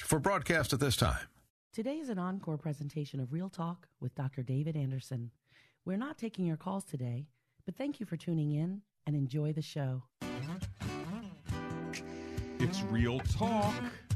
For 0.00 0.18
broadcast 0.18 0.72
at 0.72 0.80
this 0.80 0.96
time. 0.96 1.26
Today 1.72 1.98
is 1.98 2.08
an 2.08 2.18
encore 2.18 2.56
presentation 2.56 3.20
of 3.20 3.32
Real 3.32 3.50
Talk 3.50 3.88
with 4.00 4.14
Dr. 4.14 4.42
David 4.42 4.74
Anderson. 4.74 5.30
We're 5.84 5.98
not 5.98 6.16
taking 6.16 6.46
your 6.46 6.56
calls 6.56 6.84
today, 6.84 7.26
but 7.66 7.76
thank 7.76 8.00
you 8.00 8.06
for 8.06 8.16
tuning 8.16 8.52
in 8.52 8.80
and 9.06 9.14
enjoy 9.14 9.52
the 9.52 9.60
show. 9.60 10.02
It's 12.58 12.80
Real 12.84 13.20
Talk 13.20 13.74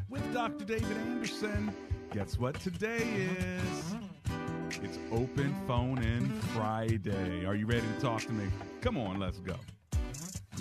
with 0.09 0.33
Dr. 0.33 0.65
David 0.65 0.97
Anderson. 0.97 1.75
Guess 2.11 2.39
what 2.39 2.59
today 2.61 3.29
is? 3.59 3.95
It's 4.83 4.99
Open 5.11 5.55
Phone 5.67 6.03
In 6.03 6.33
Friday. 6.55 7.45
Are 7.45 7.55
you 7.55 7.67
ready 7.67 7.87
to 7.87 8.01
talk 8.01 8.23
to 8.23 8.33
me? 8.33 8.47
Come 8.81 8.97
on, 8.97 9.21
let's 9.21 9.41
go. 9.41 9.57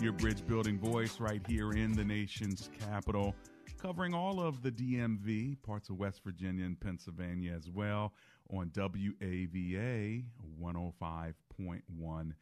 your 0.00 0.12
bridge 0.12 0.46
building 0.46 0.78
voice 0.78 1.20
right 1.20 1.42
here 1.46 1.72
in 1.72 1.92
the 1.92 2.04
nation's 2.04 2.70
capital, 2.88 3.34
covering 3.80 4.14
all 4.14 4.40
of 4.40 4.62
the 4.62 4.70
DMV, 4.70 5.60
parts 5.62 5.90
of 5.90 5.98
West 5.98 6.22
Virginia 6.24 6.64
and 6.64 6.80
Pennsylvania 6.80 7.52
as 7.54 7.68
well, 7.68 8.14
on 8.50 8.70
WAVA 8.70 10.24
105.1 10.58 12.32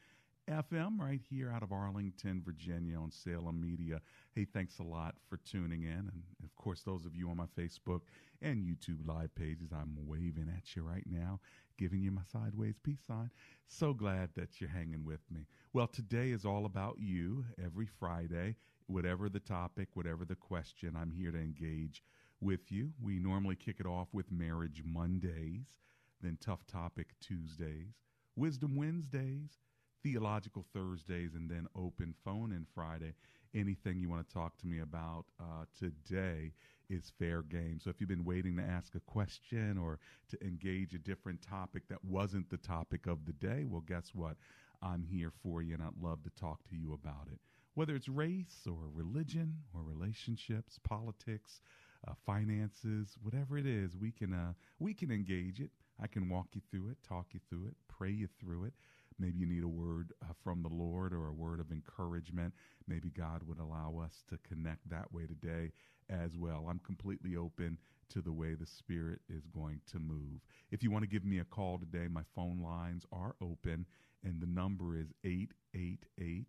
FM 0.48 0.98
right 0.98 1.20
here 1.28 1.50
out 1.50 1.62
of 1.62 1.72
Arlington, 1.72 2.42
Virginia 2.44 2.98
on 2.98 3.10
Salem 3.10 3.60
Media. 3.60 4.00
Hey, 4.34 4.46
thanks 4.52 4.78
a 4.78 4.82
lot 4.82 5.14
for 5.28 5.36
tuning 5.38 5.82
in. 5.82 5.90
And 5.90 6.22
of 6.42 6.55
course, 6.56 6.82
those 6.82 7.05
of 7.05 7.14
you 7.14 7.28
on 7.28 7.36
my 7.36 7.46
Facebook 7.58 8.00
and 8.40 8.64
YouTube 8.64 9.06
live 9.06 9.34
pages, 9.34 9.70
I'm 9.72 9.96
waving 10.06 10.50
at 10.56 10.74
you 10.74 10.82
right 10.82 11.06
now, 11.06 11.40
giving 11.78 12.00
you 12.00 12.10
my 12.10 12.22
sideways 12.32 12.78
peace 12.82 13.02
sign. 13.06 13.30
So 13.66 13.92
glad 13.92 14.30
that 14.36 14.60
you're 14.60 14.70
hanging 14.70 15.05
with 15.05 15.20
me. 15.30 15.46
Well, 15.72 15.86
today 15.86 16.30
is 16.30 16.44
all 16.44 16.64
about 16.64 16.96
you 16.98 17.44
every 17.62 17.86
Friday. 17.86 18.56
Whatever 18.86 19.28
the 19.28 19.40
topic, 19.40 19.88
whatever 19.94 20.24
the 20.24 20.34
question, 20.34 20.96
I'm 20.98 21.10
here 21.10 21.30
to 21.30 21.38
engage 21.38 22.02
with 22.40 22.72
you. 22.72 22.92
We 23.02 23.18
normally 23.18 23.56
kick 23.56 23.80
it 23.80 23.86
off 23.86 24.08
with 24.12 24.33
Marriage 24.33 24.83
Mondays, 24.84 25.78
then 26.22 26.38
Tough 26.40 26.66
Topic 26.66 27.08
Tuesdays, 27.20 28.00
Wisdom 28.34 28.77
Wednesdays, 28.77 29.58
Theological 30.02 30.64
Thursdays, 30.72 31.34
and 31.34 31.50
then 31.50 31.66
Open 31.77 32.14
Phone 32.24 32.52
in 32.52 32.67
Friday. 32.74 33.14
Anything 33.55 33.98
you 33.98 34.08
want 34.08 34.27
to 34.28 34.34
talk 34.34 34.56
to 34.58 34.67
me 34.67 34.80
about 34.80 35.24
uh, 35.40 35.64
today 35.78 36.52
is 36.90 37.12
fair 37.18 37.42
game. 37.42 37.78
So 37.83 37.90
if 37.90 38.00
you've 38.00 38.08
been 38.08 38.24
waiting 38.24 38.56
to 38.56 38.62
ask 38.62 38.95
a 38.95 39.00
question 39.00 39.78
or 39.78 39.98
to 40.30 40.42
engage 40.45 40.95
a 40.95 40.98
different 40.98 41.42
topic 41.42 41.89
that 41.89 42.05
wasn't 42.05 42.50
the 42.50 42.56
topic 42.56 43.06
of 43.06 43.27
the 43.27 43.33
day, 43.33 43.64
well, 43.67 43.83
guess 43.86 44.11
what? 44.14 44.36
I'm 44.83 45.05
here 45.05 45.33
for 45.42 45.62
you 45.62 45.74
and 45.74 45.83
I'd 45.83 46.00
love 46.00 46.23
to 46.24 46.30
talk 46.30 46.61
to 46.68 46.77
you 46.77 46.92
about 46.92 47.28
it. 47.33 47.39
Whether 47.74 47.94
it's 47.94 48.08
race 48.08 48.67
or 48.67 48.89
religion 48.92 49.58
or 49.74 49.83
relationships, 49.83 50.78
politics, 50.83 51.61
uh, 52.06 52.12
finances, 52.27 53.17
whatever 53.23 53.58
it 53.58 53.67
is, 53.67 53.96
we 53.96 54.12
can 54.12 54.33
uh, 54.33 54.52
we 54.78 54.94
can 54.94 55.11
engage 55.11 55.61
it. 55.61 55.70
I 56.00 56.06
can 56.06 56.28
walk 56.28 56.48
you 56.52 56.61
through 56.70 56.90
it, 56.90 56.98
talk 57.06 57.27
you 57.33 57.40
through 57.48 57.67
it, 57.67 57.74
pray 57.89 58.11
you 58.11 58.28
through 58.40 58.64
it. 58.64 58.74
Maybe 59.18 59.39
you 59.39 59.46
need 59.46 59.64
a 59.64 59.68
word 59.68 60.12
uh, 60.23 60.33
from 60.45 60.62
the 60.62 60.68
Lord 60.68 61.12
or 61.12 61.27
a 61.27 61.33
word 61.33 61.61
of 61.61 61.73
encouragement. 61.73 62.55
Maybe 62.86 63.11
God 63.11 63.42
would 63.46 63.58
allow 63.58 64.01
us 64.05 64.23
to 64.30 64.39
connect 64.48 64.89
that 64.90 65.12
way 65.12 65.27
today 65.27 65.73
as 66.08 66.36
well. 66.36 66.67
I'm 66.70 66.80
completely 66.80 67.36
open 67.36 67.79
to 68.11 68.23
the 68.23 68.33
way 68.33 68.55
the 68.55 68.67
Spirit 68.67 69.20
is 69.29 69.46
going 69.46 69.80
to 69.92 69.98
move. 69.98 70.40
If 70.70 70.83
you 70.83 70.90
want 70.90 71.02
to 71.02 71.11
give 71.11 71.24
me 71.24 71.39
a 71.40 71.45
call 71.45 71.79
today, 71.79 72.08
my 72.08 72.23
phone 72.34 72.62
lines 72.62 73.05
are 73.12 73.34
open, 73.42 73.86
and 74.24 74.40
the 74.40 74.46
number 74.46 74.96
is 74.96 75.12
888 75.24 76.46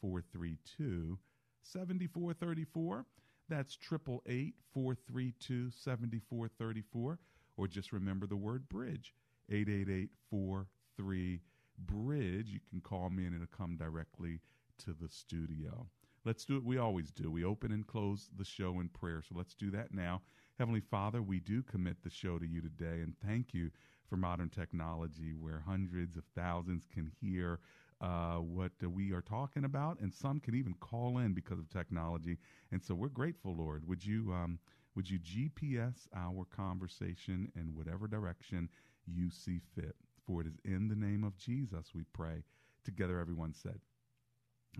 432 0.00 1.18
7434. 1.62 3.06
That's 3.48 3.76
888 3.76 4.54
432 4.72 5.70
7434. 5.70 7.18
Or 7.56 7.68
just 7.68 7.92
remember 7.92 8.26
the 8.26 8.36
word 8.36 8.68
bridge 8.68 9.14
888 9.50 10.10
43 10.30 11.40
bridge. 11.78 12.48
You 12.48 12.60
can 12.70 12.80
call 12.80 13.10
me 13.10 13.26
and 13.26 13.34
it'll 13.34 13.46
come 13.56 13.76
directly 13.76 14.40
to 14.84 14.94
the 14.94 15.08
studio. 15.08 15.88
Let's 16.24 16.44
do 16.44 16.56
it. 16.56 16.64
We 16.64 16.78
always 16.78 17.10
do. 17.10 17.30
We 17.30 17.44
open 17.44 17.70
and 17.70 17.86
close 17.86 18.30
the 18.36 18.44
show 18.44 18.80
in 18.80 18.88
prayer. 18.88 19.22
So 19.22 19.34
let's 19.36 19.54
do 19.54 19.70
that 19.72 19.92
now. 19.92 20.22
Heavenly 20.58 20.80
Father, 20.80 21.20
we 21.20 21.40
do 21.40 21.62
commit 21.62 22.02
the 22.02 22.10
show 22.10 22.38
to 22.38 22.46
you 22.46 22.60
today 22.62 23.00
and 23.02 23.14
thank 23.26 23.52
you 23.52 23.70
for 24.08 24.16
modern 24.16 24.48
technology 24.48 25.34
where 25.34 25.62
hundreds 25.66 26.16
of 26.16 26.24
thousands 26.34 26.86
can 26.92 27.10
hear 27.20 27.60
uh, 28.00 28.36
what 28.36 28.72
uh, 28.82 28.90
we 28.90 29.12
are 29.12 29.22
talking 29.22 29.64
about, 29.64 29.98
and 30.00 30.12
some 30.12 30.40
can 30.40 30.54
even 30.54 30.74
call 30.74 31.18
in 31.18 31.32
because 31.32 31.58
of 31.58 31.70
technology. 31.70 32.36
And 32.72 32.82
so 32.82 32.94
we're 32.94 33.08
grateful, 33.08 33.54
Lord. 33.56 33.86
Would 33.88 34.04
you 34.04 34.32
um, 34.32 34.58
would 34.94 35.08
you 35.08 35.18
GPS 35.18 36.06
our 36.14 36.44
conversation 36.44 37.50
in 37.56 37.74
whatever 37.74 38.06
direction 38.06 38.68
you 39.06 39.30
see 39.30 39.60
fit? 39.74 39.96
For 40.26 40.40
it 40.40 40.46
is 40.46 40.56
in 40.64 40.88
the 40.88 40.96
name 40.96 41.24
of 41.24 41.36
Jesus 41.36 41.92
we 41.94 42.04
pray. 42.12 42.44
Together, 42.84 43.18
everyone 43.18 43.54
said, 43.54 43.80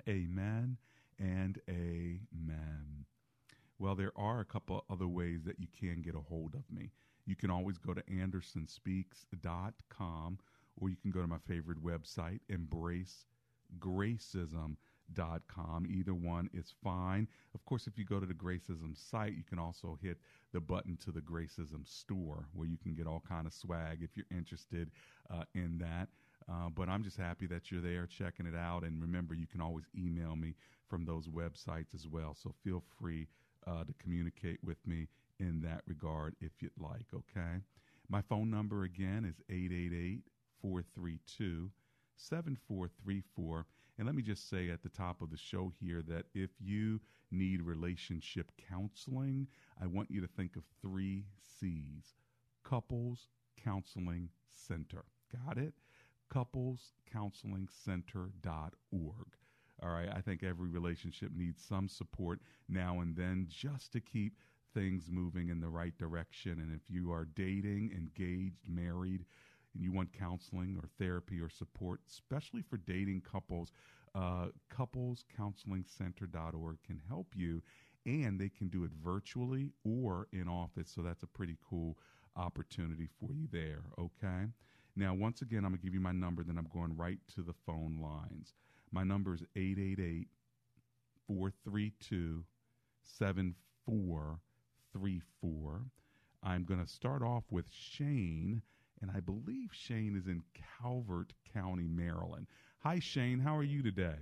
Amen 0.08 0.78
and 1.18 1.58
Amen. 1.68 3.04
Well, 3.78 3.94
there 3.94 4.12
are 4.16 4.40
a 4.40 4.44
couple 4.44 4.84
other 4.90 5.08
ways 5.08 5.44
that 5.44 5.60
you 5.60 5.68
can 5.78 6.02
get 6.02 6.14
a 6.14 6.20
hold 6.20 6.54
of 6.54 6.70
me. 6.70 6.92
You 7.26 7.36
can 7.36 7.50
always 7.50 7.78
go 7.78 7.94
to 7.94 8.02
andersonspeaks.com 8.02 10.38
or 10.76 10.88
you 10.88 10.96
can 10.96 11.10
go 11.10 11.20
to 11.20 11.26
my 11.26 11.38
favorite 11.46 11.82
website, 11.82 12.40
embracegracism.com. 15.12 15.86
Either 15.90 16.14
one 16.14 16.50
is 16.52 16.74
fine. 16.82 17.28
Of 17.54 17.64
course, 17.64 17.86
if 17.86 17.98
you 17.98 18.04
go 18.04 18.20
to 18.20 18.26
the 18.26 18.34
Gracism 18.34 18.96
site, 18.96 19.34
you 19.34 19.42
can 19.48 19.58
also 19.58 19.98
hit 20.02 20.18
the 20.52 20.60
button 20.60 20.96
to 21.04 21.12
the 21.12 21.20
Gracism 21.20 21.86
store 21.86 22.46
where 22.52 22.68
you 22.68 22.78
can 22.78 22.94
get 22.94 23.06
all 23.06 23.22
kind 23.26 23.46
of 23.46 23.52
swag 23.52 23.98
if 24.02 24.16
you're 24.16 24.26
interested 24.30 24.90
uh, 25.30 25.44
in 25.54 25.78
that. 25.78 26.08
Uh, 26.48 26.68
but 26.68 26.88
I'm 26.88 27.02
just 27.02 27.16
happy 27.16 27.46
that 27.46 27.70
you're 27.70 27.80
there 27.80 28.06
checking 28.06 28.46
it 28.46 28.54
out. 28.54 28.84
And 28.84 29.00
remember, 29.00 29.34
you 29.34 29.46
can 29.46 29.60
always 29.60 29.84
email 29.96 30.36
me 30.36 30.54
from 30.88 31.04
those 31.04 31.28
websites 31.28 31.94
as 31.94 32.06
well. 32.06 32.36
So 32.40 32.54
feel 32.62 32.82
free 33.00 33.28
uh, 33.66 33.84
to 33.84 33.94
communicate 34.02 34.58
with 34.62 34.76
me 34.86 35.08
in 35.40 35.62
that 35.62 35.80
regard 35.86 36.36
if 36.40 36.52
you'd 36.60 36.70
like, 36.78 37.06
okay? 37.14 37.62
My 38.08 38.20
phone 38.20 38.50
number 38.50 38.84
again 38.84 39.24
is 39.24 39.40
888 39.48 40.20
432 40.60 41.70
7434. 42.16 43.66
And 43.96 44.06
let 44.06 44.14
me 44.16 44.22
just 44.22 44.48
say 44.48 44.70
at 44.70 44.82
the 44.82 44.88
top 44.88 45.22
of 45.22 45.30
the 45.30 45.36
show 45.36 45.72
here 45.80 46.02
that 46.08 46.26
if 46.34 46.50
you 46.60 47.00
need 47.30 47.62
relationship 47.62 48.50
counseling, 48.68 49.46
I 49.80 49.86
want 49.86 50.10
you 50.10 50.20
to 50.20 50.26
think 50.26 50.56
of 50.56 50.64
three 50.82 51.26
C's 51.60 52.14
Couples 52.64 53.28
Counseling 53.62 54.30
Center. 54.52 55.04
Got 55.46 55.58
it? 55.58 55.74
Couples 56.28 56.92
Counseling 57.12 57.68
CouplesCounselingCenter.org. 57.84 59.26
All 59.82 59.90
right, 59.90 60.08
I 60.14 60.20
think 60.20 60.42
every 60.42 60.68
relationship 60.68 61.30
needs 61.34 61.62
some 61.62 61.88
support 61.88 62.40
now 62.68 63.00
and 63.00 63.16
then 63.16 63.46
just 63.48 63.92
to 63.92 64.00
keep 64.00 64.38
things 64.72 65.10
moving 65.10 65.48
in 65.48 65.60
the 65.60 65.68
right 65.68 65.96
direction. 65.98 66.52
And 66.60 66.72
if 66.72 66.88
you 66.88 67.12
are 67.12 67.24
dating, 67.24 67.92
engaged, 67.92 68.68
married, 68.68 69.24
and 69.74 69.82
you 69.82 69.92
want 69.92 70.12
counseling 70.12 70.76
or 70.80 70.88
therapy 70.98 71.40
or 71.40 71.48
support, 71.48 72.00
especially 72.08 72.62
for 72.62 72.76
dating 72.78 73.22
couples, 73.22 73.72
uh, 74.14 74.46
couplescounselingcenter.org 74.76 76.76
can 76.86 77.00
help 77.08 77.28
you. 77.34 77.62
and 78.06 78.38
they 78.38 78.50
can 78.50 78.68
do 78.68 78.84
it 78.84 78.90
virtually 79.02 79.70
or 79.82 80.28
in 80.32 80.46
office. 80.46 80.90
So 80.94 81.00
that's 81.02 81.22
a 81.22 81.26
pretty 81.26 81.56
cool 81.68 81.96
opportunity 82.36 83.08
for 83.18 83.32
you 83.32 83.48
there. 83.50 83.82
Okay. 83.98 84.46
Now, 84.96 85.14
once 85.14 85.40
again, 85.42 85.64
I'm 85.64 85.70
going 85.70 85.78
to 85.78 85.84
give 85.84 85.94
you 85.94 86.00
my 86.00 86.12
number, 86.12 86.42
then 86.44 86.58
I'm 86.58 86.68
going 86.72 86.96
right 86.96 87.18
to 87.34 87.42
the 87.42 87.54
phone 87.66 87.98
lines. 88.02 88.54
My 88.92 89.02
number 89.04 89.34
is 89.34 89.42
888 89.56 90.28
432 91.26 92.44
7434. 93.02 95.82
I'm 96.42 96.64
going 96.64 96.80
to 96.84 96.86
start 96.86 97.22
off 97.22 97.44
with 97.50 97.66
Shane, 97.70 98.62
and 99.00 99.10
I 99.14 99.20
believe 99.20 99.70
Shane 99.72 100.16
is 100.16 100.26
in 100.26 100.42
Calvert 100.82 101.32
County, 101.52 101.88
Maryland. 101.88 102.46
Hi, 102.80 102.98
Shane. 103.00 103.38
How 103.38 103.56
are 103.56 103.62
you 103.62 103.82
today? 103.82 104.16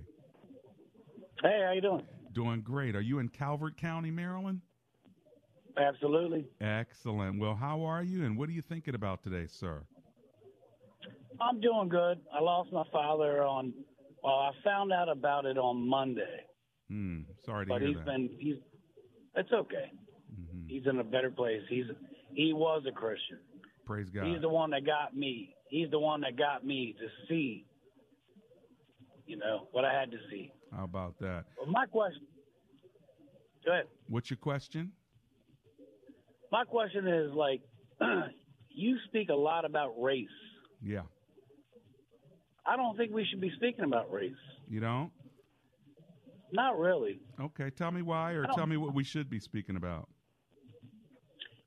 Hey, 1.41 1.61
how 1.65 1.73
you 1.73 1.81
doing? 1.81 2.03
Doing 2.33 2.61
great. 2.61 2.95
Are 2.95 3.01
you 3.01 3.19
in 3.19 3.29
Calvert 3.29 3.77
County, 3.77 4.11
Maryland? 4.11 4.61
Absolutely. 5.77 6.45
Excellent. 6.61 7.39
Well, 7.39 7.55
how 7.55 7.83
are 7.83 8.03
you, 8.03 8.25
and 8.25 8.37
what 8.37 8.47
are 8.49 8.51
you 8.53 8.61
thinking 8.61 8.95
about 8.95 9.23
today, 9.23 9.47
sir? 9.47 9.83
I'm 11.41 11.59
doing 11.59 11.89
good. 11.89 12.19
I 12.33 12.41
lost 12.41 12.71
my 12.71 12.83
father 12.91 13.43
on. 13.43 13.73
Well, 14.23 14.33
I 14.35 14.51
found 14.63 14.93
out 14.93 15.09
about 15.09 15.45
it 15.45 15.57
on 15.57 15.87
Monday. 15.87 16.45
Hmm. 16.89 17.21
Sorry 17.45 17.65
to 17.65 17.69
but 17.69 17.79
hear 17.81 17.87
he's 17.89 17.97
that. 17.97 18.05
been 18.05 18.29
he's. 18.39 18.55
It's 19.35 19.51
okay. 19.51 19.91
Mhm. 20.31 20.69
He's 20.69 20.85
in 20.85 20.99
a 20.99 21.03
better 21.03 21.31
place. 21.31 21.61
He's 21.69 21.85
he 22.33 22.53
was 22.53 22.83
a 22.87 22.91
Christian. 22.91 23.39
Praise 23.85 24.09
God. 24.09 24.25
He's 24.25 24.41
the 24.41 24.49
one 24.49 24.71
that 24.71 24.85
got 24.85 25.15
me. 25.15 25.55
He's 25.69 25.89
the 25.89 25.99
one 25.99 26.21
that 26.21 26.37
got 26.37 26.65
me 26.65 26.95
to 26.99 27.07
see. 27.27 27.65
You 29.25 29.37
know 29.37 29.67
what 29.71 29.85
I 29.85 29.93
had 29.93 30.11
to 30.11 30.17
see. 30.29 30.51
How 30.75 30.83
about 30.83 31.17
that? 31.19 31.45
Well, 31.57 31.71
my 31.71 31.85
question. 31.85 32.23
Go 33.65 33.71
ahead. 33.71 33.85
What's 34.07 34.29
your 34.29 34.37
question? 34.37 34.91
My 36.51 36.63
question 36.65 37.07
is 37.07 37.31
like, 37.33 37.61
you 38.69 38.97
speak 39.07 39.29
a 39.29 39.35
lot 39.35 39.65
about 39.65 39.93
race. 40.01 40.27
Yeah. 40.81 41.01
I 42.65 42.75
don't 42.75 42.95
think 42.97 43.13
we 43.13 43.25
should 43.29 43.41
be 43.41 43.51
speaking 43.55 43.85
about 43.85 44.11
race. 44.11 44.31
You 44.69 44.79
don't? 44.79 45.11
Not 46.51 46.77
really. 46.77 47.19
Okay. 47.39 47.69
Tell 47.69 47.91
me 47.91 48.01
why, 48.01 48.33
or 48.33 48.45
tell 48.55 48.67
me 48.67 48.77
what 48.77 48.93
we 48.93 49.03
should 49.03 49.29
be 49.29 49.39
speaking 49.39 49.75
about. 49.75 50.07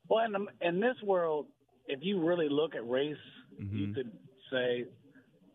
Well, 0.09 0.23
in, 0.25 0.31
the, 0.31 0.45
in 0.61 0.79
this 0.79 0.95
world, 1.03 1.47
if 1.87 1.99
you 2.01 2.23
really 2.23 2.49
look 2.49 2.75
at 2.75 2.87
race, 2.87 3.17
you 3.57 3.87
Mhm. 3.87 3.95
could 3.95 4.11
say 4.51 4.85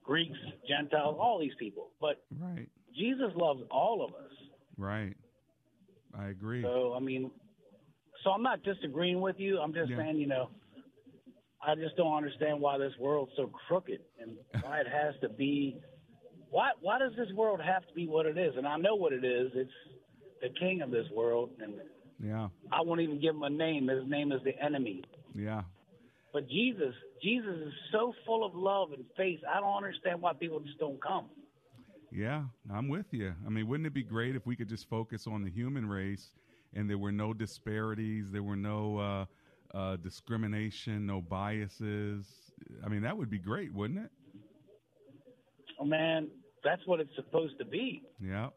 Greeks, 0.03 0.39
Gentiles, 0.67 1.17
all 1.19 1.39
these 1.39 1.55
people. 1.57 1.91
But 2.01 2.25
Right. 2.39 2.69
Jesus 2.93 3.35
loves 3.37 3.63
all 3.71 4.03
of 4.03 4.15
us. 4.15 4.33
Right. 4.77 5.17
I 6.15 6.29
agree. 6.29 6.63
So, 6.63 6.95
I 6.95 6.99
mean, 6.99 7.31
so 8.23 8.31
I'm 8.31 8.43
not 8.43 8.63
disagreeing 8.63 9.21
with 9.21 9.39
you. 9.39 9.61
I'm 9.61 9.73
just 9.73 9.91
Yeah. 9.91 9.99
saying, 9.99 10.19
you 10.19 10.27
know, 10.27 10.51
I 11.61 11.75
just 11.77 11.97
don't 11.97 12.13
understand 12.13 12.61
why 12.61 12.77
this 12.77 12.97
world's 12.99 13.35
so 13.37 13.47
crooked 13.47 14.01
and 14.19 14.37
why 14.63 14.81
it 14.81 14.89
has 14.89 15.19
to 15.21 15.29
be. 15.29 15.81
Why 16.51 16.73
why 16.81 16.99
does 16.99 17.15
this 17.15 17.33
world 17.33 17.61
have 17.61 17.87
to 17.87 17.95
be 17.95 18.07
what 18.09 18.27
it 18.27 18.37
is? 18.37 18.57
And 18.57 18.67
I 18.67 18.77
know 18.77 18.95
what 18.97 19.13
it 19.13 19.25
is. 19.25 19.55
It's 19.55 19.73
the 20.41 20.51
king 20.51 20.83
of 20.83 20.91
this 20.91 21.09
world, 21.11 21.51
and 21.61 21.81
Yeah. 22.19 22.49
I 22.71 22.83
won't 22.83 23.01
even 23.01 23.19
give 23.21 23.35
him 23.35 23.43
a 23.45 23.51
name. 23.51 23.89
His 23.89 24.07
name 24.07 24.33
is 24.33 24.43
the 24.43 24.59
enemy. 24.61 25.05
Yeah. 25.35 25.63
But 26.33 26.49
Jesus, 26.49 26.95
Jesus 27.23 27.55
is 27.67 27.73
so 27.91 28.15
full 28.25 28.45
of 28.45 28.55
love 28.55 28.93
and 28.93 29.05
faith. 29.17 29.41
I 29.49 29.61
don't 29.61 29.77
understand 29.77 30.23
why 30.23 30.33
people 30.33 30.61
just 30.61 30.79
don't 30.79 31.01
come. 31.03 31.27
Yeah, 32.11 32.45
I'm 32.73 32.89
with 32.89 33.07
you. 33.11 33.35
I 33.47 33.51
mean, 33.51 33.67
wouldn't 33.69 33.87
it 33.87 33.95
be 33.95 34.03
great 34.03 34.37
if 34.37 34.47
we 34.47 34.57
could 34.57 34.69
just 34.69 34.89
focus 34.89 35.27
on 35.27 35.43
the 35.43 35.51
human 35.51 35.87
race 35.87 36.35
and 36.75 36.89
there 36.89 36.99
were 36.99 37.13
no 37.13 37.33
disparities, 37.33 38.27
there 38.31 38.43
were 38.43 38.57
no 38.57 38.99
uh, 38.99 39.77
uh, 39.77 39.97
discrimination, 39.97 41.07
no 41.07 41.21
biases? 41.21 42.27
I 42.85 42.89
mean, 42.89 43.03
that 43.03 43.17
would 43.17 43.31
be 43.31 43.39
great, 43.39 43.73
wouldn't 43.73 43.99
it? 43.99 44.11
Oh 45.81 45.85
man, 45.85 46.29
that's 46.63 46.87
what 46.87 47.01
it's 47.01 47.15
supposed 47.17 47.59
to 47.59 47.65
be. 47.65 48.03
Yeah. 48.21 48.49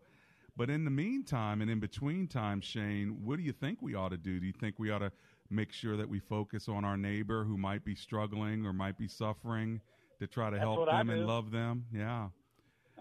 But 0.57 0.69
in 0.69 0.85
the 0.85 0.91
meantime 0.91 1.61
and 1.61 1.69
in 1.69 1.79
between 1.79 2.27
time, 2.27 2.61
Shane, 2.61 3.17
what 3.23 3.37
do 3.37 3.43
you 3.43 3.51
think 3.51 3.81
we 3.81 3.95
ought 3.95 4.09
to 4.09 4.17
do? 4.17 4.39
Do 4.39 4.45
you 4.45 4.53
think 4.53 4.75
we 4.77 4.89
ought 4.89 4.99
to 4.99 5.11
make 5.49 5.71
sure 5.71 5.97
that 5.97 6.07
we 6.09 6.19
focus 6.19 6.67
on 6.67 6.83
our 6.83 6.97
neighbor 6.97 7.43
who 7.43 7.57
might 7.57 7.85
be 7.85 7.95
struggling 7.95 8.65
or 8.65 8.73
might 8.73 8.97
be 8.97 9.07
suffering 9.07 9.79
to 10.19 10.27
try 10.27 10.49
to 10.49 10.55
That's 10.55 10.63
help 10.63 10.89
them 10.89 11.09
and 11.09 11.25
love 11.25 11.51
them? 11.51 11.85
Yeah. 11.93 12.29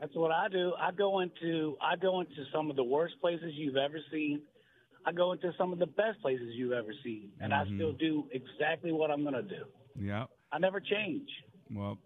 That's 0.00 0.14
what 0.14 0.32
I 0.32 0.48
do. 0.48 0.72
I 0.78 0.90
go 0.90 1.20
into 1.20 1.76
I 1.80 1.96
go 1.96 2.20
into 2.20 2.44
some 2.52 2.68
of 2.68 2.76
the 2.76 2.84
worst 2.84 3.14
places 3.20 3.52
you've 3.54 3.76
ever 3.76 3.98
seen. 4.10 4.42
I 5.06 5.12
go 5.12 5.32
into 5.32 5.52
some 5.56 5.72
of 5.72 5.78
the 5.78 5.86
best 5.86 6.20
places 6.20 6.48
you've 6.54 6.72
ever 6.72 6.92
seen, 7.04 7.30
and 7.40 7.52
I 7.54 7.64
Mhm. 7.64 7.76
still 7.76 7.92
do 7.92 8.28
exactly 8.32 8.90
what 8.90 9.10
I'm 9.10 9.22
going 9.22 9.34
to 9.34 9.42
do. 9.42 9.64
Yeah. 9.96 10.26
I 10.50 10.58
never 10.58 10.80
change. 10.80 11.28
Well, 11.70 11.98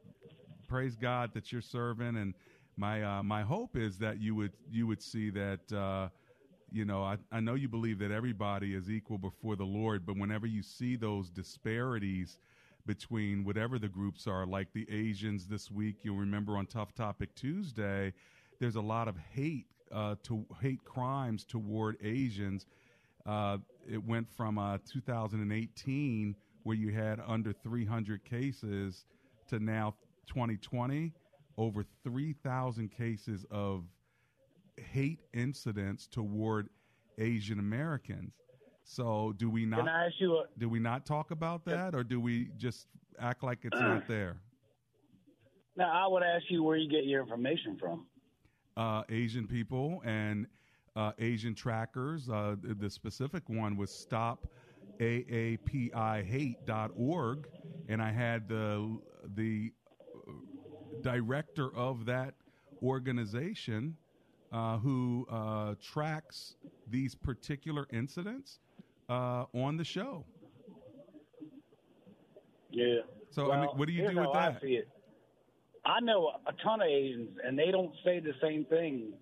praise 0.66 0.96
God 0.96 1.32
that 1.34 1.50
you're 1.52 1.60
serving, 1.62 2.16
and 2.16 2.34
my 2.76 3.02
uh, 3.02 3.22
my 3.22 3.42
hope 3.42 3.76
is 3.76 3.98
that 3.98 4.20
you 4.20 4.34
would 4.34 4.52
you 4.70 4.86
would 4.86 5.02
see 5.02 5.30
that. 5.30 5.72
Uh, 5.72 6.08
you 6.70 6.84
know, 6.84 7.02
I, 7.02 7.16
I 7.32 7.40
know 7.40 7.54
you 7.54 7.68
believe 7.68 7.98
that 8.00 8.10
everybody 8.10 8.74
is 8.74 8.90
equal 8.90 9.18
before 9.18 9.56
the 9.56 9.64
Lord, 9.64 10.04
but 10.04 10.16
whenever 10.16 10.46
you 10.46 10.62
see 10.62 10.96
those 10.96 11.30
disparities 11.30 12.38
between 12.86 13.44
whatever 13.44 13.78
the 13.78 13.88
groups 13.88 14.26
are, 14.26 14.46
like 14.46 14.72
the 14.72 14.86
Asians 14.90 15.46
this 15.46 15.70
week, 15.70 15.96
you'll 16.02 16.16
remember 16.16 16.56
on 16.56 16.66
Tough 16.66 16.94
Topic 16.94 17.34
Tuesday, 17.34 18.12
there's 18.60 18.76
a 18.76 18.80
lot 18.80 19.08
of 19.08 19.16
hate 19.34 19.66
uh, 19.92 20.16
to 20.24 20.44
hate 20.60 20.84
crimes 20.84 21.44
toward 21.44 21.96
Asians. 22.02 22.66
Uh, 23.26 23.58
it 23.90 24.04
went 24.04 24.28
from 24.30 24.58
uh, 24.58 24.78
2018, 24.90 26.34
where 26.64 26.76
you 26.76 26.92
had 26.92 27.20
under 27.26 27.52
300 27.52 28.24
cases, 28.24 29.04
to 29.48 29.58
now 29.58 29.94
2020, 30.26 31.12
over 31.56 31.84
3,000 32.04 32.90
cases 32.90 33.46
of 33.50 33.84
hate 34.80 35.20
incidents 35.32 36.06
toward 36.06 36.68
Asian 37.18 37.58
Americans. 37.58 38.32
So, 38.84 39.34
do 39.36 39.50
we 39.50 39.66
not 39.66 39.80
Can 39.80 39.88
I 39.88 40.06
ask 40.06 40.14
you 40.18 40.36
a 40.38 40.44
do 40.58 40.68
we 40.68 40.78
not 40.78 41.04
talk 41.04 41.30
about 41.30 41.64
that, 41.66 41.94
or 41.94 42.02
do 42.04 42.20
we 42.20 42.48
just 42.56 42.86
act 43.20 43.42
like 43.42 43.58
it's 43.64 43.78
not 43.78 44.06
there? 44.08 44.40
now? 45.76 45.90
I 45.92 46.06
would 46.08 46.22
ask 46.22 46.44
you 46.48 46.62
where 46.62 46.76
you 46.76 46.88
get 46.88 47.04
your 47.04 47.22
information 47.22 47.76
from. 47.78 48.06
uh, 48.76 49.02
Asian 49.10 49.46
people 49.46 50.00
and 50.04 50.46
uh, 50.96 51.12
Asian 51.18 51.54
trackers. 51.54 52.28
Uh, 52.28 52.56
the, 52.62 52.74
the 52.74 52.90
specific 52.90 53.48
one 53.48 53.76
was 53.76 53.90
stopaapihate.org, 55.00 57.48
and 57.88 58.02
I 58.02 58.12
had 58.12 58.48
the 58.48 58.98
the 59.34 59.72
director 61.02 61.74
of 61.76 62.06
that 62.06 62.34
organization 62.82 63.96
uh, 64.52 64.78
who 64.78 65.26
uh, 65.30 65.74
tracks 65.82 66.54
these 66.88 67.14
particular 67.14 67.86
incidents 67.92 68.60
uh, 69.08 69.44
on 69.54 69.76
the 69.76 69.84
show. 69.84 70.24
Yeah. 72.70 73.00
So, 73.30 73.52
I 73.52 73.60
mean, 73.60 73.70
what 73.76 73.86
do 73.88 73.92
you 73.92 74.08
do 74.08 74.16
with 74.16 74.32
that? 74.32 74.56
I 74.56 74.60
see 74.60 74.74
it. 74.74 74.88
I 75.84 76.00
know 76.00 76.32
a 76.46 76.52
ton 76.62 76.82
of 76.82 76.88
Asians, 76.88 77.30
and 77.44 77.58
they 77.58 77.70
don't 77.70 77.92
say 78.04 78.20
the 78.20 78.32
same 78.42 78.64
thing. 78.66 79.12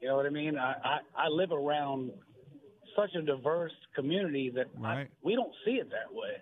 You 0.00 0.08
know 0.08 0.16
what 0.16 0.26
I 0.26 0.30
mean? 0.30 0.56
I 0.58 0.74
I, 0.84 0.98
I 1.16 1.28
live 1.28 1.50
around 1.52 2.10
such 2.96 3.14
a 3.16 3.22
diverse 3.22 3.72
community 3.94 4.50
that 4.54 4.66
I- 4.82 4.96
Right. 4.96 5.10
we 5.22 5.34
don't 5.34 5.52
see 5.64 5.72
it 5.72 5.90
that 5.90 6.12
way. 6.12 6.36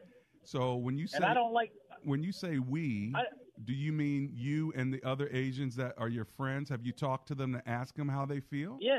So, 0.44 0.76
when 0.76 0.98
you 0.98 1.06
say 1.06 1.16
And 1.16 1.24
I 1.24 1.32
don't 1.34 1.52
like. 1.52 1.72
when 2.04 2.22
you 2.22 2.32
say 2.32 2.58
we, 2.58 3.12
I- 3.14 3.24
do 3.64 3.72
you 3.72 3.92
mean 3.92 4.30
you 4.34 4.72
and 4.76 4.92
the 4.92 5.02
other 5.04 5.28
Asians 5.32 5.76
that 5.76 5.94
are 5.98 6.08
your 6.08 6.24
friends? 6.24 6.68
Have 6.70 6.82
you 6.84 6.92
talked 6.92 7.28
to 7.28 7.34
them 7.34 7.52
to 7.52 7.68
ask 7.68 7.94
them 7.94 8.08
how 8.08 8.24
they 8.26 8.40
feel? 8.40 8.78
Yeah, 8.80 8.98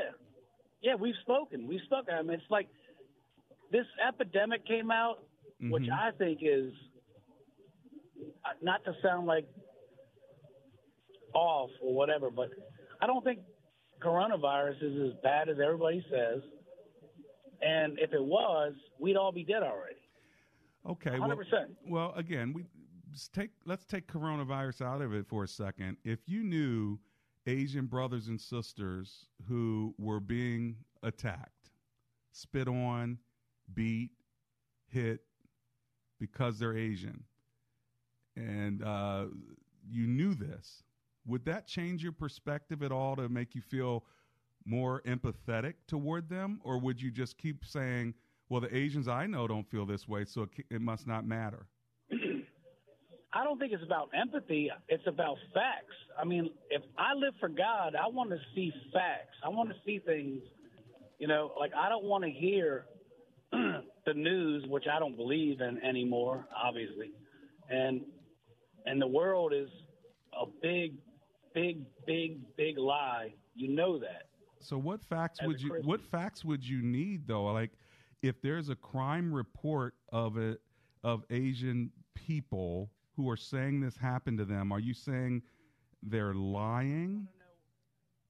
yeah, 0.82 0.94
we've 0.94 1.14
spoken. 1.22 1.66
We've 1.66 1.80
spoken. 1.82 2.14
I 2.14 2.22
mean, 2.22 2.34
it's 2.40 2.50
like 2.50 2.68
this 3.70 3.86
epidemic 4.06 4.66
came 4.66 4.90
out, 4.90 5.24
which 5.60 5.84
Mhm. 5.84 5.92
I 5.98 6.10
think 6.12 6.40
is 6.42 6.72
uh, 8.44 8.50
not 8.62 8.84
to 8.84 8.94
sound 9.02 9.26
like 9.26 9.46
off 11.34 11.70
or 11.82 11.94
whatever, 11.94 12.30
but 12.30 12.50
I 13.00 13.06
don't 13.06 13.24
think 13.24 13.40
coronavirus 14.00 14.82
is 14.82 15.12
as 15.12 15.20
bad 15.22 15.48
as 15.48 15.58
everybody 15.60 16.04
says. 16.10 16.42
And 17.60 17.98
if 17.98 18.12
it 18.12 18.22
was, 18.22 18.74
we'd 18.98 19.16
all 19.16 19.32
be 19.32 19.44
dead 19.44 19.62
already. 19.62 19.96
Okay, 20.86 21.18
well, 21.18 21.30
100%. 21.30 21.74
well, 21.88 22.12
again, 22.14 22.52
we 22.52 22.66
take 23.32 23.50
let's 23.64 23.84
take 23.84 24.06
coronavirus 24.06 24.82
out 24.82 25.02
of 25.02 25.12
it 25.12 25.26
for 25.26 25.44
a 25.44 25.48
second. 25.48 25.96
If 26.04 26.20
you 26.26 26.42
knew 26.42 26.98
Asian 27.46 27.86
brothers 27.86 28.28
and 28.28 28.40
sisters 28.40 29.26
who 29.48 29.94
were 29.98 30.20
being 30.20 30.76
attacked, 31.02 31.70
spit 32.32 32.68
on, 32.68 33.18
beat, 33.74 34.10
hit 34.88 35.20
because 36.18 36.58
they're 36.58 36.76
Asian, 36.76 37.24
and 38.36 38.82
uh, 38.82 39.26
you 39.88 40.06
knew 40.06 40.34
this, 40.34 40.82
would 41.26 41.44
that 41.44 41.66
change 41.66 42.02
your 42.02 42.12
perspective 42.12 42.82
at 42.82 42.92
all 42.92 43.16
to 43.16 43.28
make 43.28 43.54
you 43.54 43.60
feel 43.60 44.04
more 44.64 45.02
empathetic 45.02 45.74
toward 45.86 46.28
them, 46.28 46.60
or 46.64 46.78
would 46.78 47.00
you 47.00 47.10
just 47.10 47.36
keep 47.36 47.64
saying, 47.64 48.14
"Well, 48.48 48.60
the 48.60 48.74
Asians 48.74 49.08
I 49.08 49.26
know 49.26 49.46
don't 49.46 49.68
feel 49.70 49.84
this 49.84 50.08
way, 50.08 50.24
so 50.24 50.42
it, 50.42 50.50
it 50.70 50.80
must 50.80 51.06
not 51.06 51.26
matter"? 51.26 51.66
I 53.34 53.42
don't 53.42 53.58
think 53.58 53.72
it's 53.72 53.82
about 53.82 54.10
empathy. 54.18 54.70
It's 54.88 55.06
about 55.06 55.36
facts. 55.52 55.94
I 56.18 56.24
mean, 56.24 56.50
if 56.70 56.82
I 56.96 57.14
live 57.14 57.34
for 57.40 57.48
God, 57.48 57.96
I 57.96 58.06
want 58.06 58.30
to 58.30 58.38
see 58.54 58.72
facts. 58.92 59.36
I 59.44 59.48
want 59.48 59.70
to 59.70 59.74
see 59.84 59.98
things. 59.98 60.40
You 61.18 61.26
know, 61.26 61.52
like 61.58 61.72
I 61.76 61.88
don't 61.88 62.04
want 62.04 62.24
to 62.24 62.30
hear 62.30 62.86
the 63.52 64.14
news, 64.14 64.64
which 64.68 64.84
I 64.90 64.98
don't 64.98 65.16
believe 65.16 65.60
in 65.60 65.82
anymore, 65.82 66.46
obviously, 66.56 67.10
and 67.68 68.02
and 68.86 69.00
the 69.00 69.06
world 69.06 69.52
is 69.52 69.68
a 70.40 70.46
big, 70.62 70.94
big, 71.54 71.84
big, 72.06 72.38
big 72.56 72.78
lie. 72.78 73.34
You 73.54 73.68
know 73.74 73.98
that. 73.98 74.28
So 74.60 74.78
what 74.78 75.02
facts 75.02 75.40
would 75.42 75.60
you 75.60 75.80
what 75.84 76.00
facts 76.00 76.44
would 76.44 76.64
you 76.64 76.82
need 76.82 77.26
though? 77.26 77.44
Like 77.46 77.72
if 78.22 78.40
there's 78.42 78.68
a 78.68 78.76
crime 78.76 79.32
report 79.32 79.94
of 80.12 80.38
it 80.38 80.60
of 81.02 81.24
Asian 81.30 81.90
people 82.14 82.90
who 83.16 83.28
are 83.30 83.36
saying 83.36 83.80
this 83.80 83.96
happened 83.96 84.38
to 84.38 84.44
them, 84.44 84.72
are 84.72 84.80
you 84.80 84.94
saying 84.94 85.42
they're 86.02 86.34
lying? 86.34 87.28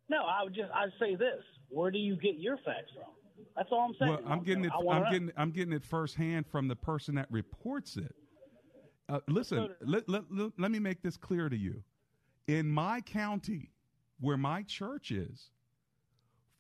No, 0.09 0.25
I 0.25 0.43
would 0.45 0.55
just 0.55 0.71
I'd 0.75 0.93
say 0.99 1.15
this. 1.15 1.43
Where 1.69 1.91
do 1.91 1.99
you 1.99 2.17
get 2.17 2.37
your 2.37 2.57
facts 2.59 2.93
from? 2.95 3.11
That's 3.57 3.69
all 3.73 3.87
I'm 3.89 3.95
saying. 3.99 4.11
Well, 4.11 4.33
I'm 4.33 4.43
getting 4.43 4.65
it. 4.65 4.73
I'm 4.91 5.05
getting. 5.11 5.33
I'm 5.37 5.51
getting 5.51 5.73
it 5.73 5.85
firsthand 5.85 6.47
from 6.47 6.69
the 6.69 6.77
person 6.77 7.15
that 7.17 7.27
reports 7.31 7.97
it. 7.97 8.15
Uh, 9.09 9.21
listen, 9.29 9.69
let, 9.83 10.09
let, 10.09 10.25
let, 10.31 10.53
let 10.59 10.71
me 10.71 10.79
make 10.79 11.03
this 11.03 11.17
clear 11.17 11.49
to 11.49 11.57
you. 11.57 11.83
In 12.47 12.71
my 12.71 13.01
county, 13.03 13.71
where 14.21 14.37
my 14.39 14.63
church 14.63 15.11
is, 15.11 15.51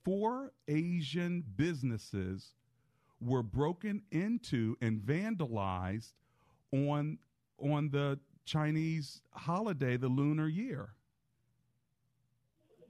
four 0.04 0.52
Asian 0.69 1.43
businesses 1.57 2.54
were 3.21 3.43
broken 3.43 4.02
into 4.11 4.76
and 4.83 5.00
vandalized 5.00 6.12
on 6.73 7.19
on 7.58 7.90
the 7.90 8.18
Chinese 8.44 9.23
holiday, 9.32 9.96
the 9.96 10.08
Lunar 10.08 10.49
Year. 10.49 10.90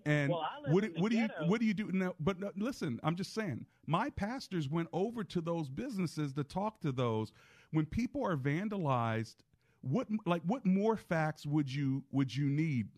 And 0.06 0.30
well, 0.30 0.46
what, 0.68 0.84
what 0.98 1.10
do 1.10 1.18
you 1.18 1.28
what 1.46 1.60
do 1.60 1.66
you 1.66 1.74
do 1.74 1.90
now? 1.92 2.14
But 2.20 2.42
uh, 2.42 2.50
listen, 2.56 3.00
I'm 3.02 3.16
just 3.16 3.32
saying, 3.32 3.64
my 3.86 4.10
pastors 4.10 4.68
went 4.68 4.88
over 4.92 5.24
to 5.24 5.40
those 5.40 5.70
businesses 5.70 6.32
to 6.34 6.44
talk 6.44 6.80
to 6.80 6.92
those. 6.92 7.32
When 7.70 7.86
people 7.86 8.24
are 8.24 8.36
vandalized, 8.36 9.36
what 9.80 10.06
like 10.26 10.42
what 10.44 10.66
more 10.66 10.96
facts 10.96 11.46
would 11.46 11.72
you 11.72 12.04
would 12.12 12.34
you 12.34 12.50
need? 12.50 12.88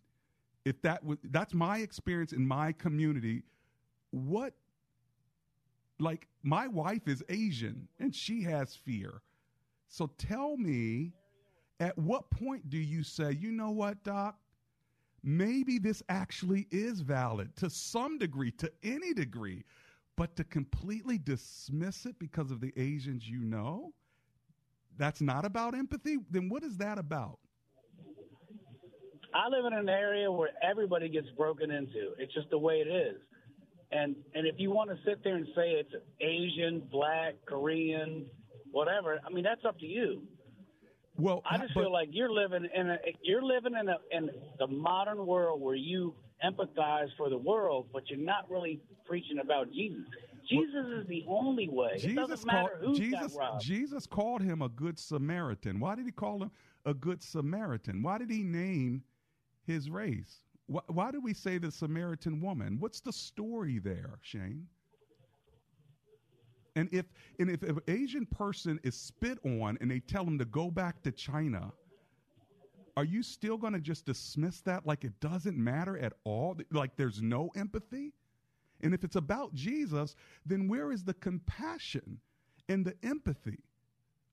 If 0.65 0.83
that 0.83 1.05
was 1.05 1.19
that's 1.31 1.55
my 1.55 1.79
experience 1.79 2.33
in 2.33 2.47
my 2.47 2.73
community. 2.73 3.45
What 4.11 4.55
like 6.01 6.27
my 6.43 6.67
wife 6.67 7.07
is 7.07 7.23
Asian 7.29 7.89
and 8.01 8.15
she 8.15 8.43
has 8.43 8.75
fear. 8.75 9.23
So 9.89 10.11
tell 10.19 10.57
me, 10.57 11.13
at 11.81 11.97
what 11.99 12.31
point 12.31 12.69
do 12.71 12.79
you 12.79 13.03
say, 13.03 13.33
you 13.33 13.53
know 13.53 13.71
what, 13.71 14.03
Doc? 14.05 14.37
maybe 15.27 15.79
this 15.79 16.03
actually 16.09 16.69
is 16.71 17.01
valid 17.01 17.55
to 17.57 17.69
some 17.69 18.17
degree, 18.17 18.53
to 18.53 18.71
any 18.85 19.13
degree, 19.13 19.65
but 20.17 20.37
to 20.37 20.45
completely 20.45 21.19
dismiss 21.19 22.07
it 22.07 22.19
because 22.19 22.51
of 22.51 22.61
the 22.61 22.73
Asians 22.77 23.29
you 23.29 23.41
know, 23.41 23.93
that's 24.97 25.21
not 25.21 25.45
about 25.45 25.75
empathy, 25.75 26.17
then 26.31 26.49
what 26.49 26.63
is 26.63 26.79
that 26.79 26.97
about? 26.99 27.39
I 29.35 29.49
live 29.49 29.67
in 29.67 29.77
an 29.77 29.89
area 29.89 30.31
where 30.31 30.51
everybody 30.63 31.11
gets 31.11 31.29
broken 31.37 31.71
into. 31.71 32.13
It's 32.19 32.33
just 32.33 32.49
the 32.49 32.57
way 32.57 32.77
it 32.77 32.89
is. 32.89 33.21
And 33.93 34.17
and 34.35 34.47
if 34.47 34.55
you 34.59 34.71
want 34.71 34.91
to 34.91 34.97
sit 35.05 35.23
there 35.23 35.37
and 35.37 35.47
say 35.55 35.73
it's 35.73 35.93
Asian, 36.21 36.81
black, 36.91 37.35
Korean, 37.47 38.27
whatever, 38.73 39.21
I 39.25 39.33
mean 39.33 39.45
that's 39.45 39.65
up 39.65 39.79
to 39.81 39.87
you. 39.87 40.23
Well, 41.19 41.43
I 41.49 41.59
just 41.59 41.75
but, 41.75 41.83
feel 41.83 41.93
like 41.93 42.09
you're 42.13 42.31
living 42.31 42.69
in 42.75 42.91
a 42.91 42.99
you're 43.23 43.43
living 43.43 43.75
in 43.79 43.89
a 43.89 43.97
in 44.11 44.31
the 44.59 44.67
modern 44.67 45.27
world 45.27 45.61
where 45.61 45.75
you 45.75 46.15
empathize 46.45 47.09
for 47.17 47.31
the 47.31 47.39
world, 47.39 47.87
but 47.93 48.09
you're 48.09 48.19
not 48.19 48.51
really 48.51 48.81
preaching 49.07 49.39
about 49.39 49.73
Jesus. 49.73 50.05
Jesus 50.49 50.75
well, 50.75 51.01
is 51.01 51.07
the 51.09 51.25
only 51.29 51.69
way. 51.69 51.97
Jesus 51.99 52.45
called, 52.45 52.71
Jesus, 52.95 53.37
Jesus 53.61 54.07
called 54.07 54.43
him 54.43 54.63
a 54.63 54.69
good 54.69 54.99
Samaritan. 54.99 55.81
Why 55.81 55.95
did 55.95 56.05
he 56.05 56.13
call 56.13 56.43
him 56.43 56.51
a 56.85 56.95
good 56.95 57.23
Samaritan? 57.23 58.03
Why 58.03 58.19
did 58.19 58.31
he 58.31 58.43
name 58.43 59.03
his 59.67 59.91
race? 59.91 60.43
Why, 60.67 60.83
why 60.89 61.11
did 61.11 61.25
we 61.25 61.35
say 61.35 61.59
the 61.59 61.71
Samaritan 61.71 62.41
woman? 62.41 62.77
What's 62.79 63.01
the 63.01 63.13
story 63.13 63.79
there, 63.79 64.19
Shane? 64.23 64.67
And 66.77 66.91
if 66.93 67.07
and 67.41 67.51
if, 67.51 67.63
an 67.63 67.81
Asian 67.89 68.27
person 68.27 68.79
is 68.85 68.95
spit 68.95 69.39
on 69.45 69.79
and 69.81 69.91
they 69.91 69.99
tell 69.99 70.25
them 70.25 70.39
to 70.39 70.45
go 70.45 70.71
back 70.71 71.03
to 71.03 71.11
China, 71.11 71.73
are 72.97 73.05
you 73.05 73.23
still 73.23 73.57
going 73.57 73.73
to 73.73 73.81
just 73.81 74.05
dismiss 74.05 74.61
that 74.61 74.87
like 74.87 75.03
it 75.03 75.19
doesn't 75.21 75.57
matter 75.57 75.99
at 75.99 76.13
all? 76.25 76.57
Like 76.71 76.97
there's 76.97 77.23
no 77.23 77.51
empathy? 77.57 78.13
And 78.83 78.93
if 78.93 79.05
it's 79.05 79.17
about 79.17 79.55
Jesus, 79.55 80.15
then 80.45 80.69
where 80.69 80.93
is 80.93 81.03
the 81.03 81.15
compassion 81.15 82.21
and 82.69 82.85
the 82.85 82.95
empathy 83.03 83.59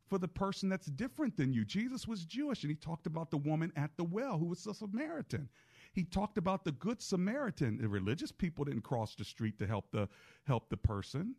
for 0.10 0.18
the 0.18 0.28
person 0.28 0.68
that's 0.68 0.88
different 0.88 1.38
than 1.38 1.54
you? 1.54 1.64
Jesus 1.64 2.10
was 2.10 2.26
Jewish 2.26 2.64
and 2.64 2.70
he 2.70 2.76
talked 2.76 3.08
about 3.08 3.32
the 3.32 3.38
woman 3.38 3.72
at 3.78 3.92
the 3.96 4.04
well 4.04 4.38
who 4.38 4.48
was 4.48 4.68
a 4.68 4.74
Samaritan. 4.74 5.48
He 5.94 6.04
talked 6.04 6.38
about 6.38 6.66
the 6.66 6.74
good 6.74 7.02
Samaritan. 7.02 7.78
The 7.78 7.88
religious 7.88 8.34
people 8.34 8.66
didn't 8.66 8.82
cross 8.82 9.16
the 9.16 9.24
street 9.24 9.58
to 9.60 9.68
help 9.68 9.92
the 9.92 10.10
help 10.46 10.70
the 10.70 10.78
person. 10.78 11.36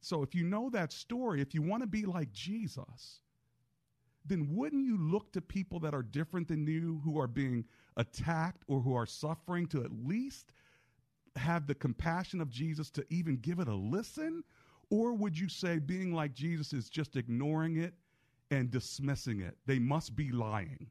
So 0.00 0.22
if 0.22 0.34
you 0.34 0.44
know 0.44 0.70
that 0.70 0.92
story, 0.92 1.40
if 1.40 1.54
you 1.54 1.62
want 1.62 1.82
to 1.82 1.88
be 1.88 2.04
like 2.04 2.32
Jesus, 2.32 3.20
then 4.24 4.54
wouldn't 4.54 4.84
you 4.84 4.98
look 4.98 5.32
to 5.32 5.40
people 5.40 5.80
that 5.80 5.94
are 5.94 6.02
different 6.02 6.48
than 6.48 6.66
you, 6.66 7.00
who 7.04 7.18
are 7.18 7.26
being 7.26 7.64
attacked 7.96 8.62
or 8.68 8.80
who 8.80 8.94
are 8.94 9.06
suffering, 9.06 9.66
to 9.68 9.82
at 9.82 9.90
least 9.92 10.52
have 11.36 11.66
the 11.66 11.74
compassion 11.74 12.40
of 12.40 12.50
Jesus 12.50 12.90
to 12.90 13.04
even 13.10 13.36
give 13.36 13.58
it 13.58 13.68
a 13.68 13.74
listen? 13.74 14.44
Or 14.90 15.12
would 15.14 15.38
you 15.38 15.48
say 15.48 15.78
being 15.78 16.14
like 16.14 16.34
Jesus 16.34 16.72
is 16.72 16.88
just 16.88 17.16
ignoring 17.16 17.76
it 17.76 17.94
and 18.50 18.70
dismissing 18.70 19.40
it? 19.40 19.56
They 19.66 19.78
must 19.78 20.16
be 20.16 20.30
lying. 20.30 20.88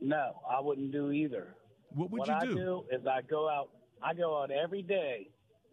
No, 0.00 0.40
I 0.48 0.60
wouldn't 0.60 0.92
do 0.92 1.10
either. 1.10 1.54
What 1.90 2.10
would 2.10 2.20
what 2.20 2.28
you 2.28 2.34
I 2.34 2.46
do? 2.46 2.54
do 2.54 2.84
is 2.90 3.06
I 3.06 3.20
go 3.22 3.48
out. 3.48 3.70
I 4.02 4.14
go 4.14 4.40
out 4.40 4.50
every 4.50 4.80
day 4.80 5.28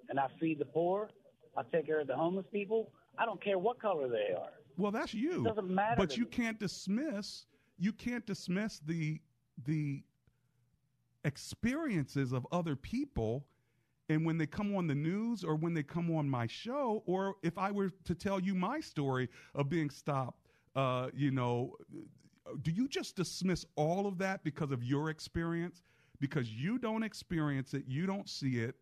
and 0.09 0.19
I 0.19 0.27
feed 0.39 0.59
the 0.59 0.65
poor. 0.65 1.09
I 1.55 1.63
take 1.71 1.87
care 1.87 1.99
of 1.99 2.07
the 2.07 2.15
homeless 2.15 2.45
people. 2.51 2.91
I 3.17 3.25
don't 3.25 3.43
care 3.43 3.57
what 3.57 3.79
color 3.81 4.07
they 4.07 4.33
are. 4.37 4.51
Well, 4.77 4.91
that's 4.91 5.13
you. 5.13 5.41
It 5.41 5.49
doesn't 5.49 5.69
matter. 5.69 5.95
But 5.97 6.17
you 6.17 6.25
me. 6.25 6.29
can't 6.29 6.59
dismiss 6.59 7.45
you 7.77 7.93
can't 7.93 8.25
dismiss 8.25 8.79
the 8.85 9.21
the 9.65 10.03
experiences 11.23 12.31
of 12.31 12.47
other 12.51 12.75
people 12.75 13.45
and 14.09 14.25
when 14.25 14.37
they 14.37 14.45
come 14.45 14.75
on 14.75 14.87
the 14.87 14.95
news 14.95 15.43
or 15.43 15.55
when 15.55 15.73
they 15.73 15.83
come 15.83 16.15
on 16.15 16.29
my 16.29 16.47
show 16.47 17.03
or 17.05 17.35
if 17.43 17.57
I 17.57 17.71
were 17.71 17.91
to 18.05 18.15
tell 18.15 18.39
you 18.39 18.55
my 18.55 18.79
story 18.79 19.29
of 19.53 19.67
being 19.67 19.89
stopped 19.89 20.47
uh, 20.75 21.07
you 21.13 21.31
know 21.31 21.75
do 22.61 22.71
you 22.71 22.87
just 22.87 23.15
dismiss 23.15 23.65
all 23.75 24.07
of 24.07 24.17
that 24.19 24.43
because 24.43 24.71
of 24.71 24.83
your 24.83 25.09
experience 25.09 25.81
because 26.19 26.49
you 26.49 26.77
don't 26.77 27.03
experience 27.03 27.73
it 27.73 27.83
you 27.87 28.05
don't 28.05 28.29
see 28.29 28.59
it 28.59 28.75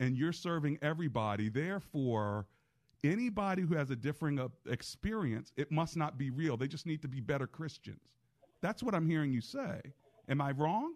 and 0.00 0.16
you're 0.16 0.32
serving 0.32 0.78
everybody. 0.82 1.48
Therefore, 1.48 2.46
anybody 3.04 3.62
who 3.62 3.74
has 3.74 3.90
a 3.90 3.96
differing 3.96 4.38
uh, 4.38 4.48
experience, 4.68 5.52
it 5.56 5.70
must 5.70 5.96
not 5.96 6.18
be 6.18 6.30
real. 6.30 6.56
They 6.56 6.68
just 6.68 6.86
need 6.86 7.02
to 7.02 7.08
be 7.08 7.20
better 7.20 7.46
Christians. 7.46 8.00
That's 8.60 8.82
what 8.82 8.94
I'm 8.94 9.08
hearing 9.08 9.32
you 9.32 9.40
say. 9.40 9.80
Am 10.28 10.40
I 10.40 10.52
wrong? 10.52 10.94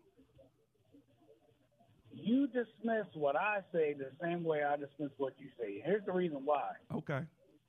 You 2.13 2.49
dismiss 2.49 3.07
what 3.15 3.37
I 3.37 3.61
say 3.73 3.95
the 3.95 4.11
same 4.21 4.43
way 4.43 4.63
I 4.65 4.77
dismiss 4.77 5.11
what 5.19 5.35
you 5.39 5.49
say. 5.59 5.81
Here's 5.85 6.05
the 6.05 6.13
reason 6.13 6.41
why. 6.45 6.71
Okay. 6.95 7.21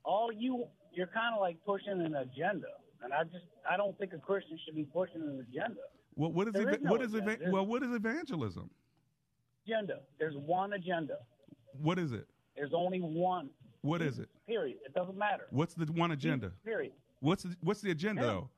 All 0.03 0.31
you 0.31 0.65
you're 0.93 1.07
kind 1.07 1.35
of 1.35 1.41
like 1.41 1.57
pushing 1.63 2.01
an 2.01 2.15
agenda, 2.15 2.67
and 3.03 3.13
I 3.13 3.23
just 3.25 3.45
I 3.69 3.77
don't 3.77 3.97
think 3.99 4.13
a 4.13 4.17
Christian 4.17 4.57
should 4.65 4.75
be 4.75 4.85
pushing 4.85 5.21
an 5.21 5.45
agenda. 5.47 5.81
Well, 6.15 6.31
what 6.31 6.47
is, 6.47 6.55
eva- 6.55 6.71
is 6.71 6.81
no 6.81 6.91
what 6.91 7.01
is 7.03 7.13
eva- 7.13 7.37
well 7.51 7.65
what 7.65 7.83
is 7.83 7.91
evangelism? 7.93 8.71
Agenda. 9.71 9.99
There's 10.19 10.35
one 10.35 10.73
agenda. 10.73 11.17
What 11.81 11.99
is 11.99 12.11
it? 12.11 12.27
There's 12.55 12.73
only 12.75 12.99
one. 12.99 13.49
What 13.81 14.01
is 14.01 14.19
it? 14.19 14.29
Period. 14.47 14.77
It 14.85 14.93
doesn't 14.93 15.17
matter. 15.17 15.47
What's 15.49 15.73
the 15.73 15.85
one 15.85 16.11
agenda? 16.11 16.51
Period. 16.63 16.93
What's 17.19 17.43
the, 17.43 17.55
what's 17.61 17.81
the 17.81 17.91
agenda 17.91 18.21
him. 18.21 18.27
though? 18.27 18.49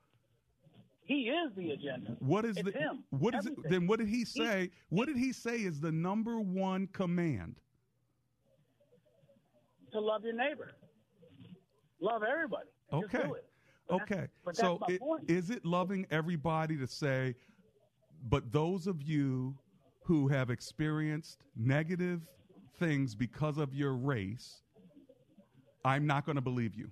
He 1.06 1.30
is 1.30 1.52
the 1.56 1.72
agenda. 1.72 2.16
What 2.20 2.46
is 2.46 2.58
it's 2.58 2.72
the 2.72 2.78
him. 2.78 3.04
what 3.10 3.36
is 3.36 3.40
Everything. 3.40 3.64
it? 3.66 3.70
Then 3.70 3.88
what 3.88 4.00
did 4.00 4.08
he 4.08 4.26
say? 4.26 4.64
He, 4.64 4.72
what 4.90 5.08
did 5.08 5.18
he 5.18 5.34
say 5.34 5.58
is 5.58 5.80
the 5.80 5.92
number 5.92 6.40
one 6.40 6.88
command? 6.88 7.56
To 9.92 10.00
love 10.00 10.24
your 10.24 10.34
neighbor. 10.34 10.72
Love 12.00 12.24
everybody. 12.24 12.68
Okay. 12.92 13.30
okay. 13.92 14.28
That's, 14.46 14.60
so 14.60 14.80
it, 14.88 15.02
is 15.28 15.50
it 15.50 15.66
loving 15.66 16.06
everybody 16.10 16.78
to 16.78 16.88
say, 16.88 17.36
but 18.30 18.52
those 18.52 18.88
of 18.88 19.02
you 19.02 19.56
who 20.04 20.28
have 20.28 20.50
experienced 20.50 21.40
negative 21.56 22.22
things 22.80 23.16
because 23.16 23.58
of 23.58 23.74
your 23.74 23.94
race, 23.94 24.62
I'm 25.86 26.06
not 26.08 26.26
going 26.26 26.36
to 26.36 26.42
believe 26.42 26.76
you. 26.76 26.90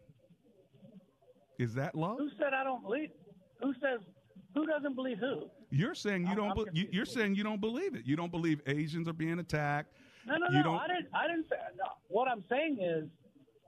Is 1.60 1.74
that 1.76 1.96
love? 1.96 2.18
Who 2.18 2.30
said 2.38 2.54
I 2.60 2.64
don't 2.64 2.82
believe? 2.84 3.10
Who 3.62 3.74
says? 3.74 4.00
Who 4.56 4.66
doesn't 4.66 4.96
believe 4.96 5.18
who? 5.20 5.50
You're 5.70 5.96
saying 5.96 6.24
you 6.24 6.30
I'm- 6.30 6.38
don't. 6.38 6.60
I'm 6.68 6.74
be- 6.74 6.80
you, 6.82 6.88
you're 6.92 7.06
saying 7.06 7.36
you 7.36 7.44
don't 7.44 7.62
believe 7.62 7.96
it. 7.96 8.06
You 8.06 8.16
don't 8.16 8.32
believe 8.32 8.62
Asians 8.66 9.08
are 9.08 9.14
being 9.14 9.40
attacked. 9.40 9.94
No, 10.26 10.38
no, 10.38 10.48
You 10.50 10.58
no. 10.58 10.64
don't- 10.64 10.76
I 10.80 10.88
didn't. 10.88 11.08
I 11.14 11.28
didn't 11.28 11.46
say. 11.50 11.56
No. 11.78 11.86
What 12.08 12.28
I'm 12.28 12.44
saying 12.50 12.80
is, 12.82 13.08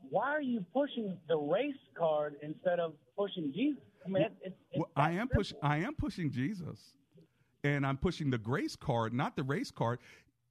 why 0.09 0.25
are 0.29 0.41
you 0.41 0.65
pushing 0.73 1.17
the 1.27 1.37
race 1.37 1.75
card 1.97 2.35
instead 2.41 2.79
of 2.79 2.93
pushing 3.17 3.51
Jesus? 3.53 3.81
I 4.05 4.09
mean, 4.09 4.23
it, 4.23 4.33
it, 4.41 4.57
it's 4.71 4.79
Well, 4.79 4.89
I 4.95 5.11
am 5.11 5.29
pushing. 5.29 5.57
I 5.63 5.77
am 5.77 5.93
pushing 5.95 6.31
Jesus, 6.31 6.79
and 7.63 7.85
I'm 7.85 7.97
pushing 7.97 8.29
the 8.29 8.37
grace 8.37 8.75
card, 8.75 9.13
not 9.13 9.35
the 9.35 9.43
race 9.43 9.71
card. 9.71 9.99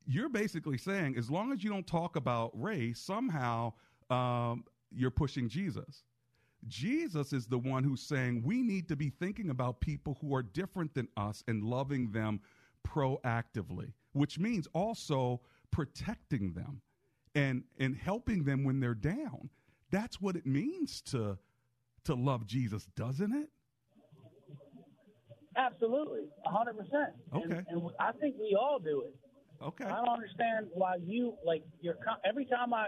You're 0.07 0.29
basically 0.29 0.79
saying 0.79 1.17
as 1.17 1.31
long 1.31 1.53
as 1.53 1.63
you 1.63 1.71
don't 1.71 1.87
talk 1.87 2.17
about 2.17 2.51
race, 2.61 2.99
somehow 2.99 3.73
um, 4.11 4.65
you're 4.91 5.11
pushing 5.11 5.49
Jesus. 5.49 6.05
Jesus 6.69 7.33
is 7.33 7.47
the 7.47 7.59
one 7.59 7.83
who's 7.83 8.03
saying 8.03 8.43
we 8.45 8.63
need 8.63 8.89
to 8.89 8.97
be 8.97 9.11
thinking 9.11 9.51
about 9.51 9.81
people 9.81 10.17
who 10.21 10.35
are 10.35 10.43
different 10.43 10.95
than 10.95 11.09
us 11.17 11.43
and 11.49 11.65
loving 11.65 12.11
them 12.13 12.41
proactively, 12.87 13.93
which 14.13 14.39
means 14.39 14.69
also 14.73 15.41
protecting 15.71 16.53
them 16.53 16.81
and 17.35 17.65
and 17.79 17.97
helping 17.97 18.45
them 18.45 18.65
when 18.65 18.81
they're 18.81 18.95
down. 18.95 19.51
That's 19.91 20.21
what 20.21 20.37
it 20.37 20.47
means 20.47 21.01
to 21.03 21.39
to 22.05 22.15
love 22.15 22.47
Jesus, 22.47 22.87
doesn't 22.97 23.33
it? 23.33 23.51
Absolutely, 25.57 26.23
hundred 26.47 26.75
percent. 26.79 27.13
Okay. 27.35 27.43
And, 27.45 27.67
and 27.69 27.91
I 28.01 28.13
think 28.13 28.37
we 28.41 28.57
all 28.59 28.79
do 28.79 29.03
it. 29.07 29.15
Okay. 29.63 29.85
I 29.85 29.97
don't 29.97 30.09
understand 30.09 30.67
why 30.73 30.97
you 31.05 31.35
like 31.45 31.63
you're 31.81 31.97
every 32.25 32.47
time 32.47 32.73
I 32.75 32.87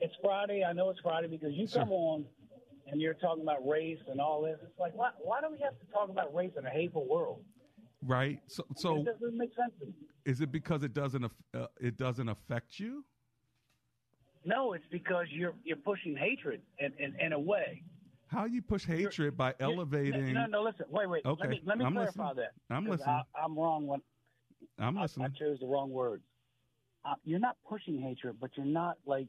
it's 0.00 0.14
Friday. 0.22 0.64
I 0.64 0.72
know 0.72 0.90
it's 0.90 1.00
Friday 1.00 1.28
because 1.28 1.52
you 1.54 1.66
Sure. 1.66 1.82
come 1.82 1.92
on 1.92 2.24
and 2.88 3.00
you're 3.00 3.14
talking 3.14 3.42
about 3.42 3.66
race 3.66 4.00
and 4.08 4.20
all 4.20 4.42
this. 4.42 4.58
It's 4.62 4.78
like 4.78 4.94
why 4.94 5.10
why 5.20 5.40
do 5.40 5.46
we 5.50 5.60
have 5.60 5.78
to 5.78 5.86
talk 5.92 6.08
about 6.10 6.34
race 6.34 6.52
in 6.58 6.66
a 6.66 6.70
hateful 6.70 7.06
world? 7.08 7.44
Right. 8.04 8.40
So, 8.48 8.64
it 8.70 8.80
so 8.80 9.04
doesn't 9.04 9.36
make 9.36 9.50
sense 9.54 9.72
to 9.80 9.86
me. 9.86 9.92
is 10.24 10.40
it 10.40 10.50
because 10.50 10.82
it 10.82 10.92
doesn't 10.92 11.24
uh, 11.54 11.66
it 11.80 11.96
doesn't 11.96 12.28
affect 12.28 12.80
you? 12.80 13.04
No, 14.44 14.72
it's 14.72 14.84
because 14.90 15.26
you're 15.30 15.54
you're 15.64 15.76
pushing 15.76 16.16
hatred 16.16 16.62
in, 16.80 16.92
in, 16.98 17.14
in 17.20 17.32
a 17.32 17.38
way. 17.38 17.84
How 18.32 18.46
you 18.46 18.62
push 18.62 18.84
hatred 18.86 19.36
by 19.36 19.54
You're- 19.60 19.74
elevating? 19.74 20.32
No, 20.32 20.46
no, 20.46 20.62
listen. 20.62 20.86
Wait, 20.88 21.06
wait. 21.08 21.24
Okay, 21.24 21.40
Let 21.42 21.50
me 21.50 21.60
let 21.64 21.78
me 21.78 21.84
I'm 21.84 21.92
clarify 21.92 22.28
listening. 22.30 22.46
that. 22.68 22.74
I'm 22.74 22.86
listening. 22.86 23.08
I, 23.08 23.22
I'm 23.44 23.58
wrong 23.58 23.86
when 23.86 24.00
I'm 24.78 24.96
I, 24.98 25.02
I 25.04 25.28
chose 25.38 25.58
the 25.60 25.66
wrong 25.66 25.90
words. 25.90 26.22
Uh, 27.04 27.14
you're 27.24 27.40
not 27.40 27.56
pushing 27.68 28.00
hatred, 28.00 28.36
but 28.40 28.50
you're 28.56 28.64
not 28.66 28.96
like 29.06 29.26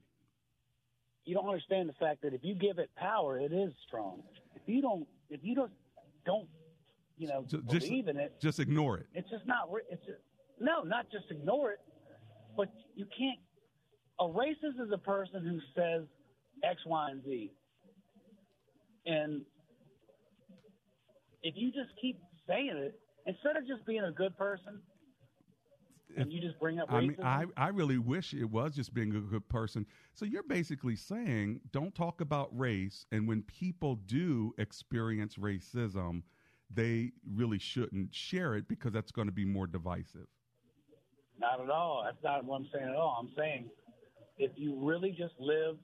you 1.26 1.34
don't 1.36 1.48
understand 1.48 1.90
the 1.90 1.94
fact 1.94 2.22
that 2.22 2.34
if 2.34 2.42
you 2.44 2.56
give 2.56 2.78
it 2.80 2.90
power, 2.96 3.40
it 3.40 3.52
is 3.52 3.72
strong. 3.88 4.24
If 4.56 4.62
you 4.68 4.82
don't, 4.82 5.08
if 5.30 5.40
you 5.44 5.56
don't, 5.56 5.72
don't, 6.26 6.48
you 7.18 7.28
know, 7.28 7.44
Ju- 7.48 7.64
just 7.70 7.88
believe 7.88 8.08
in 8.08 8.18
it, 8.18 8.40
just 8.42 8.60
ignore 8.60 8.98
it. 9.00 9.08
it's 9.14 9.30
just 9.30 9.46
not. 9.48 9.70
It's 9.90 10.06
just, 10.06 10.20
no, 10.60 10.82
not 10.84 11.06
just 11.12 11.26
ignore 11.32 11.72
it, 11.72 11.80
but 12.56 12.70
you 12.96 13.06
can't. 13.18 13.40
A 14.20 14.26
racist 14.26 14.80
is 14.86 14.92
a 14.94 14.98
person 14.98 15.44
who 15.46 15.60
says 15.76 16.04
X, 16.64 16.80
Y, 16.86 17.10
and 17.12 17.24
Z, 17.26 17.52
and 19.06 19.42
if 21.42 21.56
you 21.58 21.72
just 21.72 21.90
keep 22.02 22.20
saying 22.48 22.74
it 22.76 23.00
instead 23.26 23.58
of 23.58 23.68
just 23.68 23.86
being 23.86 24.04
a 24.04 24.12
good 24.12 24.38
person, 24.38 24.80
and 26.18 26.32
you 26.32 26.42
just 26.42 26.60
bring 26.60 26.80
up 26.80 26.92
I 26.92 27.02
mean, 27.02 27.18
I, 27.24 27.46
I 27.58 27.68
really 27.70 27.98
wish 27.98 28.34
it 28.34 28.46
was 28.46 28.76
just 28.76 28.94
being 28.94 29.16
a 29.16 29.20
good 29.20 29.48
person. 29.50 29.86
So 30.14 30.26
you're 30.26 30.44
basically 30.44 30.96
saying 30.96 31.62
don't 31.72 31.94
talk 31.96 32.22
about 32.22 32.58
race, 32.58 33.06
and 33.12 33.28
when 33.28 33.42
people 33.44 33.96
do 33.96 34.54
experience 34.58 35.36
racism, 35.36 36.24
they 36.74 37.12
really 37.36 37.60
shouldn't 37.60 38.14
share 38.14 38.56
it 38.56 38.68
because 38.68 38.92
that's 38.92 39.12
going 39.12 39.28
to 39.28 39.34
be 39.34 39.46
more 39.46 39.68
divisive. 39.68 40.28
Not 41.40 41.62
at 41.62 41.70
all. 41.70 42.04
That's 42.06 42.24
not 42.24 42.46
what 42.46 42.58
I'm 42.58 42.68
saying 42.74 42.90
at 42.90 42.96
all. 42.96 43.18
I'm 43.20 43.32
saying 43.38 43.70
if 44.38 44.52
you 44.56 44.78
really 44.80 45.12
just 45.12 45.34
live 45.40 45.78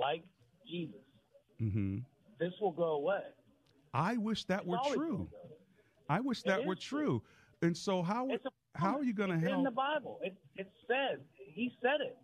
like 0.00 0.22
Jesus, 0.68 1.00
hmm 1.58 1.98
this 2.38 2.52
will 2.60 2.72
go 2.72 2.92
away. 2.92 3.22
I 3.94 4.16
wish 4.16 4.44
that 4.44 4.60
It's 4.60 4.68
were 4.68 4.94
true. 4.94 5.28
I 6.08 6.20
wish 6.20 6.42
that 6.42 6.64
were 6.64 6.74
is 6.74 6.80
true. 6.80 7.22
And 7.62 7.76
so 7.76 8.02
how 8.02 8.28
how 8.74 8.96
are 8.96 9.02
you 9.02 9.14
going 9.14 9.30
to 9.30 9.38
help? 9.38 9.58
in 9.58 9.64
the 9.64 9.70
Bible? 9.70 10.18
It, 10.22 10.36
it 10.56 10.70
said 10.86 11.20
he 11.34 11.72
said 11.80 12.00
it. 12.00 12.16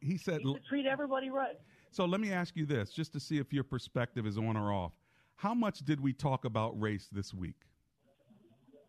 he 0.00 0.16
said. 0.16 0.40
He 0.42 0.56
treat 0.68 0.86
everybody 0.86 1.30
right. 1.30 1.56
So 1.90 2.04
let 2.04 2.20
me 2.20 2.32
ask 2.32 2.56
you 2.56 2.66
this, 2.66 2.90
just 2.90 3.12
to 3.12 3.20
see 3.20 3.38
if 3.38 3.52
your 3.52 3.64
perspective 3.64 4.26
is 4.26 4.36
on 4.36 4.56
or 4.56 4.72
off. 4.72 4.92
How 5.36 5.54
much 5.54 5.80
did 5.80 6.00
we 6.00 6.12
talk 6.12 6.44
about 6.44 6.78
race 6.80 7.08
this 7.12 7.32
week? 7.32 7.56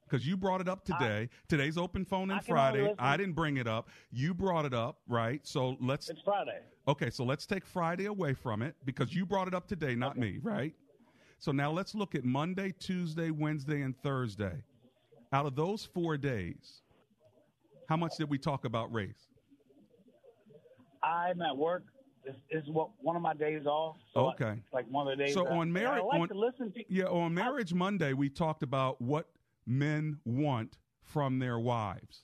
Because 0.10 0.26
you 0.26 0.38
brought 0.38 0.62
it 0.62 0.70
up 0.70 0.86
today. 0.86 1.30
Today's 1.48 1.78
open 1.78 2.06
phone 2.06 2.24
and 2.32 2.34
only 2.34 2.44
Friday. 2.46 2.94
I 2.98 3.18
didn't 3.18 3.34
bring 3.36 3.58
it 3.58 3.68
up. 3.68 3.90
You 4.12 4.34
brought 4.34 4.66
it 4.66 4.74
up, 4.74 5.00
right? 5.08 5.46
So 5.46 5.76
let's 5.82 6.10
It's 6.10 6.22
Friday. 6.22 6.60
okay. 6.88 7.10
So 7.10 7.24
let's 7.26 7.46
take 7.46 7.66
Friday 7.66 8.06
away 8.06 8.34
from 8.34 8.62
it 8.62 8.76
because 8.86 9.14
you 9.14 9.26
brought 9.26 9.48
it 9.48 9.54
up 9.54 9.68
today, 9.68 9.96
not 9.96 10.18
me, 10.18 10.40
right? 10.42 10.74
So 11.40 11.52
now 11.52 11.72
let's 11.72 11.94
look 11.94 12.16
at 12.16 12.24
Monday, 12.24 12.74
Tuesday, 12.80 13.32
Wednesday, 13.32 13.82
and 13.82 13.96
Thursday. 14.02 14.64
Out 15.34 15.46
of 15.46 15.56
those 15.56 15.84
four 15.86 16.18
days, 16.18 16.82
how 17.90 17.98
much 17.98 18.16
did 18.18 18.30
we 18.30 18.38
talk 18.38 18.64
about 18.66 18.92
race? 18.94 19.28
I'm 21.04 21.42
at 21.42 21.56
work. 21.56 21.84
This 22.26 22.36
is 22.50 22.64
what 22.70 22.90
one 23.02 23.16
of 23.16 23.22
my 23.22 23.34
days 23.34 23.66
off. 23.66 23.98
So 24.14 24.30
Okay. 24.32 24.52
it's 24.52 24.74
like 24.74 24.86
one 24.90 25.08
of 25.08 25.18
the 25.18 25.24
days. 25.26 25.34
So 25.34 25.48
on 25.48 25.72
marriage, 25.72 26.02
I 26.04 26.06
like 26.06 26.22
on, 26.22 26.28
to 26.30 26.34
listen 26.34 26.72
to. 26.74 26.84
yeah, 26.90 27.06
on 27.06 27.34
Marriage 27.34 27.74
Monday, 27.74 28.14
we 28.14 28.30
talked 28.30 28.64
about 28.64 29.02
what 29.02 29.28
men 29.68 30.20
want 30.26 30.78
from 31.02 31.40
their 31.40 31.60
wives. 31.60 32.24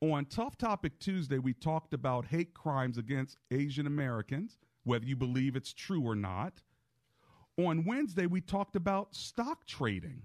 On 0.00 0.24
Tough 0.26 0.56
Topic 0.56 0.98
Tuesday, 0.98 1.38
we 1.38 1.54
talked 1.54 1.94
about 1.94 2.26
hate 2.26 2.54
crimes 2.54 2.98
against 2.98 3.38
Asian 3.50 3.86
Americans, 3.86 4.58
whether 4.84 5.04
you 5.04 5.16
believe 5.16 5.56
it's 5.56 5.72
true 5.72 6.02
or 6.02 6.14
not. 6.14 6.62
On 7.56 7.84
Wednesday, 7.84 8.26
we 8.26 8.40
talked 8.40 8.76
about 8.76 9.14
stock 9.14 9.64
trading. 9.66 10.22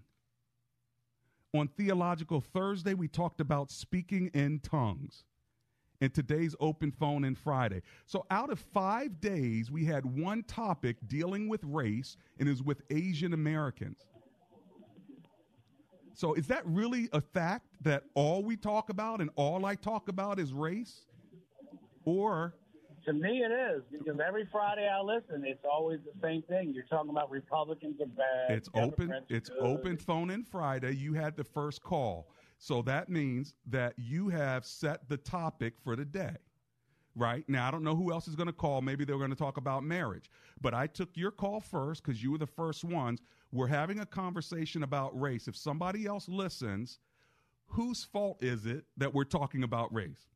On 1.54 1.68
Theological 1.68 2.42
Thursday, 2.42 2.94
we 2.94 3.08
talked 3.08 3.42
about 3.42 3.72
speaking 3.72 4.30
in 4.34 4.60
tongues. 4.60 5.24
And 6.02 6.14
today's 6.14 6.56
open 6.60 6.92
phone 6.92 7.26
and 7.26 7.38
Friday. 7.38 7.82
So 8.06 8.26
out 8.32 8.50
of 8.50 8.60
five 8.60 9.20
days, 9.20 9.70
we 9.70 9.86
had 9.86 10.06
one 10.06 10.44
topic 10.44 10.98
dealing 11.08 11.50
with 11.50 11.64
race, 11.64 12.16
and 12.40 12.48
was 12.48 12.64
with 12.64 12.82
Asian 12.90 13.34
Americans. 13.34 14.06
So 16.20 16.34
is 16.34 16.48
that 16.48 16.64
really 16.66 17.08
a 17.14 17.22
fact 17.22 17.68
that 17.80 18.04
all 18.14 18.44
we 18.44 18.58
talk 18.58 18.90
about 18.90 19.22
and 19.22 19.30
all 19.38 19.66
I 19.66 19.76
talk 19.76 20.10
about 20.10 20.38
is 20.38 20.52
race? 20.52 21.06
Or 22.04 22.56
To 23.06 23.14
me, 23.14 23.42
it 23.42 23.54
is 23.54 23.84
because 23.90 24.20
every 24.20 24.46
Friday 24.52 24.86
I 24.86 25.00
listen, 25.00 25.46
it's 25.46 25.64
always 25.64 26.02
the 26.02 26.12
same 26.22 26.42
thing. 26.42 26.74
You're 26.74 26.84
talking 26.90 27.10
about 27.10 27.32
Republicans 27.32 28.02
are 28.02 28.06
bad. 28.08 28.52
it's 28.58 28.68
open 28.74 29.08
Democrats 29.08 29.32
are 29.32 29.36
it's 29.38 29.50
good. 29.50 29.60
open 29.62 29.96
phone 29.96 30.30
in 30.30 30.44
Friday. 30.44 30.92
You 30.94 31.14
had 31.14 31.38
the 31.38 31.46
first 31.46 31.84
call. 31.84 32.28
So 32.58 32.82
that 32.82 33.08
means 33.08 33.56
that 33.68 33.94
you 33.96 34.28
have 34.28 34.66
set 34.66 35.08
the 35.08 35.16
topic 35.16 35.76
for 35.82 35.96
the 35.96 36.04
day. 36.04 36.36
Right? 37.16 37.44
Now 37.50 37.68
I 37.68 37.72
don't 37.72 37.84
know 37.84 37.96
who 37.96 38.12
else 38.12 38.28
is 38.28 38.36
going 38.36 38.48
to 38.48 38.54
call. 38.54 38.82
Maybe 38.82 39.04
they're 39.04 39.18
going 39.18 39.30
to 39.30 39.36
talk 39.36 39.58
about 39.58 39.84
marriage. 39.84 40.30
But 40.62 40.74
I 40.74 40.88
took 40.88 41.10
your 41.16 41.32
call 41.32 41.60
first 41.60 42.04
cuz 42.04 42.22
you 42.22 42.32
were 42.32 42.38
the 42.38 42.48
first 42.48 42.84
ones. 42.84 43.22
We're 43.52 43.68
having 43.68 44.00
a 44.00 44.06
conversation 44.06 44.84
about 44.84 45.20
race. 45.20 45.48
If 45.48 45.56
somebody 45.56 46.06
else 46.06 46.30
listens, 46.30 47.00
whose 47.68 48.04
fault 48.04 48.44
is 48.44 48.66
it 48.66 48.86
that 48.98 49.14
we're 49.14 49.24
talking 49.24 49.64
about 49.64 49.94
race? 49.94 50.30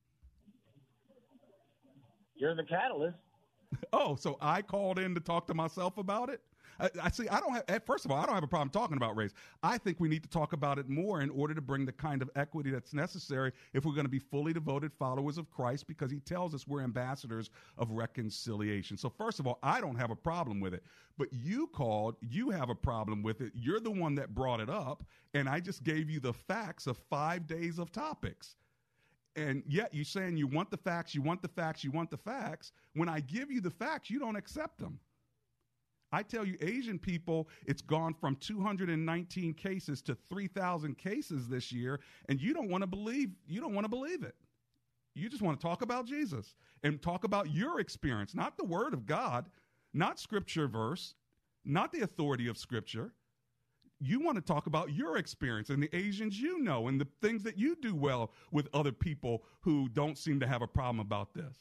You're 2.36 2.55
the 2.55 2.63
catalyst. 2.63 3.17
Oh, 3.93 4.15
so 4.15 4.38
I 4.41 4.62
called 4.62 4.99
in 4.99 5.13
to 5.15 5.21
talk 5.21 5.47
to 5.47 5.53
myself 5.53 5.97
about 5.97 6.29
it? 6.29 6.41
I, 6.79 6.89
I 7.03 7.12
see. 7.12 7.27
I 7.27 7.39
don't 7.39 7.53
have. 7.53 7.63
eh, 7.67 7.77
First 7.86 8.03
of 8.05 8.12
all, 8.12 8.17
I 8.17 8.25
don't 8.25 8.33
have 8.33 8.43
a 8.43 8.47
problem 8.47 8.69
talking 8.69 8.97
about 8.97 9.15
race. 9.15 9.31
I 9.62 9.77
think 9.77 9.99
we 9.99 10.09
need 10.09 10.23
to 10.23 10.29
talk 10.29 10.53
about 10.53 10.79
it 10.79 10.89
more 10.89 11.21
in 11.21 11.29
order 11.29 11.53
to 11.53 11.62
bring 11.62 11.86
the 11.86 11.91
kind 11.91 12.21
of 12.23 12.31
equity 12.36 12.71
that's 12.71 12.93
necessary 12.93 13.51
if 13.73 13.86
we're 13.86 13.93
going 13.93 14.05
to 14.05 14.09
be 14.12 14.17
fully 14.19 14.53
devoted 14.53 14.91
followers 14.91 15.38
of 15.38 15.51
Christ, 15.51 15.86
because 15.88 16.09
He 16.09 16.19
tells 16.19 16.55
us 16.55 16.67
we're 16.67 16.81
ambassadors 16.81 17.51
of 17.77 17.91
reconciliation. 17.91 18.97
So, 18.97 19.09
first 19.09 19.39
of 19.39 19.45
all, 19.45 19.59
I 19.62 19.81
don't 19.81 19.95
have 19.97 20.09
a 20.09 20.15
problem 20.15 20.59
with 20.59 20.73
it. 20.73 20.83
But 21.17 21.31
you 21.31 21.67
called. 21.67 22.15
You 22.21 22.49
have 22.49 22.69
a 22.69 22.75
problem 22.75 23.21
with 23.21 23.41
it. 23.41 23.51
You're 23.53 23.79
the 23.79 23.91
one 23.91 24.15
that 24.15 24.33
brought 24.33 24.59
it 24.59 24.69
up, 24.69 25.03
and 25.36 25.47
I 25.47 25.59
just 25.59 25.83
gave 25.83 26.09
you 26.09 26.19
the 26.19 26.33
facts 26.33 26.88
of 26.88 26.97
five 27.09 27.45
days 27.45 27.77
of 27.77 27.91
topics. 27.91 28.55
And 29.36 29.63
yet 29.67 29.93
you're 29.93 30.06
saying 30.06 30.38
you 30.38 30.48
want 30.48 30.69
the 30.69 30.78
facts, 30.78 31.15
you 31.15 31.22
want 31.22 31.41
the 31.41 31.48
facts, 31.48 31.84
you 31.84 31.91
want 31.91 32.12
the 32.12 32.17
facts. 32.17 32.72
When 32.93 33.10
I 33.10 33.19
give 33.19 33.52
you 33.52 33.62
the 33.62 33.72
facts, 33.72 34.10
you 34.10 34.19
don't 34.19 34.36
accept 34.36 34.80
them. 34.80 35.00
I 36.12 36.22
tell 36.22 36.46
you, 36.46 36.56
Asian 36.62 37.00
people, 37.00 37.50
it's 37.65 37.82
gone 37.82 38.13
from 38.13 38.36
219 38.36 39.56
cases 39.56 40.04
to 40.04 40.15
3,000 40.30 40.96
cases 40.96 41.48
this 41.50 41.72
year, 41.72 42.00
and 42.30 42.39
you 42.39 42.54
don't 42.54 42.69
want 42.69 42.84
to 42.84 42.88
believe 42.88 43.32
you 43.48 43.60
don't 43.60 43.74
want 43.74 43.86
to 43.86 43.89
believe 43.89 44.22
it. 44.22 44.36
You 45.15 45.28
just 45.28 45.41
want 45.41 45.60
to 45.60 45.65
talk 45.65 45.82
about 45.82 46.06
Jesus 46.06 46.54
and 46.84 47.02
talk 47.02 47.24
about 47.24 47.52
your 47.52 47.80
experience, 47.80 48.36
not 48.36 48.58
the 48.58 48.63
Word 48.63 48.93
of 48.93 49.08
God, 49.08 49.50
not 49.93 50.19
Scripture 50.19 50.67
verse, 50.67 51.15
not 51.65 51.91
the 51.91 52.02
authority 52.02 52.48
of 52.48 52.60
Scripture. 52.60 53.13
You 54.04 54.20
want 54.20 54.36
to 54.36 54.42
talk 54.42 54.68
about 54.68 54.92
your 54.92 55.18
experience 55.18 55.70
and 55.70 55.82
the 55.82 55.96
Asians 55.96 56.38
you 56.38 56.60
know 56.60 56.89
and 56.89 57.00
the 57.00 57.08
things 57.22 57.42
that 57.44 57.58
you 57.58 57.78
do 57.82 57.96
well 57.96 58.32
with 58.52 58.68
other 58.74 58.92
people 58.92 59.44
who 59.62 59.88
don't 59.88 60.18
seem 60.18 60.42
to 60.42 60.48
have 60.48 60.62
a 60.62 60.68
problem 60.68 61.00
about 61.00 61.34
this. 61.34 61.56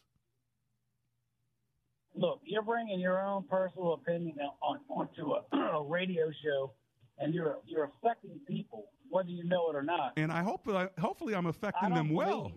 Look, 2.16 2.40
you're 2.44 2.62
bringing 2.62 2.98
your 2.98 3.24
own 3.24 3.44
personal 3.48 3.94
opinion 3.94 4.36
on, 4.60 4.80
onto 4.88 5.34
a, 5.34 5.56
a 5.78 5.84
radio 5.84 6.30
show, 6.44 6.72
and 7.18 7.32
you're 7.32 7.58
you're 7.64 7.90
affecting 8.02 8.40
people 8.48 8.88
whether 9.08 9.30
you 9.30 9.44
know 9.44 9.70
it 9.70 9.76
or 9.76 9.82
not. 9.82 10.14
And 10.16 10.32
I 10.32 10.42
hope, 10.42 10.68
hopefully, 10.98 11.34
I'm 11.34 11.46
affecting 11.46 11.94
them 11.94 12.10
well. 12.10 12.50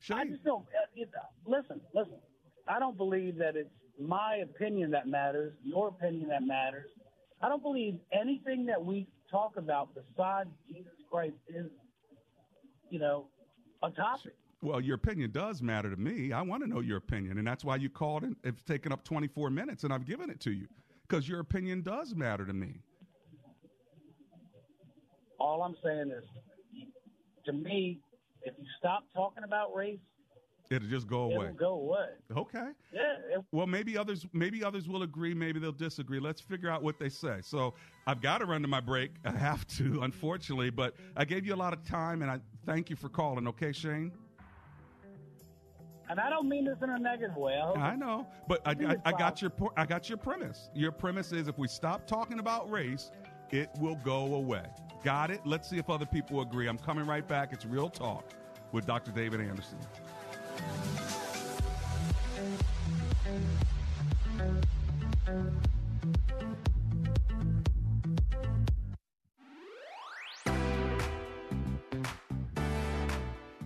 Shane. 0.00 0.18
I 0.18 0.24
just 0.26 0.44
don't. 0.44 0.62
Uh, 0.64 1.20
listen, 1.46 1.80
listen. 1.94 2.16
I 2.68 2.78
don't 2.78 2.96
believe 2.96 3.38
that 3.38 3.56
it's 3.56 3.70
my 3.98 4.42
opinion 4.42 4.90
that 4.90 5.06
matters, 5.06 5.54
your 5.62 5.88
opinion 5.88 6.28
that 6.28 6.42
matters. 6.42 6.90
I 7.40 7.48
don't 7.48 7.62
believe 7.62 7.98
anything 8.12 8.66
that 8.66 8.82
we 8.82 9.06
talk 9.34 9.56
about 9.56 9.88
besides 9.94 10.48
Jesus 10.72 10.92
Christ 11.10 11.34
is, 11.48 11.66
you 12.88 13.00
know, 13.00 13.26
a 13.82 13.90
topic. 13.90 14.34
Well, 14.62 14.80
your 14.80 14.94
opinion 14.94 15.32
does 15.32 15.60
matter 15.60 15.90
to 15.90 15.96
me. 15.96 16.32
I 16.32 16.40
want 16.40 16.62
to 16.62 16.68
know 16.68 16.80
your 16.80 16.98
opinion, 16.98 17.38
and 17.38 17.46
that's 17.46 17.64
why 17.64 17.76
you 17.76 17.90
called 17.90 18.22
and 18.22 18.36
it's 18.44 18.62
taken 18.62 18.92
up 18.92 19.02
24 19.04 19.50
minutes, 19.50 19.82
and 19.82 19.92
I've 19.92 20.06
given 20.06 20.30
it 20.30 20.40
to 20.40 20.52
you 20.52 20.68
because 21.06 21.28
your 21.28 21.40
opinion 21.40 21.82
does 21.82 22.14
matter 22.14 22.46
to 22.46 22.52
me. 22.52 22.80
All 25.40 25.62
I'm 25.64 25.74
saying 25.84 26.12
is, 26.16 26.24
to 27.46 27.52
me, 27.52 28.00
if 28.42 28.54
you 28.56 28.64
stop 28.78 29.02
talking 29.14 29.42
about 29.42 29.74
race, 29.74 29.98
It'll 30.70 30.88
just 30.88 31.06
go 31.06 31.22
away. 31.22 31.46
It'll 31.46 31.56
go 31.56 31.72
away. 31.74 32.06
Okay. 32.36 32.68
Yeah. 32.92 33.00
Well, 33.52 33.66
maybe 33.66 33.98
others 33.98 34.26
maybe 34.32 34.64
others 34.64 34.88
will 34.88 35.02
agree. 35.02 35.34
Maybe 35.34 35.60
they'll 35.60 35.72
disagree. 35.72 36.20
Let's 36.20 36.40
figure 36.40 36.70
out 36.70 36.82
what 36.82 36.98
they 36.98 37.08
say. 37.10 37.38
So 37.42 37.74
I've 38.06 38.22
got 38.22 38.38
to 38.38 38.46
run 38.46 38.62
to 38.62 38.68
my 38.68 38.80
break. 38.80 39.12
I 39.24 39.30
have 39.32 39.66
to, 39.78 40.02
unfortunately. 40.02 40.70
But 40.70 40.94
I 41.16 41.24
gave 41.24 41.46
you 41.46 41.54
a 41.54 41.56
lot 41.56 41.72
of 41.72 41.84
time, 41.84 42.22
and 42.22 42.30
I 42.30 42.40
thank 42.64 42.90
you 42.90 42.96
for 42.96 43.08
calling. 43.08 43.46
Okay, 43.48 43.72
Shane. 43.72 44.12
And 46.08 46.20
I 46.20 46.28
don't 46.28 46.48
mean 46.48 46.66
this 46.66 46.76
in 46.82 46.90
a 46.90 46.98
negative 46.98 47.36
way. 47.36 47.54
I, 47.54 47.72
I 47.72 47.96
know, 47.96 48.26
but 48.46 48.60
I, 48.66 48.72
I, 48.72 48.96
I 49.06 49.12
got 49.12 49.40
your 49.40 49.52
I 49.76 49.86
got 49.86 50.08
your 50.08 50.18
premise. 50.18 50.70
Your 50.74 50.92
premise 50.92 51.32
is 51.32 51.48
if 51.48 51.58
we 51.58 51.68
stop 51.68 52.06
talking 52.06 52.38
about 52.38 52.70
race, 52.70 53.10
it 53.50 53.70
will 53.80 53.96
go 53.96 54.34
away. 54.34 54.64
Got 55.02 55.30
it? 55.30 55.40
Let's 55.44 55.68
see 55.68 55.76
if 55.78 55.88
other 55.90 56.06
people 56.06 56.40
agree. 56.40 56.68
I'm 56.68 56.78
coming 56.78 57.06
right 57.06 57.26
back. 57.26 57.52
It's 57.52 57.64
Real 57.64 57.88
Talk 57.88 58.32
with 58.72 58.86
Dr. 58.86 59.12
David 59.12 59.40
Anderson. 59.40 59.78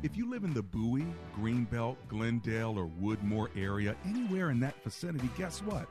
If 0.00 0.16
you 0.16 0.30
live 0.30 0.44
in 0.44 0.54
the 0.54 0.62
Bowie, 0.62 1.06
Greenbelt, 1.36 1.96
Glendale, 2.08 2.78
or 2.78 2.86
Woodmore 3.02 3.48
area, 3.56 3.96
anywhere 4.04 4.50
in 4.50 4.60
that 4.60 4.82
vicinity, 4.84 5.28
guess 5.36 5.60
what? 5.60 5.88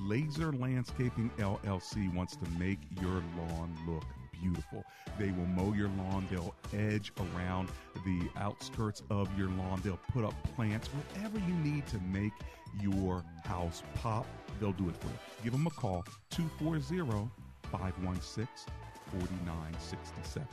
Laser 0.00 0.52
Landscaping 0.52 1.30
LLC 1.38 2.14
wants 2.14 2.36
to 2.36 2.48
make 2.58 2.78
your 3.00 3.22
lawn 3.36 3.76
look 3.86 4.04
beautiful. 4.42 4.84
They 5.18 5.30
will 5.30 5.46
mow 5.46 5.72
your 5.72 5.88
lawn, 5.88 6.26
they'll 6.30 6.54
edge 6.72 7.12
around 7.18 7.68
the 8.04 8.28
outskirts 8.36 9.02
of 9.10 9.28
your 9.38 9.48
lawn, 9.50 9.80
they'll 9.84 10.00
put 10.12 10.24
up 10.24 10.34
plants, 10.54 10.88
whatever 10.88 11.38
you 11.38 11.54
need 11.54 11.86
to 11.88 11.98
make 12.10 12.32
your 12.80 13.24
house 13.44 13.82
pop, 13.94 14.26
they'll 14.60 14.72
do 14.72 14.88
it 14.88 14.96
for 14.96 15.08
you. 15.08 15.18
Give 15.44 15.52
them 15.52 15.66
a 15.66 15.70
call 15.70 16.04
240 16.30 17.30
516 17.70 18.46
4967. 19.12 20.46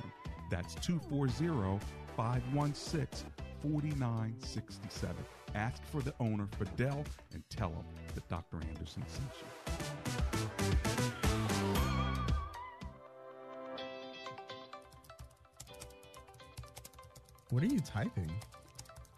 That's 0.50 0.76
240 0.76 1.80
516 2.16 3.30
4967. 3.62 5.16
Ask 5.56 5.84
for 5.86 6.02
the 6.02 6.14
owner, 6.20 6.48
Fidel, 6.60 7.04
and 7.34 7.44
tell 7.50 7.70
him 7.70 7.86
that 8.14 8.28
Dr. 8.30 8.58
Anderson 8.58 9.04
sent 9.08 9.30
you. 9.40 10.65
What 17.52 17.62
are 17.62 17.68
you 17.68 17.80
typing? 17.80 18.32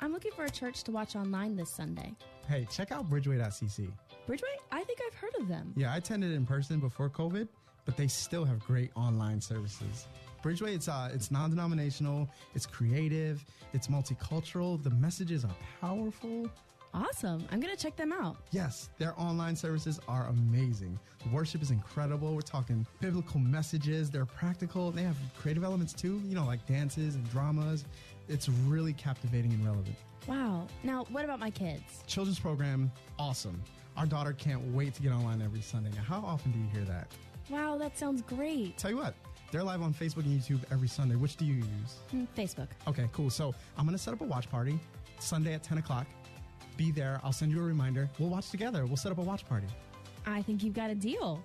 I'm 0.01 0.11
looking 0.11 0.31
for 0.31 0.43
a 0.43 0.49
church 0.49 0.83
to 0.83 0.91
watch 0.91 1.15
online 1.15 1.55
this 1.55 1.69
Sunday. 1.69 2.13
Hey, 2.47 2.67
check 2.69 2.91
out 2.91 3.09
bridgeway.cc. 3.09 3.89
Bridgeway? 4.27 4.55
I 4.71 4.83
think 4.83 4.99
I've 5.07 5.15
heard 5.15 5.33
of 5.39 5.47
them. 5.47 5.73
Yeah, 5.77 5.93
I 5.93 5.97
attended 5.97 6.33
in 6.33 6.45
person 6.45 6.79
before 6.79 7.09
COVID, 7.09 7.47
but 7.85 7.95
they 7.95 8.07
still 8.07 8.43
have 8.43 8.59
great 8.59 8.91
online 8.95 9.39
services. 9.39 10.07
Bridgeway, 10.43 10.75
it's 10.75 10.87
uh, 10.87 11.09
it's 11.13 11.31
non-denominational, 11.31 12.29
it's 12.53 12.65
creative, 12.65 13.43
it's 13.73 13.87
multicultural. 13.87 14.81
The 14.83 14.91
messages 14.91 15.45
are 15.45 15.55
powerful. 15.81 16.49
Awesome. 16.93 17.45
I'm 17.51 17.59
going 17.59 17.75
to 17.75 17.81
check 17.81 17.95
them 17.95 18.11
out. 18.11 18.37
Yes, 18.51 18.89
their 18.97 19.13
online 19.19 19.55
services 19.55 19.99
are 20.07 20.27
amazing. 20.27 20.97
Worship 21.31 21.61
is 21.61 21.69
incredible. 21.69 22.33
We're 22.33 22.41
talking 22.41 22.87
biblical 23.01 23.39
messages. 23.39 24.09
They're 24.09 24.25
practical. 24.25 24.91
They 24.91 25.03
have 25.03 25.17
creative 25.37 25.63
elements 25.63 25.93
too, 25.93 26.21
you 26.25 26.33
know, 26.33 26.45
like 26.45 26.65
dances 26.65 27.15
and 27.15 27.29
dramas. 27.29 27.85
It's 28.29 28.49
really 28.49 28.93
captivating 28.93 29.51
and 29.53 29.63
relevant. 29.65 29.95
Wow. 30.27 30.67
Now, 30.83 31.05
what 31.09 31.23
about 31.23 31.39
my 31.39 31.49
kids? 31.49 32.03
Children's 32.07 32.39
program, 32.39 32.91
awesome. 33.17 33.61
Our 33.95 34.05
daughter 34.05 34.33
can't 34.33 34.61
wait 34.73 34.93
to 34.95 35.01
get 35.01 35.11
online 35.11 35.41
every 35.41 35.61
Sunday. 35.61 35.89
Now, 35.95 36.03
how 36.03 36.19
often 36.19 36.51
do 36.51 36.59
you 36.59 36.67
hear 36.67 36.83
that? 36.85 37.07
Wow, 37.49 37.77
that 37.77 37.97
sounds 37.97 38.21
great. 38.21 38.77
Tell 38.77 38.91
you 38.91 38.97
what, 38.97 39.13
they're 39.51 39.63
live 39.63 39.81
on 39.81 39.93
Facebook 39.93 40.25
and 40.25 40.39
YouTube 40.39 40.59
every 40.71 40.89
Sunday. 40.89 41.15
Which 41.15 41.37
do 41.37 41.45
you 41.45 41.55
use? 41.55 41.95
Mm, 42.13 42.27
Facebook. 42.37 42.67
Okay, 42.87 43.07
cool. 43.13 43.29
So 43.29 43.55
I'm 43.77 43.85
going 43.85 43.97
to 43.97 44.03
set 44.03 44.13
up 44.13 44.21
a 44.21 44.25
watch 44.25 44.49
party 44.49 44.77
Sunday 45.19 45.53
at 45.53 45.63
10 45.63 45.77
o'clock. 45.77 46.07
Be 46.75 46.91
there. 46.91 47.21
I'll 47.23 47.31
send 47.31 47.51
you 47.51 47.59
a 47.59 47.63
reminder. 47.63 48.09
We'll 48.19 48.29
watch 48.29 48.49
together. 48.49 48.85
We'll 48.85 48.97
set 48.97 49.11
up 49.11 49.17
a 49.17 49.23
watch 49.23 49.47
party. 49.47 49.67
I 50.25 50.41
think 50.41 50.61
you've 50.63 50.73
got 50.75 50.89
a 50.89 50.95
deal. 50.95 51.41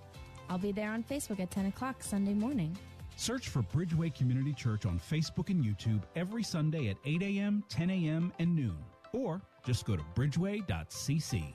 I'll 0.51 0.59
be 0.59 0.73
there 0.73 0.91
on 0.91 1.05
Facebook 1.05 1.39
at 1.41 1.51
10 1.51 1.67
o'clock 1.67 2.03
Sunday 2.03 2.35
morning. 2.35 2.77
Search 3.17 3.49
for 3.49 3.63
Bridgeway 3.63 4.15
Community 4.15 4.53
Church 4.53 4.87
on 4.87 4.99
Facebook 4.99 5.51
and 5.51 5.65
YouTube 5.65 6.03
every 6.17 6.43
Sunday 6.43 6.89
at 6.89 6.97
8 7.05 7.23
a.m., 7.23 7.65
10 7.69 7.91
a.m., 7.91 8.33
and 8.39 8.55
noon. 8.55 8.79
Or 9.13 9.41
just 9.65 9.87
go 9.87 9.97
to 9.97 10.03
bridgeway.cc. 10.15 11.55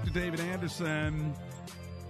Dr. 0.00 0.18
David 0.18 0.40
Anderson. 0.40 1.34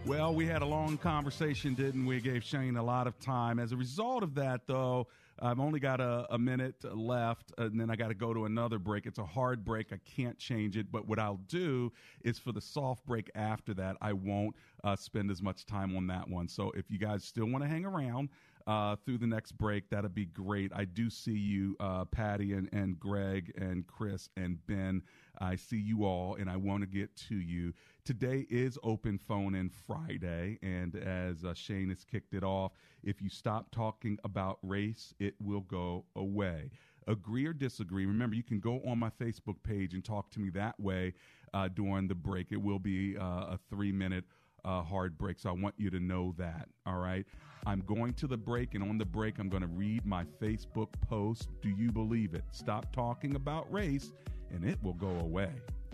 Well, 0.06 0.32
we 0.32 0.46
had 0.46 0.62
a 0.62 0.66
long 0.66 0.96
conversation, 0.96 1.74
didn't 1.74 2.06
we? 2.06 2.20
Gave 2.20 2.44
Shane 2.44 2.76
a 2.76 2.82
lot 2.82 3.08
of 3.08 3.18
time. 3.18 3.58
As 3.58 3.72
a 3.72 3.76
result 3.76 4.22
of 4.22 4.36
that, 4.36 4.60
though, 4.68 5.08
I've 5.40 5.58
only 5.58 5.80
got 5.80 6.00
a, 6.00 6.24
a 6.30 6.38
minute 6.38 6.76
left, 6.84 7.52
and 7.58 7.80
then 7.80 7.90
I 7.90 7.96
got 7.96 8.08
to 8.08 8.14
go 8.14 8.32
to 8.32 8.44
another 8.44 8.78
break. 8.78 9.06
It's 9.06 9.18
a 9.18 9.24
hard 9.24 9.64
break. 9.64 9.92
I 9.92 9.98
can't 10.16 10.38
change 10.38 10.76
it. 10.76 10.92
But 10.92 11.08
what 11.08 11.18
I'll 11.18 11.40
do 11.48 11.92
is 12.22 12.38
for 12.38 12.52
the 12.52 12.60
soft 12.60 13.04
break 13.06 13.28
after 13.34 13.74
that, 13.74 13.96
I 14.00 14.12
won't 14.12 14.54
uh, 14.84 14.96
spend 14.96 15.30
as 15.30 15.42
much 15.42 15.66
time 15.66 15.96
on 15.96 16.06
that 16.08 16.28
one. 16.28 16.48
So 16.48 16.70
if 16.72 16.90
you 16.90 16.98
guys 16.98 17.24
still 17.24 17.46
want 17.46 17.64
to 17.64 17.68
hang 17.68 17.84
around, 17.84 18.30
uh, 18.66 18.96
through 19.04 19.18
the 19.18 19.26
next 19.26 19.52
break. 19.52 19.90
That'd 19.90 20.14
be 20.14 20.26
great. 20.26 20.70
I 20.74 20.84
do 20.84 21.10
see 21.10 21.36
you, 21.36 21.76
uh, 21.80 22.04
Patty 22.04 22.52
and, 22.52 22.68
and 22.72 22.98
Greg 22.98 23.52
and 23.56 23.86
Chris 23.86 24.28
and 24.36 24.64
Ben. 24.66 25.02
I 25.40 25.56
see 25.56 25.78
you 25.78 26.04
all, 26.04 26.36
and 26.36 26.50
I 26.50 26.56
want 26.56 26.82
to 26.82 26.86
get 26.86 27.14
to 27.28 27.36
you. 27.36 27.72
Today 28.04 28.46
is 28.50 28.78
Open 28.82 29.18
Phone 29.18 29.54
In 29.54 29.70
Friday, 29.70 30.58
and 30.62 30.94
as 30.96 31.44
uh, 31.44 31.54
Shane 31.54 31.88
has 31.88 32.04
kicked 32.04 32.34
it 32.34 32.44
off, 32.44 32.72
if 33.02 33.22
you 33.22 33.28
stop 33.28 33.70
talking 33.70 34.18
about 34.24 34.58
race, 34.62 35.14
it 35.18 35.34
will 35.40 35.62
go 35.62 36.04
away. 36.14 36.70
Agree 37.06 37.46
or 37.46 37.52
disagree? 37.52 38.06
Remember, 38.06 38.36
you 38.36 38.42
can 38.42 38.60
go 38.60 38.80
on 38.86 38.98
my 38.98 39.10
Facebook 39.10 39.62
page 39.62 39.94
and 39.94 40.04
talk 40.04 40.30
to 40.30 40.40
me 40.40 40.50
that 40.50 40.78
way 40.78 41.14
uh, 41.54 41.68
during 41.68 42.08
the 42.08 42.14
break. 42.14 42.52
It 42.52 42.60
will 42.62 42.78
be 42.78 43.16
uh, 43.16 43.22
a 43.54 43.58
three 43.70 43.90
minute 43.90 44.24
uh, 44.64 44.82
hard 44.82 45.16
break, 45.18 45.38
so 45.38 45.50
I 45.50 45.52
want 45.52 45.74
you 45.78 45.90
to 45.90 46.00
know 46.00 46.34
that. 46.38 46.68
All 46.86 46.98
right. 46.98 47.26
I'm 47.66 47.82
going 47.86 48.14
to 48.14 48.26
the 48.26 48.36
break, 48.36 48.74
and 48.74 48.82
on 48.82 48.96
the 48.96 49.04
break, 49.04 49.38
I'm 49.38 49.48
going 49.48 49.62
to 49.62 49.68
read 49.68 50.06
my 50.06 50.24
Facebook 50.40 50.88
post. 51.08 51.48
Do 51.60 51.68
you 51.68 51.92
believe 51.92 52.34
it? 52.34 52.44
Stop 52.52 52.92
talking 52.92 53.36
about 53.36 53.70
race, 53.72 54.12
and 54.50 54.64
it 54.64 54.78
will 54.82 54.94
go 54.94 55.10
away. 55.20 55.50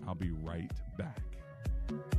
I'll 0.07 0.15
be 0.15 0.31
right 0.31 0.71
back. 0.97 2.16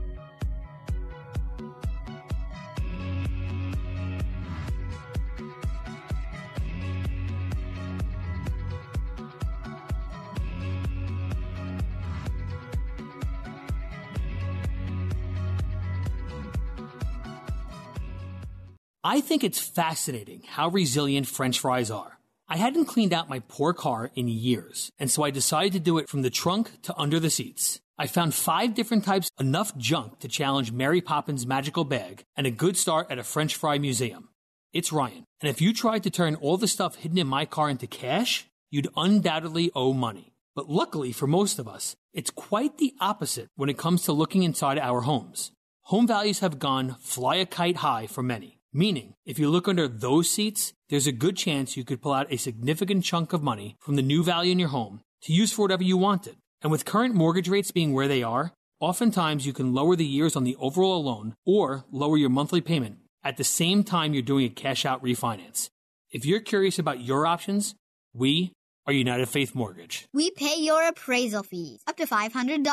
I 19.04 19.20
think 19.20 19.44
it's 19.44 19.60
fascinating 19.60 20.42
how 20.44 20.70
resilient 20.70 21.28
French 21.28 21.60
fries 21.60 21.88
are. 21.88 22.18
I 22.48 22.56
hadn't 22.56 22.86
cleaned 22.86 23.12
out 23.12 23.28
my 23.28 23.38
poor 23.46 23.72
car 23.72 24.10
in 24.16 24.26
years, 24.26 24.90
and 24.98 25.08
so 25.08 25.22
I 25.22 25.30
decided 25.30 25.72
to 25.74 25.78
do 25.78 25.98
it 25.98 26.08
from 26.08 26.22
the 26.22 26.30
trunk 26.30 26.82
to 26.82 26.96
under 26.98 27.20
the 27.20 27.30
seats. 27.30 27.80
I 27.96 28.08
found 28.08 28.34
five 28.34 28.74
different 28.74 29.04
types, 29.04 29.30
enough 29.38 29.76
junk 29.76 30.18
to 30.18 30.28
challenge 30.28 30.72
Mary 30.72 31.00
Poppins' 31.00 31.46
magical 31.46 31.84
bag, 31.84 32.24
and 32.36 32.44
a 32.44 32.50
good 32.50 32.76
start 32.76 33.08
at 33.08 33.20
a 33.20 33.22
French 33.22 33.54
fry 33.54 33.78
museum. 33.78 34.30
It's 34.72 34.92
Ryan, 34.92 35.24
and 35.40 35.48
if 35.48 35.60
you 35.60 35.72
tried 35.72 36.02
to 36.02 36.10
turn 36.10 36.34
all 36.34 36.56
the 36.56 36.66
stuff 36.66 36.96
hidden 36.96 37.18
in 37.18 37.28
my 37.28 37.44
car 37.44 37.70
into 37.70 37.86
cash, 37.86 38.48
you'd 38.68 38.88
undoubtedly 38.96 39.70
owe 39.76 39.92
money. 39.92 40.32
But 40.56 40.68
luckily 40.68 41.12
for 41.12 41.28
most 41.28 41.60
of 41.60 41.68
us, 41.68 41.94
it's 42.12 42.30
quite 42.30 42.78
the 42.78 42.94
opposite 43.00 43.46
when 43.54 43.68
it 43.68 43.78
comes 43.78 44.02
to 44.04 44.12
looking 44.12 44.42
inside 44.42 44.76
our 44.76 45.02
homes. 45.02 45.52
Home 45.82 46.08
values 46.08 46.40
have 46.40 46.58
gone 46.58 46.96
fly 46.98 47.36
a 47.36 47.46
kite 47.46 47.76
high 47.76 48.08
for 48.08 48.24
many. 48.24 48.57
Meaning, 48.72 49.14
if 49.24 49.38
you 49.38 49.48
look 49.48 49.66
under 49.66 49.88
those 49.88 50.28
seats, 50.28 50.74
there's 50.90 51.06
a 51.06 51.12
good 51.12 51.36
chance 51.36 51.76
you 51.76 51.84
could 51.84 52.02
pull 52.02 52.12
out 52.12 52.30
a 52.30 52.36
significant 52.36 53.02
chunk 53.02 53.32
of 53.32 53.42
money 53.42 53.76
from 53.80 53.96
the 53.96 54.02
new 54.02 54.22
value 54.22 54.52
in 54.52 54.58
your 54.58 54.68
home 54.68 55.00
to 55.22 55.32
use 55.32 55.52
for 55.52 55.62
whatever 55.62 55.82
you 55.82 55.96
wanted. 55.96 56.36
And 56.60 56.70
with 56.70 56.84
current 56.84 57.14
mortgage 57.14 57.48
rates 57.48 57.70
being 57.70 57.94
where 57.94 58.08
they 58.08 58.22
are, 58.22 58.52
oftentimes 58.78 59.46
you 59.46 59.54
can 59.54 59.72
lower 59.72 59.96
the 59.96 60.04
years 60.04 60.36
on 60.36 60.44
the 60.44 60.56
overall 60.56 61.02
loan 61.02 61.34
or 61.46 61.84
lower 61.90 62.18
your 62.18 62.28
monthly 62.28 62.60
payment 62.60 62.98
at 63.24 63.38
the 63.38 63.44
same 63.44 63.84
time 63.84 64.12
you're 64.12 64.22
doing 64.22 64.44
a 64.44 64.50
cash 64.50 64.84
out 64.84 65.02
refinance. 65.02 65.70
If 66.10 66.26
you're 66.26 66.40
curious 66.40 66.78
about 66.78 67.00
your 67.00 67.26
options, 67.26 67.74
we 68.12 68.52
are 68.86 68.92
United 68.92 69.28
Faith 69.28 69.54
Mortgage. 69.54 70.06
We 70.12 70.30
pay 70.30 70.56
your 70.58 70.86
appraisal 70.88 71.42
fees 71.42 71.80
up 71.86 71.96
to 71.98 72.06
$500. 72.06 72.64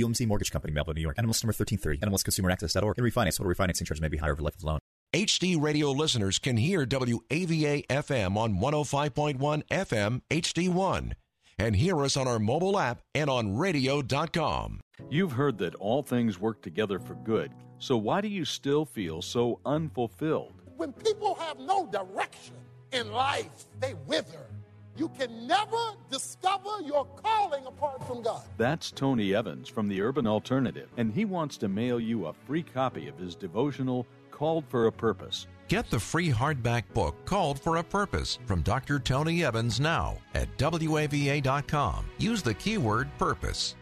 UMC 0.00 0.26
Mortgage 0.26 0.50
Company, 0.50 0.72
Melville, 0.72 0.94
New 0.94 1.00
York. 1.00 1.16
NMLS 1.16 1.44
number 1.44 1.54
1330. 1.54 1.98
NMLSConsumerAccess.org. 1.98 2.98
And 2.98 3.06
refinance. 3.06 3.38
Total 3.38 3.52
refinancing 3.52 3.86
charge 3.86 4.00
may 4.00 4.08
be 4.08 4.18
higher 4.18 4.32
over 4.32 4.42
life 4.42 4.56
of 4.56 4.64
loan. 4.64 4.78
HD 5.14 5.56
radio 5.62 5.92
listeners 5.92 6.40
can 6.40 6.56
hear 6.56 6.84
WAVA 6.84 7.86
FM 7.86 8.36
on 8.36 8.54
105.1 8.54 9.62
FM 9.68 10.20
HD1 10.28 11.12
and 11.56 11.76
hear 11.76 12.02
us 12.02 12.16
on 12.16 12.26
our 12.26 12.40
mobile 12.40 12.76
app 12.76 13.00
and 13.14 13.30
on 13.30 13.56
radio.com. 13.56 14.80
You've 15.08 15.30
heard 15.30 15.56
that 15.58 15.76
all 15.76 16.02
things 16.02 16.40
work 16.40 16.62
together 16.62 16.98
for 16.98 17.14
good, 17.14 17.52
so 17.78 17.96
why 17.96 18.22
do 18.22 18.26
you 18.26 18.44
still 18.44 18.84
feel 18.84 19.22
so 19.22 19.60
unfulfilled? 19.64 20.54
When 20.76 20.92
people 20.92 21.36
have 21.36 21.60
no 21.60 21.86
direction 21.86 22.56
in 22.90 23.12
life, 23.12 23.66
they 23.78 23.94
wither. 24.08 24.48
You 24.96 25.10
can 25.16 25.46
never 25.46 25.92
discover 26.10 26.70
your 26.84 27.04
calling 27.04 27.66
apart 27.66 28.04
from 28.06 28.22
God. 28.22 28.42
That's 28.56 28.90
Tony 28.90 29.32
Evans 29.32 29.68
from 29.68 29.86
the 29.86 30.00
Urban 30.02 30.26
Alternative, 30.26 30.88
and 30.96 31.12
he 31.12 31.24
wants 31.24 31.56
to 31.58 31.68
mail 31.68 32.00
you 32.00 32.26
a 32.26 32.32
free 32.32 32.64
copy 32.64 33.06
of 33.06 33.16
his 33.16 33.36
devotional 33.36 34.06
Called 34.34 34.64
for 34.68 34.86
a 34.86 34.92
Purpose. 34.92 35.46
Get 35.68 35.88
the 35.90 36.00
free 36.00 36.28
hardback 36.28 36.82
book 36.92 37.14
Called 37.24 37.60
for 37.60 37.76
a 37.76 37.84
Purpose 37.84 38.38
from 38.46 38.62
Dr. 38.62 38.98
Tony 38.98 39.44
Evans 39.44 39.78
now 39.78 40.18
at 40.34 40.48
WAVA.com. 40.58 42.04
Use 42.18 42.42
the 42.42 42.52
keyword 42.52 43.08
purpose. 43.16 43.76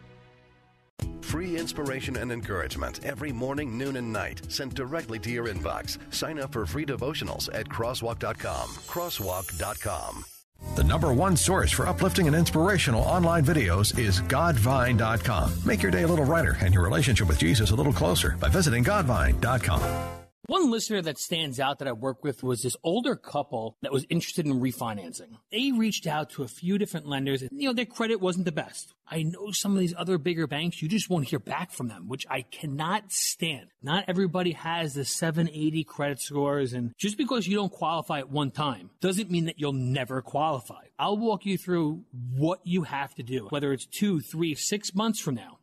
Free 1.21 1.57
inspiration 1.57 2.17
and 2.17 2.31
encouragement 2.31 3.03
every 3.03 3.31
morning, 3.31 3.75
noon, 3.75 3.97
and 3.97 4.13
night 4.13 4.41
sent 4.51 4.75
directly 4.75 5.17
to 5.19 5.31
your 5.31 5.47
inbox. 5.47 5.97
Sign 6.13 6.39
up 6.39 6.53
for 6.53 6.67
free 6.67 6.85
devotionals 6.85 7.49
at 7.51 7.67
crosswalk.com. 7.67 8.69
Crosswalk.com. 8.69 10.25
The 10.75 10.83
number 10.83 11.13
one 11.13 11.35
source 11.35 11.71
for 11.71 11.87
uplifting 11.87 12.27
and 12.27 12.35
inspirational 12.35 13.01
online 13.01 13.43
videos 13.43 13.97
is 13.97 14.21
Godvine.com. 14.21 15.53
Make 15.65 15.81
your 15.81 15.91
day 15.91 16.03
a 16.03 16.07
little 16.07 16.25
brighter 16.25 16.57
and 16.61 16.73
your 16.73 16.83
relationship 16.83 17.27
with 17.27 17.39
Jesus 17.39 17.71
a 17.71 17.75
little 17.75 17.91
closer 17.91 18.37
by 18.39 18.49
visiting 18.49 18.83
Godvine.com. 18.83 20.22
One 20.47 20.69
listener 20.69 21.01
that 21.03 21.17
stands 21.17 21.57
out 21.57 21.79
that 21.79 21.87
I 21.87 21.93
worked 21.93 22.21
with 22.21 22.43
was 22.43 22.63
this 22.63 22.75
older 22.83 23.15
couple 23.15 23.77
that 23.81 23.93
was 23.93 24.05
interested 24.09 24.45
in 24.45 24.59
refinancing. 24.59 25.37
They 25.53 25.71
reached 25.71 26.05
out 26.05 26.31
to 26.31 26.43
a 26.43 26.49
few 26.49 26.77
different 26.77 27.07
lenders 27.07 27.41
and, 27.41 27.49
you 27.53 27.69
know, 27.69 27.73
their 27.73 27.85
credit 27.85 28.19
wasn't 28.19 28.43
the 28.43 28.51
best. 28.51 28.93
I 29.09 29.23
know 29.23 29.51
some 29.51 29.71
of 29.71 29.79
these 29.79 29.93
other 29.97 30.17
bigger 30.17 30.45
banks, 30.45 30.81
you 30.81 30.89
just 30.89 31.09
won't 31.09 31.29
hear 31.29 31.39
back 31.39 31.71
from 31.71 31.87
them, 31.87 32.09
which 32.09 32.25
I 32.29 32.41
cannot 32.41 33.13
stand. 33.13 33.67
Not 33.81 34.03
everybody 34.09 34.51
has 34.51 34.95
the 34.95 35.05
780 35.05 35.85
credit 35.85 36.19
scores 36.19 36.73
and 36.73 36.93
just 36.97 37.17
because 37.17 37.47
you 37.47 37.55
don't 37.55 37.71
qualify 37.71 38.19
at 38.19 38.29
one 38.29 38.51
time 38.51 38.89
doesn't 38.99 39.31
mean 39.31 39.45
that 39.45 39.61
you'll 39.61 39.71
never 39.71 40.21
qualify. 40.21 40.83
I'll 40.99 41.17
walk 41.17 41.45
you 41.45 41.57
through 41.57 42.03
what 42.35 42.59
you 42.65 42.83
have 42.83 43.15
to 43.15 43.23
do, 43.23 43.47
whether 43.49 43.71
it's 43.71 43.85
two, 43.85 44.19
three, 44.19 44.55
six 44.55 44.93
months 44.93 45.21
from 45.21 45.35
now. 45.35 45.59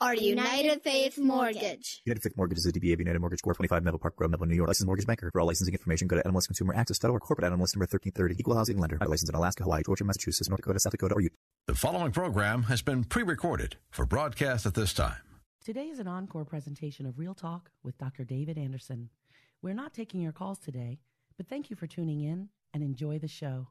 are 0.00 0.14
United 0.14 0.82
Faith 0.82 1.18
Mortgage. 1.18 2.02
United 2.04 2.22
Faith 2.22 2.36
Mortgage 2.36 2.58
is 2.58 2.66
a 2.66 2.72
DBA 2.72 2.92
of 2.92 3.00
United 3.00 3.18
Mortgage 3.18 3.42
Corp. 3.42 3.56
25 3.56 3.82
Melville 3.82 3.98
Park 3.98 4.14
Road, 4.18 4.30
Melville, 4.30 4.46
New 4.46 4.54
York. 4.54 4.68
Licensed 4.68 4.86
mortgage 4.86 5.06
banker. 5.06 5.30
For 5.32 5.40
all 5.40 5.46
licensing 5.46 5.74
information, 5.74 6.06
go 6.06 6.16
to 6.16 6.22
NMLSConsumerAccess.org. 6.22 7.20
Corporate 7.20 7.52
NMLS 7.52 7.74
number 7.74 7.88
1330. 7.90 8.36
Equal 8.38 8.56
housing 8.56 8.78
lender. 8.78 8.98
Licensed 9.00 9.30
in 9.30 9.34
Alaska, 9.34 9.64
Hawaii, 9.64 9.82
Georgia, 9.84 10.04
Massachusetts, 10.04 10.48
North 10.48 10.60
Dakota, 10.60 10.78
South 10.78 10.92
Dakota, 10.92 11.14
or 11.14 11.20
Utah. 11.20 11.34
The 11.66 11.74
following 11.74 12.12
program 12.12 12.64
has 12.64 12.80
been 12.80 13.04
pre-recorded 13.04 13.76
for 13.90 14.06
broadcast 14.06 14.66
at 14.66 14.74
this 14.74 14.92
time. 14.92 15.16
Today 15.64 15.88
is 15.88 15.98
an 15.98 16.08
encore 16.08 16.44
presentation 16.44 17.04
of 17.04 17.18
Real 17.18 17.34
Talk 17.34 17.70
with 17.82 17.98
Dr. 17.98 18.24
David 18.24 18.56
Anderson. 18.56 19.10
We're 19.60 19.74
not 19.74 19.92
taking 19.92 20.20
your 20.20 20.32
calls 20.32 20.58
today, 20.58 21.00
but 21.36 21.48
thank 21.48 21.70
you 21.70 21.76
for 21.76 21.86
tuning 21.86 22.22
in 22.22 22.48
and 22.72 22.82
enjoy 22.82 23.18
the 23.18 23.28
show. 23.28 23.68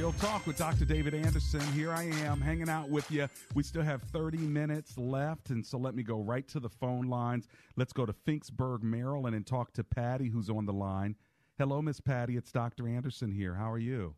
Real 0.00 0.12
Talk 0.12 0.46
with 0.46 0.56
Dr. 0.56 0.86
David 0.86 1.12
Anderson. 1.12 1.60
Here 1.74 1.92
I 1.92 2.04
am 2.04 2.40
hanging 2.40 2.70
out 2.70 2.88
with 2.88 3.10
you. 3.10 3.28
We 3.52 3.62
still 3.62 3.82
have 3.82 4.00
30 4.04 4.38
minutes 4.38 4.96
left, 4.96 5.50
and 5.50 5.64
so 5.64 5.76
let 5.76 5.94
me 5.94 6.02
go 6.02 6.20
right 6.20 6.48
to 6.48 6.58
the 6.58 6.70
phone 6.70 7.08
lines. 7.08 7.48
Let's 7.76 7.92
go 7.92 8.06
to 8.06 8.14
Finksburg, 8.14 8.82
Maryland, 8.82 9.36
and 9.36 9.46
talk 9.46 9.74
to 9.74 9.84
Patty, 9.84 10.30
who's 10.30 10.48
on 10.48 10.64
the 10.64 10.72
line. 10.72 11.16
Hello, 11.58 11.82
Miss 11.82 12.00
Patty. 12.00 12.38
It's 12.38 12.50
Dr. 12.50 12.88
Anderson 12.88 13.30
here. 13.30 13.54
How 13.54 13.70
are 13.70 13.78
you? 13.78 14.14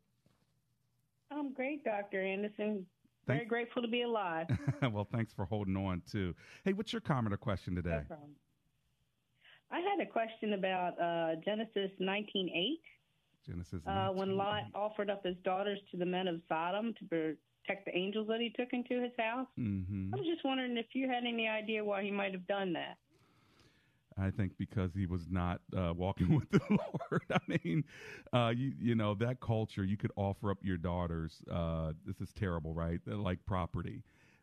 I'm 1.32 1.52
great, 1.52 1.82
Dr. 1.82 2.24
Anderson. 2.24 2.86
Very 3.26 3.44
grateful 3.44 3.82
to 3.82 3.88
be 3.88 4.02
alive. 4.02 4.46
well, 4.92 5.08
thanks 5.10 5.32
for 5.32 5.46
holding 5.46 5.76
on, 5.76 6.00
too. 6.08 6.32
Hey, 6.64 6.74
what's 6.74 6.92
your 6.92 7.00
comment 7.00 7.34
or 7.34 7.38
question 7.38 7.74
today? 7.74 8.02
No. 8.08 8.16
I 9.72 9.80
had 9.80 9.98
a 10.00 10.08
question 10.08 10.52
about 10.52 10.92
uh, 11.00 11.40
Genesis 11.44 11.90
19:8. 12.00 12.78
Genesis. 13.46 13.82
Uh, 13.86 14.08
when 14.08 14.36
Lot 14.36 14.64
offered 14.74 15.10
up 15.10 15.24
his 15.24 15.36
daughters 15.44 15.78
to 15.90 15.96
the 15.96 16.06
men 16.06 16.28
of 16.28 16.40
Sodom 16.48 16.94
to 16.98 17.04
protect 17.06 17.86
the 17.86 17.96
angels 17.96 18.28
that 18.28 18.40
he 18.40 18.50
took 18.50 18.72
into 18.72 19.00
his 19.02 19.12
house. 19.18 19.46
hmm 19.56 20.10
I 20.12 20.16
was 20.16 20.26
just 20.26 20.44
wondering 20.44 20.76
if 20.76 20.86
you 20.94 21.08
had 21.08 21.24
any 21.24 21.48
idea 21.48 21.84
why 21.84 22.02
he 22.02 22.10
might 22.10 22.32
have 22.32 22.46
done 22.46 22.72
that. 22.74 22.96
I 24.18 24.30
think 24.30 24.52
because 24.58 24.90
he 24.94 25.06
was 25.06 25.22
not 25.30 25.60
uh, 25.76 25.92
walking 25.96 26.34
with 26.38 26.50
the 26.50 26.60
Lord. 26.70 27.22
I 27.32 27.38
mean, 27.48 27.84
uh, 28.32 28.52
you 28.54 28.72
you 28.78 28.94
know 28.94 29.14
that 29.14 29.40
culture. 29.40 29.84
You 29.84 29.96
could 29.96 30.12
offer 30.16 30.50
up 30.50 30.58
your 30.62 30.76
daughters. 30.76 31.40
Uh, 31.50 31.92
this 32.06 32.20
is 32.20 32.32
terrible, 32.32 32.74
right? 32.74 33.00
They're 33.06 33.16
like 33.16 33.38
property. 33.46 34.02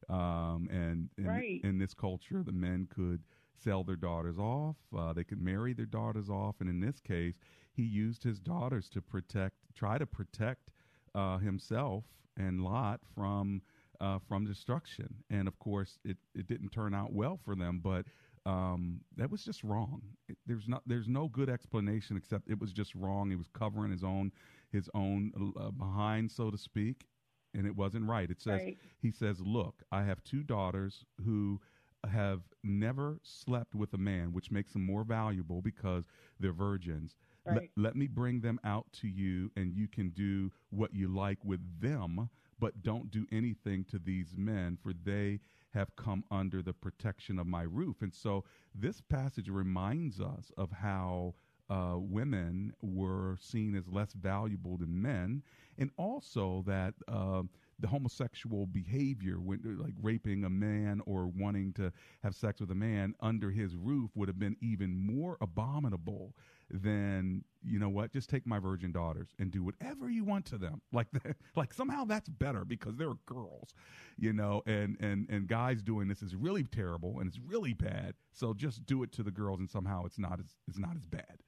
Um, 0.09 0.67
and 0.71 1.09
in, 1.19 1.25
Right. 1.27 1.61
in 1.63 1.77
this 1.77 1.93
culture, 1.93 2.41
the 2.41 2.51
men 2.51 2.87
could 2.93 3.21
sell 3.57 3.83
their 3.83 3.95
daughters 3.95 4.37
off. 4.37 4.75
Uh, 4.97 5.13
they 5.13 5.23
could 5.23 5.41
marry 5.41 5.73
their 5.73 5.85
daughters 5.85 6.29
off. 6.29 6.55
And 6.59 6.69
in 6.69 6.79
this 6.79 6.99
case, 6.99 7.35
he 7.71 7.83
used 7.83 8.23
his 8.23 8.39
daughters 8.39 8.89
to 8.89 9.01
protect, 9.01 9.55
try 9.75 9.97
to 9.97 10.05
protect 10.05 10.71
uh, 11.15 11.37
himself 11.37 12.03
and 12.37 12.63
Lot 12.63 13.01
from 13.15 13.61
uh, 13.99 14.19
from 14.27 14.45
destruction. 14.45 15.13
And 15.29 15.47
of 15.47 15.59
course, 15.59 15.99
it, 16.05 16.17
it 16.33 16.47
didn't 16.47 16.69
turn 16.69 16.93
out 16.93 17.11
well 17.11 17.37
for 17.43 17.53
them. 17.55 17.81
But 17.83 18.05
um, 18.45 19.01
that 19.17 19.29
was 19.29 19.43
just 19.43 19.63
wrong. 19.63 20.01
It, 20.29 20.37
there's 20.45 20.67
not 20.67 20.83
there's 20.85 21.07
no 21.09 21.27
good 21.27 21.49
explanation 21.49 22.15
except 22.15 22.49
it 22.49 22.59
was 22.59 22.71
just 22.71 22.95
wrong. 22.95 23.29
He 23.29 23.35
was 23.35 23.47
covering 23.53 23.91
his 23.91 24.03
own 24.03 24.31
his 24.71 24.89
own 24.93 25.33
uh, 25.59 25.71
behind, 25.71 26.31
so 26.31 26.49
to 26.49 26.57
speak, 26.57 27.07
and 27.53 27.65
it 27.67 27.75
wasn't 27.75 28.05
right. 28.07 28.29
It 28.29 28.39
says 28.39 28.61
Right. 28.61 28.77
he 29.01 29.11
says, 29.11 29.41
"Look, 29.41 29.83
I 29.91 30.03
have 30.03 30.23
two 30.23 30.43
daughters 30.43 31.03
who." 31.25 31.59
Have 32.07 32.41
never 32.63 33.19
slept 33.23 33.75
with 33.75 33.93
a 33.93 33.97
man, 33.97 34.31
which 34.31 34.51
makes 34.51 34.73
them 34.73 34.85
more 34.85 35.03
valuable 35.03 35.61
because 35.61 36.05
they're 36.39 36.53
virgins. 36.53 37.15
Let- 37.45 37.55
Right. 37.55 37.71
let 37.75 37.95
me 37.95 38.07
bring 38.07 38.41
them 38.41 38.59
out 38.63 38.91
to 38.93 39.07
you, 39.07 39.51
and 39.55 39.73
you 39.73 39.87
can 39.87 40.09
do 40.09 40.51
what 40.69 40.93
you 40.93 41.07
like 41.07 41.43
with 41.43 41.61
them, 41.81 42.29
but 42.59 42.83
don't 42.83 43.09
do 43.11 43.25
anything 43.31 43.83
to 43.85 43.99
these 43.99 44.37
men, 44.37 44.77
for 44.77 44.93
they 44.93 45.39
have 45.71 45.95
come 45.95 46.23
under 46.31 46.61
the 46.61 46.73
protection 46.73 47.39
of 47.39 47.47
my 47.47 47.63
roof. 47.63 48.01
And 48.01 48.13
so 48.13 48.43
this 48.73 49.01
passage 49.01 49.49
reminds 49.49 50.19
us 50.21 50.51
of 50.57 50.71
how 50.71 51.35
uh, 51.69 51.97
women 51.99 52.73
were 52.81 53.37
seen 53.39 53.75
as 53.75 53.87
less 53.87 54.13
valuable 54.13 54.77
than 54.77 55.01
men, 55.01 55.43
and 55.77 55.91
also 55.97 56.63
that 56.65 56.95
uh, 57.07 57.43
the 57.79 57.87
homosexual 57.87 58.65
behavior, 58.65 59.39
when, 59.39 59.59
like 59.81 59.93
raping 60.01 60.43
a 60.43 60.49
man 60.49 61.01
or 61.05 61.27
wanting 61.27 61.73
to 61.73 61.91
have 62.23 62.35
sex 62.35 62.59
with 62.59 62.71
a 62.71 62.75
man 62.75 63.15
under 63.19 63.51
his 63.51 63.75
roof, 63.75 64.11
would 64.15 64.27
have 64.27 64.39
been 64.39 64.57
even 64.61 64.95
more 64.97 65.37
abominable 65.41 66.35
than 66.69 67.43
you 67.63 67.79
know 67.79 67.89
what? 67.89 68.11
Just 68.11 68.29
take 68.29 68.45
my 68.45 68.59
virgin 68.59 68.91
daughters 68.91 69.29
and 69.39 69.51
do 69.51 69.63
whatever 69.63 70.09
you 70.09 70.23
want 70.23 70.45
to 70.45 70.57
them. 70.57 70.81
Like, 70.91 71.07
like 71.55 71.73
somehow 71.73 72.03
that's 72.05 72.27
better 72.29 72.65
because 72.65 72.95
they're 72.97 73.13
girls, 73.25 73.73
you 74.17 74.33
know. 74.33 74.61
And 74.65 74.97
and 74.99 75.27
and 75.29 75.47
guys 75.47 75.81
doing 75.81 76.07
this 76.07 76.21
is 76.21 76.35
really 76.35 76.63
terrible 76.63 77.19
and 77.19 77.27
it's 77.27 77.39
really 77.39 77.73
bad. 77.73 78.15
So 78.33 78.53
just 78.53 78.85
do 78.85 79.03
it 79.03 79.11
to 79.13 79.23
the 79.23 79.31
girls, 79.31 79.59
and 79.59 79.69
somehow 79.69 80.05
it's 80.05 80.19
not 80.19 80.39
as 80.39 80.55
it's 80.67 80.77
not 80.77 80.95
as 80.95 81.05
bad. 81.05 81.39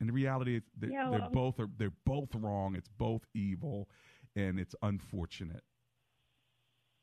And 0.00 0.08
the 0.08 0.12
reality 0.12 0.56
is 0.56 0.62
they're, 0.76 0.90
Yeah, 0.90 1.08
they're 1.10 1.22
um 1.22 1.32
both 1.32 1.58
are 1.58 1.68
they're 1.78 1.92
both 2.04 2.34
wrong. 2.34 2.74
It's 2.76 2.88
both 2.88 3.22
evil, 3.34 3.88
and 4.36 4.60
it's 4.60 4.74
unfortunate. 4.82 5.64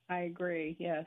I 0.09 0.19
agree. 0.19 0.77
Yes. 0.79 1.05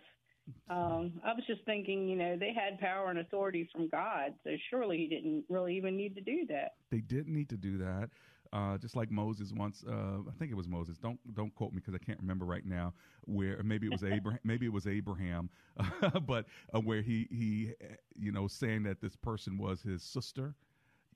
Um, 0.68 1.20
I 1.24 1.32
was 1.32 1.44
just 1.46 1.64
thinking, 1.64 2.08
you 2.08 2.16
know, 2.16 2.36
they 2.38 2.52
had 2.52 2.78
power 2.78 3.10
and 3.10 3.18
authority 3.18 3.68
from 3.72 3.88
God, 3.88 4.34
so 4.44 4.50
surely 4.70 4.96
he 4.96 5.08
didn't 5.08 5.44
really 5.48 5.76
even 5.76 5.96
need 5.96 6.14
to 6.16 6.20
do 6.20 6.46
that. 6.48 6.72
They 6.90 7.00
didn't 7.00 7.34
need 7.34 7.48
to 7.48 7.56
do 7.56 7.78
that. 7.78 8.10
Uh, 8.52 8.78
just 8.78 8.94
like 8.94 9.10
Moses 9.10 9.52
once, 9.52 9.84
uh, 9.88 10.18
I 10.28 10.32
think 10.38 10.52
it 10.52 10.54
was 10.54 10.68
Moses. 10.68 10.98
Don't 10.98 11.18
don't 11.34 11.52
quote 11.54 11.72
me 11.72 11.80
because 11.80 11.94
I 11.94 12.04
can't 12.04 12.20
remember 12.20 12.44
right 12.44 12.64
now. 12.64 12.94
Where 13.24 13.60
maybe 13.64 13.86
it 13.86 13.90
was 13.90 14.04
Abraham, 14.04 14.38
maybe 14.44 14.66
it 14.66 14.72
was 14.72 14.86
Abraham, 14.86 15.50
but 16.26 16.46
uh, 16.74 16.80
where 16.80 17.02
he 17.02 17.26
he, 17.30 17.72
you 18.14 18.30
know, 18.30 18.46
saying 18.46 18.84
that 18.84 19.00
this 19.00 19.16
person 19.16 19.58
was 19.58 19.82
his 19.82 20.02
sister. 20.02 20.54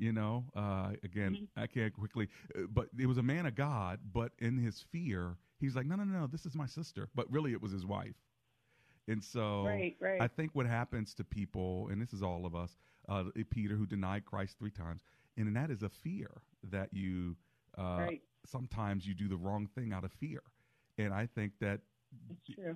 You 0.01 0.13
know, 0.13 0.47
uh, 0.57 0.93
again, 1.05 1.39
I 1.57 1.67
can't 1.67 1.93
quickly, 1.95 2.29
uh, 2.57 2.63
but 2.73 2.89
it 2.99 3.07
was 3.07 3.19
a 3.19 3.23
man 3.23 3.47
of 3.47 3.55
God. 3.57 4.01
But 4.13 4.33
in 4.41 4.59
his 4.59 4.81
fear, 4.81 5.37
he's 5.61 5.77
like, 5.77 5.87
no, 5.87 5.97
no, 5.97 6.05
no, 6.05 6.27
this 6.27 6.47
is 6.47 6.55
my 6.57 6.67
sister. 6.67 7.09
But 7.15 7.31
really, 7.31 7.53
it 7.53 7.63
was 7.63 7.73
his 7.73 7.87
wife. 7.87 8.17
And 9.09 9.23
so 9.23 9.67
Right, 9.67 9.97
right. 10.01 10.21
I 10.21 10.29
think 10.29 10.55
what 10.55 10.67
happens 10.67 11.15
to 11.15 11.25
people, 11.25 11.89
and 11.91 12.01
this 12.01 12.13
is 12.13 12.23
all 12.23 12.47
of 12.47 12.55
us, 12.55 12.77
uh, 13.09 13.25
Peter 13.51 13.77
who 13.77 13.87
denied 13.87 14.25
Christ 14.27 14.59
three 14.59 14.71
times, 14.71 15.03
and 15.37 15.57
that 15.57 15.71
is 15.71 15.83
a 15.83 15.91
fear 15.91 16.31
that 16.71 16.91
you 16.93 17.37
uh, 17.79 18.11
Right. 18.11 18.23
sometimes 18.47 19.07
you 19.07 19.15
do 19.15 19.29
the 19.29 19.37
wrong 19.37 19.67
thing 19.67 19.93
out 19.93 20.05
of 20.05 20.13
fear. 20.13 20.43
And 20.99 21.13
I 21.15 21.27
think 21.27 21.53
that 21.61 21.81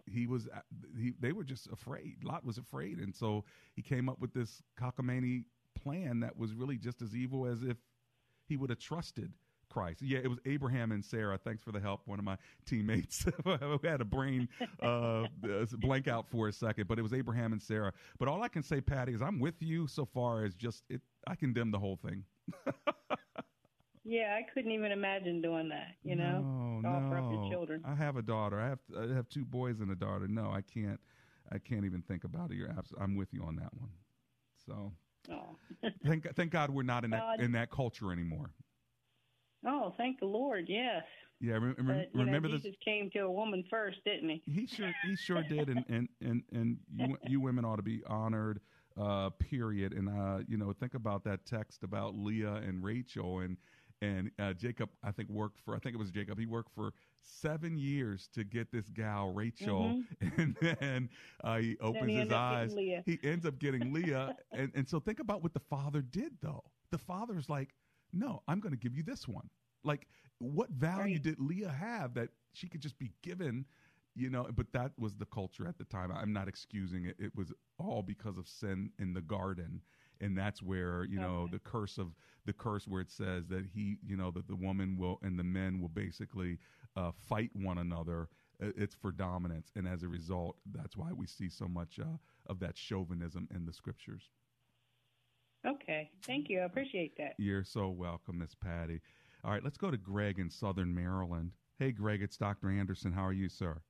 he 0.07 0.27
was 0.27 0.49
uh, 0.49 0.61
he, 0.99 1.15
they 1.21 1.33
were 1.33 1.45
just 1.45 1.69
afraid. 1.73 2.25
Lot 2.25 2.45
was 2.45 2.59
afraid, 2.59 2.99
and 2.99 3.15
so 3.15 3.45
he 3.75 3.83
came 3.83 4.09
up 4.09 4.21
with 4.21 4.33
this 4.35 4.63
cockamamie 4.81 5.45
plan 5.85 6.21
that 6.21 6.37
was 6.37 6.55
really 6.55 6.77
just 6.79 7.03
as 7.03 7.15
evil 7.15 7.47
as 7.47 7.63
if 7.63 7.77
he 8.49 8.57
would 8.57 8.71
have 8.71 8.79
trusted 8.79 9.33
Christ. 9.71 10.03
Yeah, 10.03 10.21
it 10.23 10.29
was 10.29 10.39
Abraham 10.47 10.93
and 10.93 11.05
Sarah. 11.05 11.39
Thanks 11.39 11.63
for 11.63 11.73
the 11.73 11.81
help. 11.81 12.03
One 12.07 12.19
of 12.19 12.25
my 12.25 12.37
teammates 12.67 13.27
who 13.45 13.79
had 13.83 14.01
a 14.01 14.05
brain 14.05 14.49
uh, 14.83 15.27
blank 15.79 16.09
out 16.09 16.29
for 16.31 16.49
a 16.49 16.53
second, 16.53 16.87
but 16.89 16.99
it 16.99 17.03
was 17.03 17.13
Abraham 17.13 17.53
and 17.53 17.61
Sarah. 17.63 17.93
But 18.19 18.29
all 18.29 18.43
I 18.43 18.49
can 18.49 18.63
say, 18.63 18.81
Patty, 18.81 19.13
is 19.15 19.23
I'm 19.23 19.41
with 19.41 19.61
you 19.61 19.87
so 19.87 20.05
far 20.05 20.45
as 20.45 20.55
just 20.55 20.85
it. 20.89 21.01
I 21.27 21.35
condemn 21.35 21.71
the 21.71 21.79
whole 21.79 21.97
thing. 21.97 22.25
Yeah, 24.07 24.37
I 24.39 24.43
couldn't 24.53 24.71
even 24.73 24.93
imagine 24.93 25.41
doing 25.41 25.71
that, 25.71 25.95
you 26.03 26.15
know, 26.15 26.41
no, 26.41 26.83
to 26.83 26.89
offer 26.89 27.17
up 27.17 27.33
your 27.33 27.51
children. 27.51 27.83
I 27.87 27.95
have 27.95 28.17
a 28.17 28.23
daughter. 28.23 28.61
I 28.61 28.69
have 28.69 28.79
I 28.95 29.15
have 29.15 29.31
two 29.31 29.47
boys 29.47 29.81
and 29.81 29.91
a 29.91 29.95
daughter. 29.95 30.29
No, 30.29 30.51
I 30.51 30.61
can't. 30.61 31.01
I 31.51 31.57
can't 31.59 31.87
even 31.87 32.03
think 32.03 32.25
about 32.25 32.51
it. 32.51 32.57
You're 32.59 32.69
abs- 32.69 32.93
I'm 33.01 33.17
with 33.17 33.33
you 33.33 33.43
on 33.45 33.57
that 33.57 33.73
one. 33.73 33.89
So 34.67 34.93
Oh. 35.31 35.57
thank 36.07 36.35
thank 36.35 36.51
God 36.51 36.71
we're 36.71 36.83
not 36.83 37.05
in 37.05 37.11
that 37.11 37.41
in 37.41 37.53
that 37.53 37.71
culture 37.71 38.13
anymore. 38.13 38.51
oh, 39.67 39.95
thank 39.97 40.21
the 40.21 40.27
Lord, 40.27 40.67
yes. 40.69 41.03
Yeah, 41.41 41.55
re- 41.55 41.75
But, 41.77 42.11
remember 42.19 42.49
know, 42.49 42.55
this. 42.55 42.63
Jesus 42.63 42.79
came 42.85 43.11
to 43.11 43.21
a 43.21 43.31
woman 43.31 43.65
first, 43.69 43.99
didn't 44.05 44.29
he? 44.29 44.43
He 44.47 44.67
sure 44.67 44.93
he 45.07 45.17
sure 45.17 45.43
did, 45.43 45.69
and 45.69 45.85
and 45.89 46.09
and 46.21 46.43
and 46.53 46.79
you 46.95 47.19
you 47.27 47.41
women 47.41 47.65
ought 47.65 47.77
to 47.77 47.83
be 47.83 48.03
honored. 48.07 48.61
Uh, 48.97 49.29
period. 49.31 49.93
And 49.93 50.09
uh, 50.09 50.45
you 50.47 50.57
know, 50.57 50.73
think 50.73 50.95
about 50.95 51.25
that 51.25 51.45
text 51.47 51.83
about 51.83 52.15
Leah 52.15 52.55
and 52.55 52.85
Rachel, 52.85 53.41
and 53.41 53.57
and 54.01 54.31
uh, 54.39 54.53
Jacob. 54.53 54.89
I 55.03 55.11
think 55.11 55.29
worked 55.29 55.59
for. 55.65 55.75
I 55.75 55.81
think 55.81 55.97
it 55.97 55.99
was 55.99 56.13
Jacob. 56.13 56.39
He 56.39 56.47
worked 56.47 56.71
for 56.77 56.93
seven 57.25 57.77
years 57.77 58.29
to 58.35 58.45
get 58.45 58.71
this 58.73 58.89
gal 58.89 59.33
Rachel, 59.33 60.03
and 60.37 60.57
then 60.61 61.09
uh, 61.43 61.59
he 61.59 61.77
opens 61.81 62.11
he 62.11 62.17
his 62.17 62.33
eyes. 62.33 62.75
He 63.07 63.19
ends 63.23 63.47
up 63.47 63.59
getting 63.59 63.93
Leah, 63.93 64.37
and 64.53 64.71
and 64.75 64.89
so 64.89 65.01
think 65.01 65.21
about 65.21 65.43
what 65.43 65.55
the 65.55 65.61
father 65.61 66.03
did, 66.03 66.33
though. 66.41 66.63
The 66.91 66.99
father's 66.99 67.49
like, 67.49 67.71
no, 68.13 68.43
I'm 68.49 68.61
going 68.61 68.73
to 68.73 68.79
give 68.79 68.95
you 68.95 69.03
this 69.03 69.27
one. 69.27 69.49
Like, 69.83 70.07
what 70.39 70.71
value 70.71 71.19
did 71.19 71.39
Leah 71.41 71.71
have 71.71 72.15
that 72.15 72.31
she 72.53 72.69
could 72.69 72.81
just 72.81 72.99
be 72.99 73.13
given? 73.23 73.65
You 74.15 74.31
know, 74.31 74.47
but 74.55 74.73
that 74.73 74.93
was 74.97 75.17
the 75.17 75.27
culture 75.27 75.67
at 75.67 75.77
the 75.77 75.85
time. 75.85 76.13
I'm 76.13 76.33
not 76.33 76.47
excusing 76.47 77.05
it. 77.07 77.17
It 77.19 77.35
was 77.35 77.53
all 77.79 78.03
because 78.03 78.39
of 78.39 78.47
sin 78.47 78.91
in 79.01 79.13
the 79.13 79.21
garden. 79.21 79.81
And 80.21 80.39
that's 80.39 80.63
where, 80.63 81.05
you 81.05 81.19
know, 81.19 81.49
the 81.51 81.59
curse 81.59 81.99
of 81.99 82.15
the 82.47 82.53
curse 82.53 82.87
where 82.87 83.01
it 83.01 83.11
says 83.11 83.49
that 83.49 83.67
he, 83.75 83.97
you 84.07 84.17
know, 84.17 84.31
that 84.31 84.47
the 84.47 84.55
woman 84.55 84.97
will 84.97 85.19
and 85.23 85.37
the 85.37 85.43
men 85.45 85.81
will 85.81 85.89
basically 85.89 86.59
uh, 86.97 87.13
fight 87.29 87.51
one 87.55 87.79
another. 87.79 88.29
It's 88.61 88.95
for 88.95 89.11
dominance. 89.11 89.71
And 89.75 89.87
as 89.87 90.03
a 90.03 90.09
result, 90.09 90.57
that's 90.73 90.97
why 90.97 91.13
we 91.13 91.27
see 91.27 91.49
so 91.49 91.67
much 91.67 91.99
uh, 92.01 92.17
of 92.47 92.61
that 92.61 92.77
chauvinism 92.77 93.49
in 93.55 93.67
the 93.67 93.73
scriptures. 93.73 94.31
Okay, 95.67 96.11
thank 96.27 96.49
you. 96.51 96.61
I 96.61 96.65
appreciate 96.65 97.17
that. 97.17 97.35
You're 97.39 97.65
so 97.65 97.89
welcome, 97.89 98.39
Miss 98.39 98.55
Patty. 98.55 99.01
All 99.45 99.51
right, 99.51 99.65
let's 99.65 99.79
go 99.79 99.91
to 99.91 99.97
Greg 99.97 100.39
in 100.39 100.51
Southern 100.51 100.95
Maryland. 100.95 101.53
Hey, 101.79 101.91
Greg, 101.91 102.23
it's 102.23 102.37
Dr. 102.37 102.71
Anderson. 102.71 103.13
How 103.13 103.25
are 103.25 103.33
you, 103.33 103.49
sir? 103.49 103.81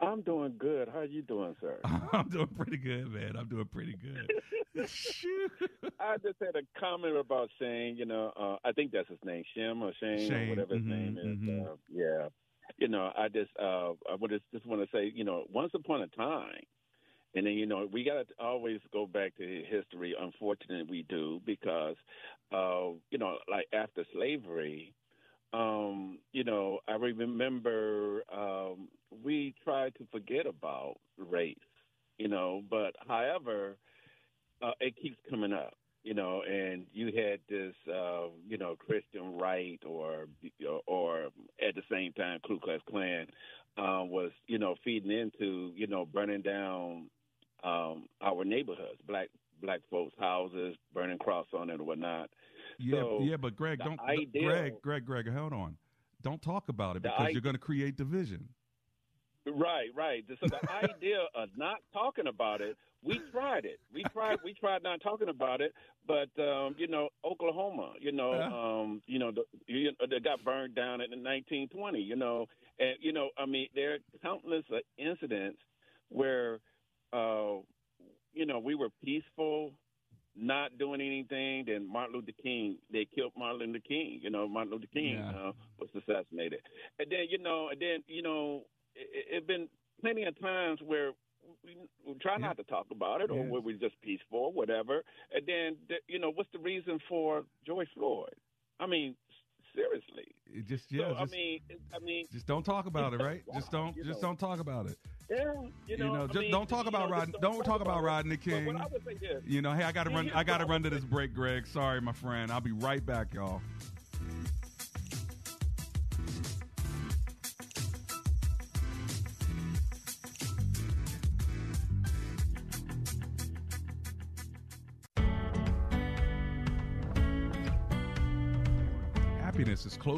I'm 0.00 0.22
doing 0.22 0.56
good. 0.58 0.88
How 0.88 1.00
are 1.00 1.04
you 1.04 1.22
doing, 1.22 1.56
sir? 1.60 1.84
I'm 2.12 2.28
doing 2.28 2.48
pretty 2.48 2.76
good, 2.78 3.08
man. 3.10 3.36
I'm 3.36 3.48
doing 3.48 3.66
pretty 3.66 3.94
good. 3.94 4.30
I 6.00 6.16
just 6.18 6.36
had 6.40 6.56
a 6.56 6.62
comment 6.78 7.16
about 7.16 7.48
Shane. 7.58 7.96
You 7.96 8.06
know, 8.06 8.32
uh, 8.38 8.56
I 8.66 8.72
think 8.72 8.92
that's 8.92 9.08
his 9.08 9.18
name, 9.24 9.44
Shem 9.54 9.82
or 9.82 9.92
Shane, 10.00 10.32
Shane, 10.32 10.34
or 10.34 10.44
whatever 10.44 10.74
his 10.74 10.82
mhm, 10.82 10.86
name 10.86 11.16
is. 11.18 11.38
mhm. 11.38 11.68
Uh, 11.68 11.76
yeah. 11.88 12.28
You 12.78 12.88
know, 12.88 13.10
I 13.16 13.28
just 13.28 13.50
uh, 13.60 13.92
I 14.10 14.14
would 14.18 14.30
just, 14.30 14.44
just 14.52 14.66
want 14.66 14.82
to 14.82 14.88
say, 14.96 15.10
you 15.14 15.24
know, 15.24 15.44
once 15.50 15.72
upon 15.74 16.02
a 16.02 16.08
time, 16.08 16.62
and 17.34 17.46
then 17.46 17.54
you 17.54 17.66
know 17.66 17.86
we 17.92 18.04
got 18.04 18.14
to 18.26 18.34
always 18.38 18.80
go 18.92 19.06
back 19.06 19.34
to 19.36 19.62
history. 19.68 20.14
Unfortunately, 20.18 20.86
we 20.88 21.02
do 21.08 21.40
because, 21.44 21.96
uh, 22.52 22.90
you 23.10 23.18
know, 23.18 23.38
like 23.50 23.66
after 23.72 24.04
slavery, 24.12 24.94
um, 25.52 26.18
you 26.32 26.44
know, 26.44 26.78
I 26.88 26.92
remember 26.94 28.22
um, 28.32 28.88
we 29.22 29.54
try 29.62 29.90
to 29.90 30.06
forget 30.10 30.46
about 30.46 30.96
race, 31.18 31.56
you 32.18 32.28
know, 32.28 32.62
but 32.70 32.94
however, 33.06 33.76
uh, 34.62 34.72
it 34.80 34.94
keeps 35.00 35.16
coming 35.30 35.52
up. 35.52 35.74
You 36.02 36.12
know, 36.12 36.42
and 36.42 36.84
you 36.92 37.06
had 37.06 37.40
this, 37.48 37.74
uh, 37.90 38.26
you 38.46 38.58
know, 38.58 38.76
Christian 38.76 39.38
right, 39.38 39.80
or 39.86 40.26
or 40.86 41.30
at 41.66 41.74
the 41.74 41.82
same 41.90 42.12
time, 42.12 42.40
Ku 42.46 42.58
Klux 42.60 42.82
Klan 42.90 43.26
uh, 43.78 44.04
was, 44.04 44.30
you 44.46 44.58
know, 44.58 44.74
feeding 44.84 45.10
into, 45.10 45.72
you 45.74 45.86
know, 45.86 46.04
burning 46.04 46.42
down 46.42 47.08
um, 47.62 48.04
our 48.20 48.44
neighborhoods, 48.44 49.00
black 49.06 49.28
black 49.62 49.80
folks' 49.90 50.14
houses, 50.18 50.76
burning 50.92 51.16
cross 51.16 51.46
on 51.58 51.70
it 51.70 51.80
or 51.80 51.84
whatnot. 51.84 52.28
Yeah, 52.78 53.00
So, 53.00 53.20
yeah, 53.22 53.38
but 53.38 53.56
Greg, 53.56 53.78
don't 53.78 53.98
idea- 54.00 54.42
Greg, 54.42 54.72
Greg, 54.82 55.06
Greg, 55.06 55.32
hold 55.32 55.54
on. 55.54 55.78
Don't 56.20 56.42
talk 56.42 56.68
about 56.68 56.96
it 56.96 57.02
because 57.02 57.18
i- 57.18 57.30
you're 57.30 57.40
going 57.40 57.54
to 57.54 57.58
create 57.58 57.96
division. 57.96 58.46
Right, 59.46 59.88
right. 59.94 60.24
So 60.40 60.48
the 60.48 60.60
idea 60.72 61.18
of 61.34 61.50
not 61.56 61.78
talking 61.92 62.26
about 62.28 62.60
it, 62.60 62.76
we 63.02 63.22
tried 63.30 63.64
it. 63.64 63.78
We 63.92 64.06
tried. 64.06 64.38
We 64.42 64.54
tried 64.54 64.82
not 64.82 65.00
talking 65.02 65.28
about 65.28 65.60
it, 65.60 65.72
but 66.06 66.28
um, 66.42 66.74
you 66.78 66.88
know, 66.88 67.08
Oklahoma, 67.24 67.94
you 68.00 68.12
know, 68.12 68.44
um, 68.50 69.02
you 69.06 69.18
know, 69.18 69.32
the, 69.32 69.42
you 69.66 69.90
know, 70.00 70.06
they 70.08 70.20
got 70.20 70.42
burned 70.44 70.74
down 70.74 71.00
in 71.02 71.10
1920. 71.22 72.00
You 72.00 72.16
know, 72.16 72.46
and 72.78 72.96
you 73.00 73.12
know, 73.12 73.30
I 73.38 73.46
mean, 73.46 73.68
there 73.74 73.94
are 73.94 73.98
countless 74.22 74.64
uh, 74.72 74.78
incidents 74.96 75.58
where, 76.08 76.60
uh, 77.12 77.56
you 78.32 78.46
know, 78.46 78.58
we 78.60 78.74
were 78.74 78.90
peaceful, 79.02 79.72
not 80.36 80.78
doing 80.78 81.00
anything. 81.00 81.64
Then 81.66 81.86
Martin 81.90 82.14
Luther 82.16 82.32
King, 82.42 82.78
they 82.90 83.06
killed 83.14 83.32
Martin 83.36 83.66
Luther 83.66 83.80
King. 83.86 84.20
You 84.22 84.30
know, 84.30 84.48
Martin 84.48 84.72
Luther 84.72 84.86
King 84.92 85.24
Yeah. 85.24 85.32
uh, 85.34 85.52
was 85.78 85.90
assassinated, 85.94 86.60
and 86.98 87.10
then 87.10 87.26
you 87.30 87.38
know, 87.38 87.68
and 87.68 87.80
then 87.80 88.02
you 88.06 88.22
know, 88.22 88.64
it, 88.94 89.36
it 89.36 89.46
been 89.46 89.68
plenty 90.00 90.24
of 90.24 90.38
times 90.40 90.80
where 90.84 91.10
we, 91.64 91.76
we 92.06 92.14
try 92.20 92.36
not 92.38 92.56
to 92.56 92.64
talk 92.64 92.86
about 92.90 93.20
it, 93.20 93.30
or 93.30 93.36
Yeah. 93.38 93.50
where 93.50 93.60
we're 93.60 93.76
just 93.76 94.00
peaceful, 94.02 94.38
or 94.38 94.52
whatever. 94.52 95.02
And 95.34 95.46
then, 95.46 95.76
th- 95.88 96.02
you 96.08 96.18
know, 96.18 96.30
what's 96.30 96.50
the 96.52 96.58
reason 96.58 96.98
for 97.08 97.44
George 97.66 97.88
Floyd? 97.94 98.34
I 98.80 98.86
mean, 98.86 99.14
seriously. 99.74 100.32
It 100.46 100.66
just 100.66 100.90
yeah, 100.92 101.08
so, 101.08 101.14
just, 101.20 101.32
I 101.34 101.36
mean, 101.36 101.60
I 101.94 101.98
mean, 101.98 102.26
just 102.32 102.46
don't 102.46 102.62
talk 102.62 102.86
about 102.86 103.12
it, 103.12 103.20
right? 103.20 103.42
Just 103.54 103.70
don't, 103.72 103.94
just 103.96 104.22
know. 104.22 104.28
don't 104.28 104.38
talk 104.38 104.60
about 104.60 104.86
it. 104.86 104.96
yeah, 105.28 105.52
you 105.86 105.96
know, 105.96 106.24
I 106.24 106.26
just 106.28 106.38
mean, 106.38 106.50
don't 106.52 106.68
talk 106.68 106.86
about 106.86 107.08
know, 107.08 107.16
Rod. 107.16 107.26
just 107.32 107.40
Don't 107.40 107.64
talk 107.64 107.80
about 107.80 107.98
it. 107.98 108.02
Rodney 108.06 108.36
King. 108.36 108.66
what 108.66 108.76
I 108.76 108.86
would 108.86 109.04
say 109.04 109.14
this, 109.14 109.42
You 109.46 109.62
know, 109.62 109.72
hey, 109.72 109.82
I 109.82 109.90
got 109.90 110.04
to 110.04 110.10
run. 110.10 110.30
I 110.34 110.44
got 110.44 110.58
to 110.58 110.66
run 110.66 110.82
to 110.84 110.90
this 110.90 111.04
break, 111.04 111.34
Greg. 111.34 111.66
Sorry, 111.66 112.00
my 112.00 112.12
friend. 112.12 112.52
I'll 112.52 112.60
be 112.60 112.72
right 112.72 113.04
back, 113.04 113.34
y'all. 113.34 113.60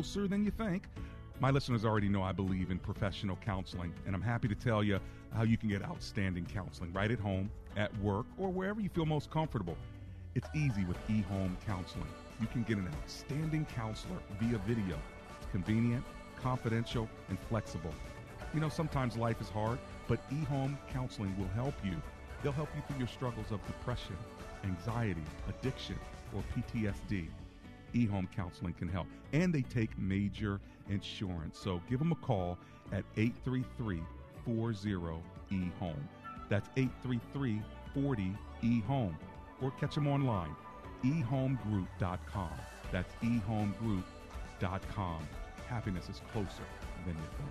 Closer 0.06 0.28
than 0.28 0.44
you 0.44 0.52
think. 0.52 0.84
My 1.40 1.50
listeners 1.50 1.84
already 1.84 2.08
know 2.08 2.22
I 2.22 2.30
believe 2.30 2.70
in 2.70 2.78
professional 2.78 3.36
counseling, 3.44 3.92
and 4.06 4.14
I'm 4.14 4.22
happy 4.22 4.46
to 4.46 4.54
tell 4.54 4.84
you 4.84 5.00
how 5.34 5.42
you 5.42 5.56
can 5.56 5.68
get 5.68 5.82
outstanding 5.82 6.46
counseling 6.46 6.92
right 6.92 7.10
at 7.10 7.18
home, 7.18 7.50
at 7.76 7.94
work, 7.98 8.26
or 8.38 8.48
wherever 8.48 8.80
you 8.80 8.88
feel 8.88 9.04
most 9.04 9.32
comfortable. 9.32 9.76
It's 10.36 10.46
easy 10.54 10.84
with 10.84 10.96
eHome 11.08 11.56
Counseling. 11.66 12.06
You 12.40 12.46
can 12.46 12.62
get 12.62 12.78
an 12.78 12.88
outstanding 13.02 13.66
counselor 13.74 14.18
via 14.40 14.58
video. 14.58 14.96
It's 15.38 15.50
convenient, 15.50 16.04
confidential, 16.40 17.08
and 17.28 17.38
flexible. 17.48 17.92
You 18.54 18.60
know, 18.60 18.68
sometimes 18.68 19.16
life 19.16 19.40
is 19.40 19.48
hard, 19.48 19.80
but 20.06 20.20
eHome 20.30 20.76
Counseling 20.92 21.36
will 21.36 21.50
help 21.60 21.74
you. 21.84 21.96
They'll 22.44 22.52
help 22.52 22.68
you 22.76 22.82
through 22.86 22.98
your 22.98 23.08
struggles 23.08 23.50
of 23.50 23.66
depression, 23.66 24.16
anxiety, 24.62 25.24
addiction, 25.48 25.98
or 26.32 26.44
PTSD 26.54 27.26
eHome 27.96 28.30
Counseling 28.34 28.74
can 28.74 28.88
help. 28.88 29.06
And 29.32 29.52
they 29.52 29.62
take 29.62 29.98
major 29.98 30.60
insurance. 30.88 31.58
So 31.58 31.80
give 31.88 31.98
them 31.98 32.12
a 32.12 32.16
call 32.16 32.58
at 32.92 33.04
833 33.16 34.02
40 34.44 34.74
eHome. 35.52 35.94
That's 36.48 36.68
833 36.76 37.60
40 37.94 38.32
eHome. 38.62 39.16
Or 39.62 39.70
catch 39.72 39.94
them 39.94 40.06
online, 40.06 40.54
ehomegroup.com. 41.04 42.52
That's 42.92 43.12
ehomegroup.com. 43.22 45.28
Happiness 45.66 46.08
is 46.08 46.20
closer 46.32 46.62
than 47.04 47.16
you 47.16 47.28
think. 47.38 47.50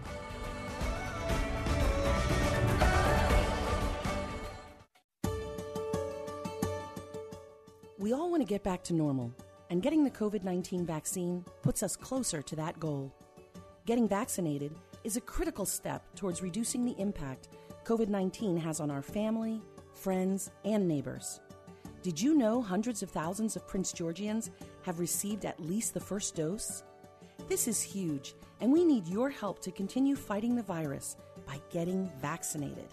We 7.97 8.13
all 8.13 8.29
want 8.29 8.41
to 8.41 8.45
get 8.45 8.63
back 8.63 8.83
to 8.83 8.93
normal, 8.93 9.33
and 9.69 9.81
getting 9.81 10.03
the 10.03 10.11
COVID 10.11 10.43
19 10.43 10.85
vaccine 10.85 11.43
puts 11.61 11.83
us 11.83 11.95
closer 11.95 12.41
to 12.41 12.55
that 12.55 12.79
goal. 12.79 13.13
Getting 13.85 14.07
vaccinated 14.07 14.75
is 15.03 15.17
a 15.17 15.21
critical 15.21 15.65
step 15.65 16.03
towards 16.15 16.41
reducing 16.41 16.85
the 16.85 16.99
impact 16.99 17.49
COVID 17.85 18.07
19 18.07 18.57
has 18.57 18.79
on 18.79 18.89
our 18.89 19.01
family, 19.01 19.61
friends, 19.93 20.51
and 20.63 20.87
neighbors. 20.87 21.39
Did 22.01 22.21
you 22.21 22.35
know 22.35 22.61
hundreds 22.61 23.01
of 23.03 23.09
thousands 23.09 23.55
of 23.55 23.67
Prince 23.67 23.91
Georgians 23.91 24.51
have 24.83 24.99
received 24.99 25.45
at 25.45 25.59
least 25.59 25.93
the 25.93 25.99
first 25.99 26.35
dose? 26.35 26.83
This 27.47 27.67
is 27.67 27.81
huge, 27.81 28.33
and 28.59 28.71
we 28.71 28.83
need 28.83 29.07
your 29.07 29.29
help 29.29 29.59
to 29.61 29.71
continue 29.71 30.15
fighting 30.15 30.55
the 30.55 30.63
virus 30.63 31.17
by 31.45 31.59
getting 31.71 32.09
vaccinated. 32.21 32.87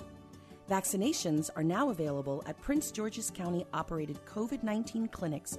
Vaccinations 0.70 1.50
are 1.56 1.64
now 1.64 1.90
available 1.90 2.42
at 2.46 2.60
Prince 2.60 2.90
George's 2.90 3.30
County 3.30 3.66
operated 3.72 4.18
COVID 4.26 4.62
19 4.62 5.08
clinics 5.08 5.58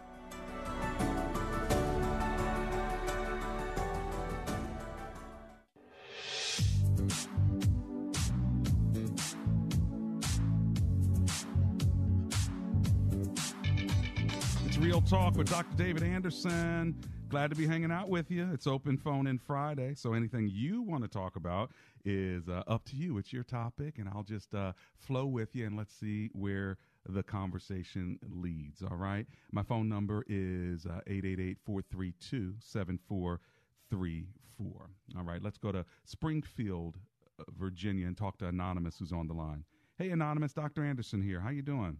Talk 15.11 15.35
with 15.35 15.49
Dr. 15.49 15.75
David 15.75 16.03
Anderson. 16.03 16.95
Glad 17.27 17.49
to 17.49 17.55
be 17.57 17.67
hanging 17.67 17.91
out 17.91 18.07
with 18.07 18.31
you. 18.31 18.49
It's 18.53 18.65
open 18.65 18.95
phone 18.95 19.27
in 19.27 19.37
Friday, 19.37 19.93
so 19.93 20.13
anything 20.13 20.49
you 20.49 20.83
want 20.83 21.03
to 21.03 21.09
talk 21.09 21.35
about 21.35 21.71
is 22.05 22.47
uh, 22.47 22.63
up 22.65 22.85
to 22.85 22.95
you. 22.95 23.17
It's 23.17 23.33
your 23.33 23.43
topic, 23.43 23.97
and 23.97 24.07
I'll 24.07 24.23
just 24.23 24.55
uh, 24.55 24.71
flow 24.95 25.25
with 25.25 25.53
you 25.53 25.65
and 25.65 25.75
let's 25.75 25.93
see 25.93 26.29
where 26.31 26.77
the 27.09 27.23
conversation 27.23 28.19
leads. 28.33 28.83
All 28.83 28.95
right. 28.95 29.27
My 29.51 29.63
phone 29.63 29.89
number 29.89 30.23
is 30.29 30.85
uh, 30.85 31.01
888 31.05 31.57
432 31.65 32.53
7434. 32.61 34.89
All 35.17 35.23
right. 35.23 35.43
Let's 35.43 35.57
go 35.57 35.73
to 35.73 35.83
Springfield, 36.05 36.95
uh, 37.37 37.43
Virginia, 37.59 38.07
and 38.07 38.15
talk 38.15 38.37
to 38.37 38.47
Anonymous, 38.47 38.99
who's 38.99 39.11
on 39.11 39.27
the 39.27 39.33
line. 39.33 39.65
Hey, 39.97 40.11
Anonymous, 40.11 40.53
Dr. 40.53 40.85
Anderson 40.85 41.21
here. 41.21 41.41
How 41.41 41.49
you 41.49 41.63
doing? 41.63 41.97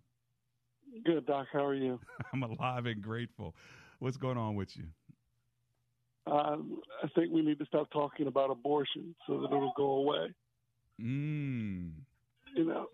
Good, 1.05 1.25
Doc. 1.25 1.47
How 1.51 1.65
are 1.65 1.73
you? 1.73 1.99
I'm 2.33 2.43
alive 2.43 2.85
and 2.85 3.01
grateful. 3.01 3.55
What's 3.99 4.17
going 4.17 4.37
on 4.37 4.55
with 4.55 4.75
you? 4.75 4.85
Um, 6.27 6.79
I 7.03 7.07
think 7.15 7.31
we 7.31 7.41
need 7.41 7.59
to 7.59 7.65
stop 7.65 7.89
talking 7.91 8.27
about 8.27 8.51
abortion 8.51 9.15
so 9.25 9.39
that 9.41 9.47
it'll 9.47 9.73
go 9.75 9.93
away. 9.93 10.33
Mm. 11.01 11.91
You 12.55 12.65
know, 12.65 12.87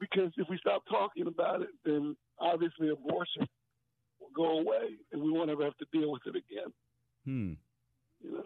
because 0.00 0.32
if 0.36 0.48
we 0.48 0.56
stop 0.58 0.82
talking 0.88 1.26
about 1.26 1.62
it, 1.62 1.68
then 1.84 2.16
obviously 2.38 2.88
abortion 2.88 3.46
will 4.20 4.30
go 4.34 4.58
away, 4.60 4.96
and 5.12 5.22
we 5.22 5.30
won't 5.30 5.50
ever 5.50 5.64
have 5.64 5.76
to 5.78 5.86
deal 5.92 6.10
with 6.10 6.22
it 6.26 6.36
again. 6.36 6.72
Hmm. 7.24 7.52
You 8.22 8.32
know, 8.32 8.44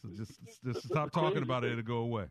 So 0.00 0.08
just 0.16 0.32
just 0.64 0.86
stop 0.88 1.12
talking 1.12 1.42
about 1.42 1.64
it; 1.64 1.72
it'll 1.72 1.82
go 1.84 1.98
away. 1.98 2.26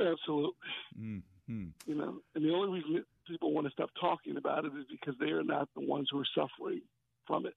absolutely. 0.00 0.52
Mm. 0.98 1.22
Hmm. 1.46 1.66
You 1.86 1.94
know, 1.94 2.20
and 2.34 2.44
the 2.44 2.52
only 2.52 2.80
reason 2.80 3.04
people 3.26 3.52
want 3.52 3.66
to 3.66 3.72
stop 3.72 3.90
talking 4.00 4.36
about 4.36 4.64
it 4.64 4.72
is 4.78 4.86
because 4.90 5.14
they 5.18 5.30
are 5.30 5.44
not 5.44 5.68
the 5.74 5.86
ones 5.86 6.08
who 6.10 6.20
are 6.20 6.26
suffering 6.34 6.82
from 7.26 7.46
it. 7.46 7.54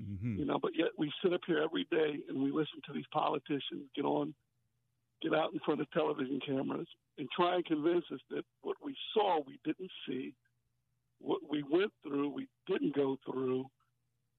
Mm-hmm. 0.00 0.38
you 0.38 0.46
know 0.46 0.58
but 0.58 0.70
yet 0.74 0.88
we 0.96 1.12
sit 1.22 1.34
up 1.34 1.42
here 1.46 1.58
every 1.62 1.86
day 1.90 2.16
and 2.26 2.42
we 2.42 2.50
listen 2.50 2.80
to 2.86 2.94
these 2.94 3.04
politicians 3.12 3.90
get 3.94 4.06
on 4.06 4.32
get 5.20 5.34
out 5.34 5.52
in 5.52 5.60
front 5.66 5.82
of 5.82 5.90
television 5.90 6.40
cameras 6.46 6.86
and 7.18 7.28
try 7.36 7.56
and 7.56 7.64
convince 7.66 8.06
us 8.10 8.20
that 8.30 8.42
what 8.62 8.78
we 8.82 8.96
saw 9.12 9.40
we 9.46 9.60
didn't 9.66 9.90
see 10.08 10.32
what 11.20 11.40
we 11.46 11.62
went 11.62 11.92
through 12.02 12.30
we 12.30 12.48
didn't 12.66 12.96
go 12.96 13.18
through 13.26 13.66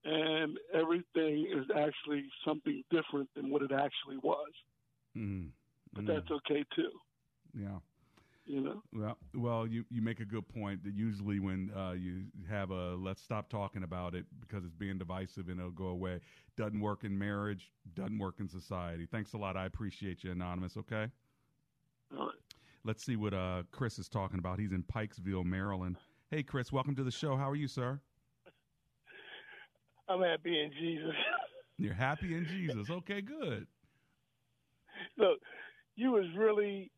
and 0.05 0.57
everything 0.73 1.47
is 1.55 1.65
actually 1.75 2.25
something 2.45 2.83
different 2.91 3.29
than 3.35 3.49
what 3.49 3.61
it 3.61 3.71
actually 3.71 4.17
was. 4.21 4.51
Mm. 5.17 5.49
But 5.93 6.05
that's 6.05 6.29
okay 6.31 6.63
too. 6.75 6.89
Yeah. 7.57 7.79
You 8.45 8.59
know. 8.61 8.83
Well, 8.91 9.17
well, 9.33 9.67
you, 9.67 9.85
you 9.89 10.01
make 10.01 10.19
a 10.19 10.25
good 10.25 10.47
point 10.49 10.83
that 10.83 10.93
usually 10.93 11.39
when 11.39 11.71
uh, 11.75 11.93
you 11.93 12.23
have 12.49 12.71
a 12.71 12.95
let's 12.95 13.21
stop 13.21 13.49
talking 13.49 13.83
about 13.83 14.15
it 14.15 14.25
because 14.41 14.65
it's 14.65 14.75
being 14.75 14.97
divisive 14.97 15.47
and 15.47 15.59
it'll 15.59 15.71
go 15.71 15.87
away, 15.87 16.19
doesn't 16.57 16.81
work 16.81 17.05
in 17.05 17.17
marriage, 17.17 17.71
doesn't 17.95 18.19
work 18.19 18.35
in 18.39 18.49
society. 18.49 19.07
Thanks 19.09 19.31
a 19.33 19.37
lot. 19.37 19.55
I 19.55 19.65
appreciate 19.65 20.23
you, 20.25 20.31
Anonymous. 20.31 20.75
Okay. 20.75 21.07
All 22.17 22.25
right. 22.25 22.35
Let's 22.83 23.05
see 23.05 23.15
what 23.15 23.33
uh, 23.33 23.63
Chris 23.71 23.97
is 23.97 24.09
talking 24.09 24.39
about. 24.39 24.59
He's 24.59 24.73
in 24.73 24.83
Pikesville, 24.83 25.45
Maryland. 25.45 25.95
Hey, 26.29 26.43
Chris, 26.43 26.69
welcome 26.69 26.95
to 26.95 27.03
the 27.03 27.11
show. 27.11 27.37
How 27.37 27.49
are 27.49 27.55
you, 27.55 27.69
sir? 27.69 28.01
I'm 30.09 30.21
happy 30.21 30.59
in 30.59 30.71
Jesus. 30.77 31.15
You're 31.77 31.93
happy 31.93 32.35
in 32.35 32.45
Jesus. 32.45 32.89
Okay, 32.89 33.21
good. 33.21 33.67
Look, 35.17 35.39
you 35.95 36.11
was 36.11 36.25
really 36.37 36.91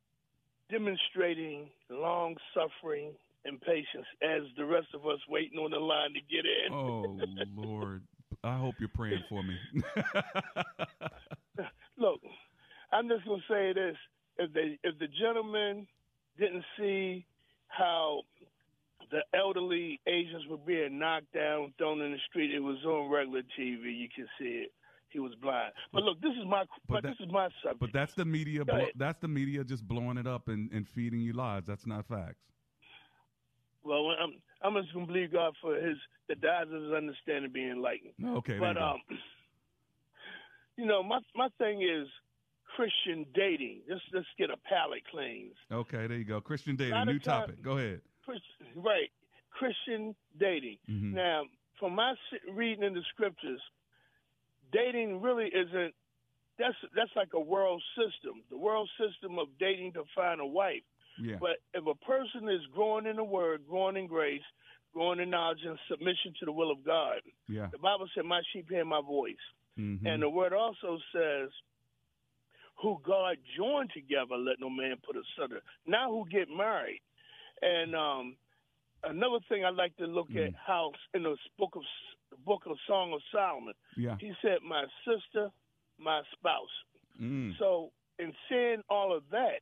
demonstrating 0.72 1.70
long 1.90 2.36
suffering 2.54 3.12
and 3.46 3.62
patience 3.62 4.08
as 4.24 4.42
the 4.58 4.66
rest 4.66 4.88
of 4.94 5.06
us 5.06 5.20
waiting 5.30 5.60
on 5.60 5.72
the 5.72 5.78
line 5.78 6.14
to 6.14 6.22
get 6.22 6.46
in. 6.46 6.74
Oh, 6.74 7.18
Lord. 7.56 8.02
I 8.44 8.58
hope 8.58 8.76
you're 8.80 8.90
praying 8.90 9.24
for 9.30 9.42
me. 9.44 9.56
Look, 11.98 12.20
I'm 12.92 13.08
just 13.08 13.26
gonna 13.26 13.42
say 13.50 13.74
this: 13.74 13.96
if 14.38 14.54
the 14.54 14.78
if 14.84 15.00
the 15.00 15.08
gentleman 15.20 15.88
didn't 16.38 16.64
see 16.78 17.26
how 17.68 18.22
the 19.12 19.22
elderly 19.38 20.00
Asians 20.08 20.46
were 20.50 20.58
being 20.58 21.00
knocked 21.00 21.32
down, 21.34 21.74
thrown 21.78 22.02
in 22.02 22.12
the 22.12 22.18
street, 22.30 22.54
it 22.54 22.60
was 22.60 22.78
on 22.86 23.10
regular 23.10 23.42
TV. 23.58 23.96
You 23.98 24.10
can 24.14 24.28
see 24.40 24.66
it. 24.66 24.72
He 25.16 25.22
was 25.22 25.32
blind. 25.42 25.72
But 25.94 26.04
look, 26.04 26.20
this 26.20 26.34
is 26.34 26.46
my 26.46 26.66
but, 26.90 27.04
that- 27.04 27.08
this 27.18 27.26
is 27.26 27.32
my 27.32 27.48
subject. 27.64 27.80
But 27.80 27.94
that's 27.94 28.14
the 28.16 28.26
media. 28.26 28.66
Blo- 28.66 28.90
that's 28.98 29.18
the 29.20 29.30
media 29.30 29.64
just 29.64 29.88
blowing 29.88 30.18
it 30.18 30.28
up 30.28 30.50
and, 30.50 30.70
and 30.74 30.86
feeding 30.90 31.22
you 31.22 31.32
lies. 31.32 31.64
That's 31.66 31.88
not 31.88 32.06
facts. 32.06 32.44
Well, 33.86 34.10
I'm 34.20 34.34
I'm 34.62 34.82
just 34.84 34.94
gonna 34.94 35.06
believe 35.06 35.32
God 35.32 35.54
for 35.62 35.76
his 35.76 35.96
the 36.28 36.36
eyes 36.50 36.66
of 36.70 36.82
his 36.84 36.92
understanding 36.92 37.50
being 37.54 37.70
enlightened. 37.70 38.12
Okay, 38.40 38.60
but 38.60 38.76
you 38.76 38.82
um, 38.82 39.00
you 40.78 40.86
know, 40.86 41.02
my 41.02 41.20
my 41.34 41.48
thing 41.60 41.82
is 41.82 42.10
Christian 42.76 43.26
dating. 43.34 43.84
Let's 43.88 44.02
let's 44.12 44.28
get 44.38 44.50
a 44.50 44.58
palate 44.68 45.04
cleanse. 45.10 45.56
Okay, 45.72 46.08
there 46.08 46.18
you 46.18 46.26
go. 46.26 46.42
Christian 46.42 46.76
dating, 46.76 47.06
new 47.06 47.20
time- 47.20 47.42
topic. 47.48 47.62
Go 47.64 47.78
ahead. 47.78 48.02
Christian, 48.26 48.66
right, 48.84 49.10
Christian 49.52 50.14
dating. 50.38 50.78
Mhm. 50.90 51.14
Now, 51.14 51.44
from 51.80 51.96
my 51.96 52.16
reading 52.52 52.84
in 52.84 52.94
the 52.94 53.04
scriptures, 53.14 53.62
dating 54.72 55.22
really 55.22 55.48
isn't. 55.48 55.94
That's 56.58 56.76
that's 56.96 57.12
like 57.16 57.34
a 57.34 57.40
world 57.40 57.84
system. 57.98 58.44
The 58.50 58.58
world 58.58 58.90
system 59.00 59.38
of 59.40 59.48
dating 59.60 59.94
to 59.94 60.04
find 60.16 60.40
a 60.40 60.46
wife. 60.46 60.84
Yeah. 61.22 61.38
But 61.40 61.58
if 61.74 61.86
a 61.88 61.96
person 62.06 62.50
is 62.50 62.62
growing 62.74 63.06
in 63.06 63.16
the 63.18 63.24
Word, 63.24 63.66
growing 63.68 63.98
in 63.98 64.08
grace, 64.08 64.44
growing 64.94 65.20
in 65.20 65.30
knowledge 65.30 65.60
and 65.66 65.78
submission 65.90 66.34
to 66.40 66.46
the 66.46 66.52
will 66.52 66.72
of 66.72 66.84
God, 66.84 67.22
Yeah. 67.50 67.68
the 67.72 67.78
Bible 67.78 68.08
said, 68.16 68.26
"My 68.26 68.42
sheep 68.52 68.70
hear 68.70 68.86
my 68.86 69.02
voice," 69.02 69.46
Mhm. 69.78 70.06
and 70.06 70.22
the 70.22 70.30
Word 70.30 70.54
also 70.54 70.98
says, 71.12 71.50
"Who 72.82 73.00
God 73.04 73.38
joined 73.56 73.92
together, 73.92 74.38
let 74.38 74.60
no 74.60 74.70
man 74.70 74.98
put 75.06 75.16
asunder." 75.16 75.62
Now, 75.86 76.10
who 76.12 76.28
get 76.30 76.50
married, 76.50 77.02
and 77.62 77.96
um, 77.96 78.38
another 79.04 79.40
thing 79.48 79.64
I 79.66 79.70
like 79.70 79.96
to 79.98 80.08
look 80.08 80.30
Mm. 80.30 80.48
at 80.48 80.54
how 80.56 80.92
in 81.14 81.24
the 81.24 81.38
book 81.58 81.76
of 81.76 81.84
the 82.36 82.42
book 82.44 82.64
of 82.66 82.78
Song 82.88 83.14
of 83.14 83.22
Solomon, 83.32 83.74
Yeah. 83.96 84.18
he 84.20 84.34
said, 84.42 84.62
"My 84.62 84.86
sister, 85.06 85.52
my 85.98 86.22
spouse." 86.34 86.84
Mm. 87.20 87.58
So, 87.58 87.92
in 88.20 88.34
saying 88.50 88.84
all 88.90 89.14
of 89.16 89.24
that, 89.30 89.62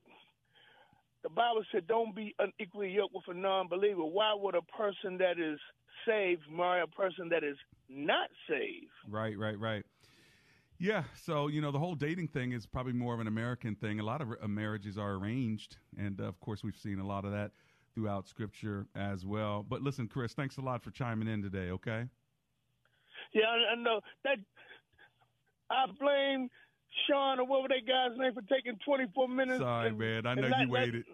the 1.22 1.30
Bible 1.30 1.64
said, 1.72 1.88
"Don't 1.88 2.16
be 2.16 2.36
unequally 2.40 2.92
yoked 2.92 3.14
with 3.14 3.28
a 3.28 3.34
non-believer." 3.34 4.04
Why 4.04 4.34
would 4.34 4.56
a 4.56 4.62
person 4.62 5.18
that 5.18 5.40
is 5.40 5.60
saved 6.06 6.50
marry 6.50 6.82
a 6.82 6.88
person 6.88 7.30
that 7.30 7.44
is 7.44 7.58
not 7.88 8.30
saved? 8.48 8.92
Right, 9.08 9.38
right, 9.38 9.58
right. 9.60 9.86
Yeah, 10.80 11.04
so 11.16 11.48
you 11.48 11.62
know 11.62 11.72
the 11.72 11.80
whole 11.80 11.96
dating 11.96 12.28
thing 12.30 12.52
is 12.52 12.66
probably 12.66 12.94
more 12.94 13.14
of 13.14 13.20
an 13.20 13.28
American 13.28 13.76
thing. 13.76 14.00
A 14.00 14.04
lot 14.04 14.22
of 14.22 14.32
uh, 14.42 14.48
marriages 14.48 14.98
are 14.98 15.14
arranged, 15.14 15.78
and 15.98 16.20
uh, 16.20 16.26
of 16.26 16.40
course 16.40 16.64
we've 16.64 16.76
seen 16.76 17.00
a 17.00 17.08
lot 17.08 17.24
of 17.26 17.32
that 17.32 17.52
throughout 17.94 18.28
Scripture 18.28 18.88
as 18.96 19.24
well. 19.26 19.64
But 19.64 19.82
listen, 19.82 20.08
Chris, 20.08 20.34
thanks 20.34 20.58
a 20.58 20.62
lot 20.62 20.84
for 20.84 20.92
chiming 20.92 21.28
in 21.28 21.42
today. 21.44 21.70
Okay. 21.70 22.10
Yeah, 23.34 23.46
I, 23.46 23.74
I 23.74 23.76
know 23.76 24.02
that. 24.24 24.38
I 25.70 25.86
blame 26.00 26.50
Sean 27.08 27.40
or 27.40 27.46
whatever 27.46 27.70
that 27.70 27.88
guy's 27.88 28.18
name 28.18 28.34
for 28.34 28.42
taking 28.54 28.78
24 28.86 29.28
minutes. 29.28 29.60
Sorry, 29.60 29.90
and- 29.90 29.98
man. 29.98 30.28
I 30.28 30.36
know 30.36 30.48
not 30.48 30.62
you 30.62 30.70
waited. 30.70 31.06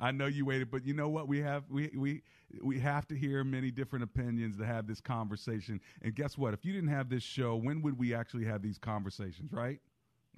I 0.00 0.10
know 0.10 0.26
you 0.26 0.44
waited, 0.44 0.70
but 0.70 0.84
you 0.84 0.92
know 0.92 1.08
what? 1.08 1.28
We 1.28 1.40
have 1.40 1.64
we 1.70 1.90
we 1.96 2.22
we 2.62 2.78
have 2.80 3.06
to 3.08 3.16
hear 3.16 3.44
many 3.44 3.70
different 3.70 4.04
opinions 4.04 4.58
to 4.58 4.66
have 4.66 4.86
this 4.86 5.00
conversation. 5.00 5.80
And 6.02 6.14
guess 6.14 6.36
what? 6.36 6.52
If 6.52 6.64
you 6.64 6.72
didn't 6.72 6.90
have 6.90 7.08
this 7.08 7.22
show, 7.22 7.56
when 7.56 7.80
would 7.82 7.98
we 7.98 8.14
actually 8.14 8.44
have 8.44 8.62
these 8.62 8.78
conversations? 8.78 9.52
Right? 9.52 9.80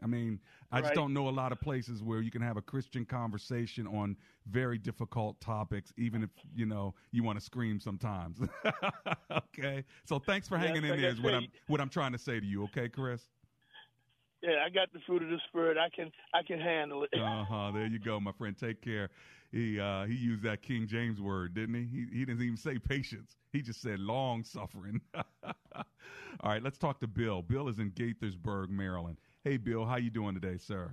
I 0.02 0.06
mean, 0.06 0.40
I 0.70 0.80
just 0.80 0.94
don't 0.94 1.12
know 1.12 1.28
a 1.28 1.30
lot 1.30 1.52
of 1.52 1.60
places 1.60 2.02
where 2.02 2.20
you 2.20 2.30
can 2.30 2.42
have 2.42 2.56
a 2.56 2.62
Christian 2.62 3.04
conversation 3.04 3.86
on 3.86 4.16
very 4.46 4.78
difficult 4.78 5.40
topics, 5.40 5.92
even 5.96 6.22
if 6.22 6.30
you 6.54 6.66
know 6.66 6.94
you 7.12 7.22
want 7.22 7.38
to 7.38 7.44
scream 7.44 7.80
sometimes. 7.80 8.38
okay, 9.30 9.84
so 10.04 10.18
thanks 10.18 10.48
for 10.48 10.58
hanging 10.58 10.84
in 10.84 11.00
there. 11.00 11.14
What 11.14 11.34
I'm 11.34 11.48
what 11.66 11.80
I'm 11.80 11.88
trying 11.88 12.12
to 12.12 12.18
say 12.18 12.40
to 12.40 12.46
you. 12.46 12.64
Okay, 12.64 12.88
Chris. 12.88 13.22
Yeah, 14.42 14.64
I 14.64 14.68
got 14.68 14.92
the 14.92 15.00
fruit 15.06 15.22
of 15.22 15.30
the 15.30 15.40
spirit. 15.48 15.76
I 15.78 15.88
can 15.94 16.12
I 16.34 16.42
can 16.42 16.60
handle 16.60 17.04
it. 17.04 17.10
Uh 17.16 17.44
huh. 17.44 17.70
There 17.72 17.86
you 17.86 17.98
go, 17.98 18.20
my 18.20 18.32
friend. 18.32 18.56
Take 18.56 18.82
care. 18.82 19.10
He 19.50 19.80
uh, 19.80 20.04
he 20.04 20.14
used 20.14 20.42
that 20.42 20.62
King 20.62 20.86
James 20.86 21.20
word, 21.20 21.54
didn't 21.54 21.74
he? 21.74 21.84
He 21.84 22.18
he 22.18 22.24
didn't 22.24 22.42
even 22.42 22.56
say 22.56 22.78
patience. 22.78 23.36
He 23.52 23.62
just 23.62 23.80
said 23.80 23.98
long 23.98 24.44
suffering. 24.44 25.00
All 25.44 26.50
right, 26.50 26.62
let's 26.62 26.78
talk 26.78 27.00
to 27.00 27.06
Bill. 27.06 27.42
Bill 27.42 27.68
is 27.68 27.78
in 27.78 27.90
Gaithersburg, 27.92 28.68
Maryland. 28.68 29.16
Hey, 29.46 29.62
Bill, 29.62 29.86
how 29.86 29.94
you 29.94 30.10
doing 30.10 30.34
today, 30.34 30.58
sir? 30.58 30.90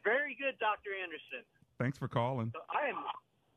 Very 0.00 0.32
good, 0.40 0.56
Dr. 0.56 0.96
Anderson. 0.96 1.44
Thanks 1.76 2.00
for 2.00 2.08
calling. 2.08 2.48
So 2.56 2.64
I 2.72 2.88
am, 2.88 2.96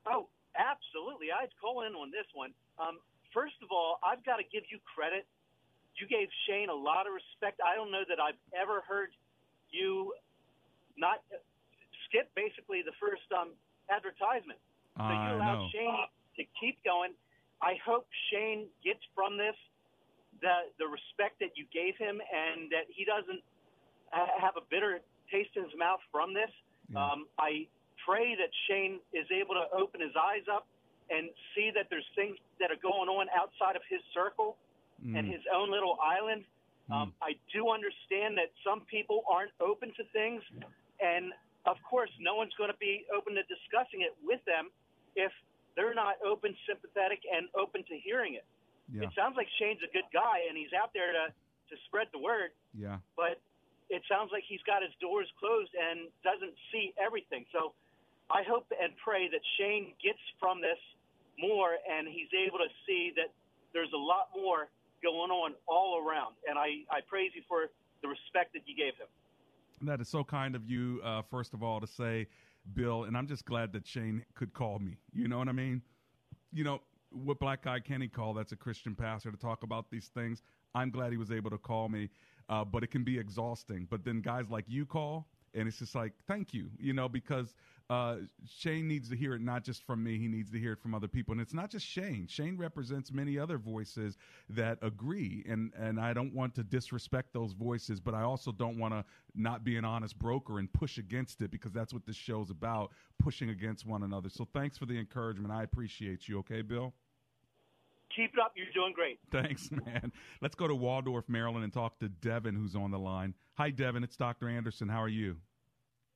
oh, 0.04 0.28
absolutely. 0.60 1.32
I'd 1.32 1.56
call 1.64 1.88
in 1.88 1.96
on 1.96 2.12
this 2.12 2.28
one. 2.36 2.52
Um, 2.76 3.00
first 3.32 3.56
of 3.64 3.72
all, 3.72 4.04
I've 4.04 4.20
got 4.28 4.44
to 4.44 4.48
give 4.52 4.68
you 4.68 4.84
credit. 4.84 5.24
You 5.96 6.12
gave 6.12 6.28
Shane 6.44 6.68
a 6.68 6.76
lot 6.76 7.08
of 7.08 7.16
respect. 7.16 7.64
I 7.64 7.72
don't 7.72 7.88
know 7.88 8.04
that 8.04 8.20
I've 8.20 8.36
ever 8.52 8.84
heard 8.84 9.16
you 9.72 10.12
not 11.00 11.24
skip 12.04 12.28
basically 12.36 12.84
the 12.84 12.92
first 13.00 13.24
um, 13.32 13.56
advertisement. 13.88 14.60
So 15.00 15.08
you 15.08 15.24
I 15.24 15.40
allowed 15.40 15.72
know. 15.72 15.72
Shane 15.72 16.04
to 16.36 16.44
keep 16.60 16.84
going. 16.84 17.16
I 17.64 17.80
hope 17.80 18.12
Shane 18.28 18.68
gets 18.84 19.00
from 19.16 19.40
this 19.40 19.56
the 20.44 20.68
the 20.84 20.88
respect 20.92 21.40
that 21.40 21.56
you 21.56 21.64
gave 21.72 21.96
him, 21.96 22.20
and 22.20 22.68
that 22.76 22.92
he 22.92 23.08
doesn't 23.08 23.40
have 24.12 24.58
a 24.58 24.62
bitter 24.70 25.00
taste 25.32 25.52
in 25.56 25.64
his 25.64 25.74
mouth 25.78 26.00
from 26.12 26.34
this. 26.34 26.50
Um, 26.96 27.28
I 27.40 27.68
pray 28.06 28.36
that 28.36 28.50
Shane 28.68 29.00
is 29.14 29.26
able 29.32 29.56
to 29.56 29.66
open 29.72 30.02
his 30.02 30.12
eyes 30.20 30.44
up 30.52 30.68
and 31.10 31.30
see 31.56 31.72
that 31.76 31.88
there's 31.90 32.08
things 32.16 32.36
that 32.60 32.72
are 32.72 32.80
going 32.82 33.08
on 33.08 33.28
outside 33.36 33.76
of 33.76 33.84
his 33.90 34.02
circle 34.14 34.58
and 35.04 35.28
Mm. 35.28 35.32
his 35.32 35.42
own 35.54 35.72
little 35.72 35.98
island. 36.02 36.46
Um, 36.90 37.14
I 37.22 37.38
do 37.54 37.70
understand 37.70 38.38
that 38.38 38.52
some 38.64 38.82
people 38.86 39.24
aren't 39.30 39.52
open 39.60 39.94
to 39.96 40.04
things, 40.12 40.44
and 41.00 41.34
of 41.66 41.82
course, 41.84 42.10
no 42.20 42.36
one's 42.36 42.54
going 42.56 42.72
to 42.72 42.78
be 42.78 43.06
open 43.16 43.36
to 43.36 43.44
discussing 43.44 44.02
it 44.02 44.16
with 44.22 44.44
them 44.46 44.70
if 45.16 45.32
they're 45.76 45.94
not 45.94 46.18
open, 46.26 46.56
sympathetic, 46.68 47.22
and 47.32 47.48
open 47.56 47.84
to 47.86 47.98
hearing 47.98 48.34
it. 48.36 48.46
Yeah. 48.92 49.04
It 49.04 49.14
sounds 49.16 49.38
like 49.38 49.48
Shane's 49.58 49.82
a 49.84 49.88
good 49.94 50.06
guy, 50.12 50.40
and 50.50 50.58
he's 50.58 50.74
out 50.74 50.92
there 50.94 51.12
to 51.14 51.34
to 51.70 51.78
spread 51.88 52.10
the 52.12 52.20
word 52.20 52.52
Yeah. 52.78 53.00
but 53.16 53.40
it 53.92 54.02
sounds 54.08 54.32
like 54.32 54.48
he's 54.48 54.64
got 54.64 54.82
his 54.82 54.96
doors 55.04 55.28
closed 55.36 55.76
and 55.76 56.08
doesn't 56.24 56.56
see 56.72 56.96
everything. 56.96 57.44
So 57.52 57.76
I 58.32 58.42
hope 58.48 58.72
and 58.72 58.96
pray 59.04 59.28
that 59.28 59.44
Shane 59.60 59.92
gets 60.00 60.24
from 60.40 60.64
this 60.64 60.80
more 61.38 61.76
and 61.84 62.08
he's 62.08 62.32
able 62.32 62.58
to 62.64 62.72
see 62.88 63.12
that 63.20 63.36
there's 63.76 63.92
a 63.94 64.00
lot 64.00 64.32
more 64.32 64.72
going 65.04 65.32
on 65.32 65.54
all 65.68 66.00
around. 66.00 66.36
And 66.48 66.58
I, 66.58 66.88
I 66.88 67.04
praise 67.06 67.32
you 67.36 67.44
for 67.48 67.68
the 68.02 68.08
respect 68.08 68.54
that 68.54 68.64
you 68.66 68.76
gave 68.76 68.96
him. 68.96 69.12
That 69.84 70.00
is 70.00 70.08
so 70.08 70.24
kind 70.24 70.56
of 70.56 70.64
you, 70.70 71.02
uh, 71.04 71.24
first 71.30 71.54
of 71.54 71.62
all, 71.62 71.82
to 71.82 71.88
say, 71.88 72.28
Bill, 72.74 73.04
and 73.04 73.18
I'm 73.18 73.28
just 73.28 73.46
glad 73.46 73.74
that 73.74 73.86
Shane 73.86 74.24
could 74.36 74.54
call 74.54 74.80
me. 74.80 74.98
You 75.12 75.28
know 75.28 75.40
what 75.40 75.50
I 75.50 75.54
mean? 75.54 75.82
You 76.54 76.64
know, 76.64 76.82
what 77.12 77.40
Black 77.40 77.64
Guy 77.64 77.80
Kenny 77.80 78.08
call 78.08 78.34
that's 78.34 78.52
a 78.52 78.56
Christian 78.56 78.96
pastor 78.96 79.32
to 79.32 79.38
talk 79.38 79.64
about 79.64 79.90
these 79.90 80.10
things. 80.14 80.44
I'm 80.74 80.90
glad 80.90 81.12
he 81.12 81.18
was 81.18 81.32
able 81.32 81.50
to 81.50 81.58
call 81.58 81.90
me, 81.90 82.10
uh, 82.52 82.66
but 82.66 82.84
it 82.84 82.92
can 82.92 83.04
be 83.04 83.18
exhausting. 83.18 83.88
But 83.90 84.04
then 84.04 84.22
guys 84.22 84.50
like 84.52 84.66
you 84.68 84.86
call, 84.86 85.28
and 85.54 85.68
it's 85.68 85.80
just 85.80 85.96
like, 85.96 86.14
thank 86.28 86.54
you, 86.54 86.70
you 86.80 86.94
know, 86.94 87.10
because 87.10 87.56
uh, 87.90 88.18
Shane 88.48 88.88
needs 88.88 89.10
to 89.10 89.16
hear 89.16 89.34
it 89.34 89.42
not 89.42 89.64
just 89.64 89.86
from 89.86 90.04
me, 90.04 90.18
he 90.18 90.28
needs 90.28 90.52
to 90.52 90.60
hear 90.60 90.74
it 90.74 90.82
from 90.82 90.94
other 90.94 91.08
people. 91.08 91.34
And 91.34 91.42
it's 91.42 91.54
not 91.54 91.70
just 91.70 91.86
Shane. 91.86 92.28
Shane 92.28 92.58
represents 92.58 93.12
many 93.12 93.38
other 93.38 93.58
voices 93.58 94.18
that 94.50 94.78
agree. 94.82 95.44
And, 95.48 95.74
and 95.78 96.00
I 96.00 96.14
don't 96.14 96.34
want 96.34 96.56
to 96.56 96.64
disrespect 96.64 97.34
those 97.34 97.54
voices, 97.54 98.00
but 98.00 98.14
I 98.14 98.22
also 98.22 98.52
don't 98.52 98.78
want 98.78 98.94
to 98.94 99.04
not 99.36 99.64
be 99.64 99.78
an 99.78 99.84
honest 99.84 100.18
broker 100.20 100.60
and 100.60 100.72
push 100.72 100.98
against 100.98 101.42
it 101.42 101.52
because 101.52 101.72
that's 101.72 101.94
what 101.94 102.06
this 102.06 102.16
show's 102.16 102.50
about 102.50 102.92
pushing 103.20 103.50
against 103.50 103.86
one 103.86 104.04
another. 104.04 104.30
So 104.30 104.48
thanks 104.54 104.78
for 104.78 104.86
the 104.86 104.98
encouragement. 104.98 105.54
I 105.54 105.64
appreciate 105.64 106.30
you. 106.30 106.40
Okay, 106.40 106.62
Bill? 106.62 106.94
Keep 108.16 108.34
it 108.34 108.40
up. 108.40 108.54
You're 108.56 108.66
doing 108.74 108.94
great. 108.94 109.20
Thanks, 109.32 109.70
man. 109.72 110.12
Let's 110.42 110.56
go 110.56 110.68
to 110.68 110.76
Waldorf, 110.76 111.30
Maryland, 111.30 111.64
and 111.64 111.74
talk 111.74 112.00
to 112.00 112.10
Devin, 112.10 112.56
who's 112.56 112.76
on 112.76 112.92
the 112.92 113.00
line. 113.00 113.34
Hi, 113.56 113.70
Devin. 113.70 114.04
It's 114.04 114.16
Dr. 114.16 114.50
Anderson. 114.50 114.90
How 114.90 115.02
are 115.02 115.08
you? 115.08 115.38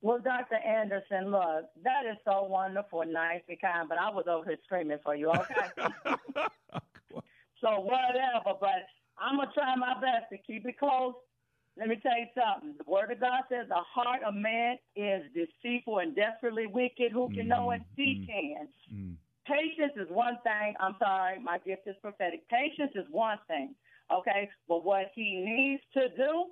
Well, 0.01 0.19
Dr. 0.19 0.57
Anderson, 0.57 1.31
look, 1.31 1.65
that 1.83 2.05
is 2.09 2.17
so 2.25 2.43
wonderful, 2.43 3.03
nice 3.07 3.41
and 3.49 3.59
kind, 3.59 3.89
but 3.89 3.97
I 3.97 4.09
was 4.09 4.25
over 4.29 4.45
here 4.45 4.57
screaming 4.65 4.99
for 5.03 5.15
you, 5.15 5.31
okay? 5.31 5.65
so 7.59 7.79
whatever, 7.79 8.53
but 8.59 8.85
I'm 9.17 9.37
going 9.37 9.47
to 9.47 9.53
try 9.55 9.75
my 9.75 9.95
best 9.95 10.29
to 10.31 10.37
keep 10.37 10.67
it 10.67 10.77
close. 10.77 11.15
Let 11.77 11.87
me 11.87 11.99
tell 12.03 12.17
you 12.17 12.27
something. 12.35 12.75
The 12.77 12.89
Word 12.89 13.11
of 13.11 13.19
God 13.19 13.41
says 13.49 13.67
the 13.67 13.75
heart 13.75 14.21
of 14.23 14.35
man 14.35 14.77
is 14.95 15.23
deceitful 15.33 15.97
and 15.97 16.15
desperately 16.15 16.67
wicked. 16.67 17.11
Who 17.11 17.29
can 17.29 17.47
know 17.47 17.71
it? 17.71 17.81
Mm-hmm. 17.81 18.01
He 18.01 18.15
mm-hmm. 18.15 18.31
can. 18.31 18.67
Mm-hmm. 18.93 19.13
Patience 19.45 19.93
is 19.95 20.07
one 20.09 20.37
thing. 20.43 20.73
I'm 20.79 20.95
sorry, 20.99 21.39
my 21.39 21.59
gift 21.59 21.87
is 21.87 21.95
prophetic. 22.01 22.47
Patience 22.49 22.91
is 22.95 23.05
one 23.11 23.37
thing, 23.47 23.75
okay? 24.11 24.49
But 24.67 24.83
what 24.83 25.11
he 25.13 25.43
needs 25.45 25.83
to 25.93 26.09
do 26.15 26.45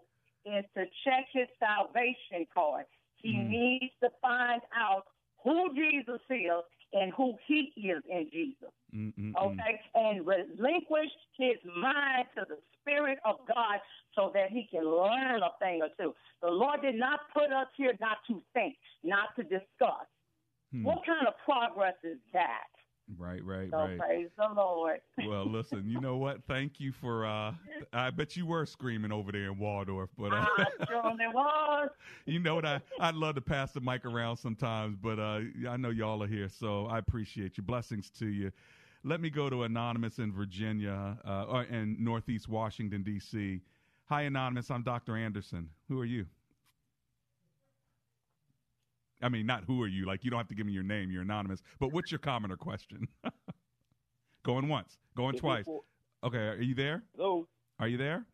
is 0.46 0.66
to 0.76 0.86
check 1.04 1.26
his 1.34 1.48
salvation 1.60 2.46
card. 2.54 2.86
He 3.16 3.38
needs 3.38 3.94
to 4.04 4.10
find 4.22 4.62
out 4.78 5.06
who 5.44 5.74
Jesus 5.74 6.22
is 6.30 6.64
and 6.94 7.12
who 7.14 7.36
he 7.48 7.72
is 7.78 8.04
in 8.10 8.30
Jesus. 8.32 8.70
Okay? 9.38 9.80
And 9.96 10.28
relinquish 10.28 11.10
his 11.38 11.58
mind 11.66 12.28
to 12.36 12.46
the 12.48 12.58
Spirit 12.82 13.18
of 13.26 13.38
God 13.48 13.80
so 14.14 14.32
that 14.34 14.52
he 14.52 14.68
can 14.70 14.86
learn 14.86 15.42
a 15.42 15.50
thing 15.60 15.82
or 15.82 15.90
two. 15.98 16.14
The 16.42 16.50
Lord 16.50 16.82
did 16.82 16.96
not 16.96 17.22
put 17.34 17.52
us 17.52 17.68
here 17.78 17.94
not 18.00 18.18
to 18.28 18.42
think, 18.54 18.76
not 19.04 19.36
to 19.38 19.44
discuss. 19.44 20.06
Hmm. 20.72 20.84
What 20.84 21.06
kind 21.06 21.28
of 21.28 21.34
progress 21.46 21.96
is 22.04 22.18
that? 22.34 22.68
Right, 23.18 23.44
right, 23.44 23.70
So 23.72 23.78
right. 23.78 23.98
praise 24.00 24.30
the 24.38 24.48
Lord. 24.56 25.00
Well, 25.28 25.46
listen, 25.46 25.84
you 25.88 26.00
know 26.00 26.18
what? 26.18 26.44
Thank 26.48 26.80
you 26.80 26.92
for. 26.92 27.26
uh 27.26 27.54
I 27.92 28.10
bet 28.10 28.36
you 28.36 28.46
were 28.46 28.66
screaming 28.66 29.12
over 29.12 29.32
there 29.32 29.46
in 29.52 29.58
Waldorf, 29.60 30.10
but 30.18 30.34
uh, 30.34 30.46
I 30.58 30.66
surely 30.88 31.28
was. 31.34 31.90
you 32.26 32.40
know 32.40 32.56
what? 32.56 32.66
I 32.66 32.82
I'd 33.00 33.16
love 33.16 33.36
to 33.36 33.42
pass 33.42 33.72
the 33.72 33.82
mic 33.82 34.06
around 34.06 34.38
sometimes, 34.38 34.96
but 35.02 35.20
uh 35.20 35.42
I 35.70 35.78
know 35.78 35.90
y'all 35.90 36.22
are 36.24 36.28
here, 36.28 36.50
so 36.50 36.88
I 36.88 36.98
appreciate 36.98 37.58
you. 37.58 37.64
Blessings 37.64 38.10
to 38.20 38.26
you. 38.28 38.52
Let 39.04 39.20
me 39.22 39.30
go 39.30 39.50
to 39.50 39.64
anonymous 39.64 40.20
in 40.20 40.32
Virginia, 40.32 41.18
uh, 41.28 41.44
or 41.50 41.64
in 41.64 41.98
Northeast 42.00 42.48
Washington 42.48 43.04
D.C. 43.04 43.60
Hi, 44.06 44.22
anonymous. 44.24 44.72
I'm 44.72 44.82
Dr. 44.84 45.18
Anderson. 45.18 45.70
Who 45.90 46.00
are 46.00 46.06
you? 46.06 46.26
I 49.24 49.30
mean, 49.30 49.46
not 49.46 49.64
who 49.66 49.82
are 49.82 49.88
you. 49.88 50.06
Like 50.06 50.24
you 50.24 50.30
don't 50.30 50.38
have 50.40 50.48
to 50.50 50.56
give 50.56 50.66
me 50.66 50.74
your 50.74 50.84
name. 50.84 51.10
You're 51.10 51.22
anonymous. 51.22 51.62
But 51.80 51.94
what's 51.94 52.12
your 52.12 52.20
comment 52.20 52.52
or 52.54 52.58
question? 52.58 53.08
going 54.44 54.68
once, 54.68 54.98
going 55.16 55.38
twice. 55.38 55.66
Okay, 56.24 56.38
are 56.38 56.62
you 56.62 56.76
there? 56.76 57.04
Hello, 57.16 57.48
Are 57.80 57.88
you 57.88 57.98
there? 57.98 58.26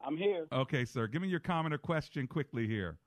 I'm 0.00 0.16
here. 0.16 0.46
Okay, 0.52 0.84
sir. 0.84 1.06
Give 1.08 1.22
me 1.22 1.28
your 1.28 1.40
comment 1.40 1.74
or 1.74 1.78
question 1.78 2.26
quickly 2.26 2.66
here. 2.66 2.98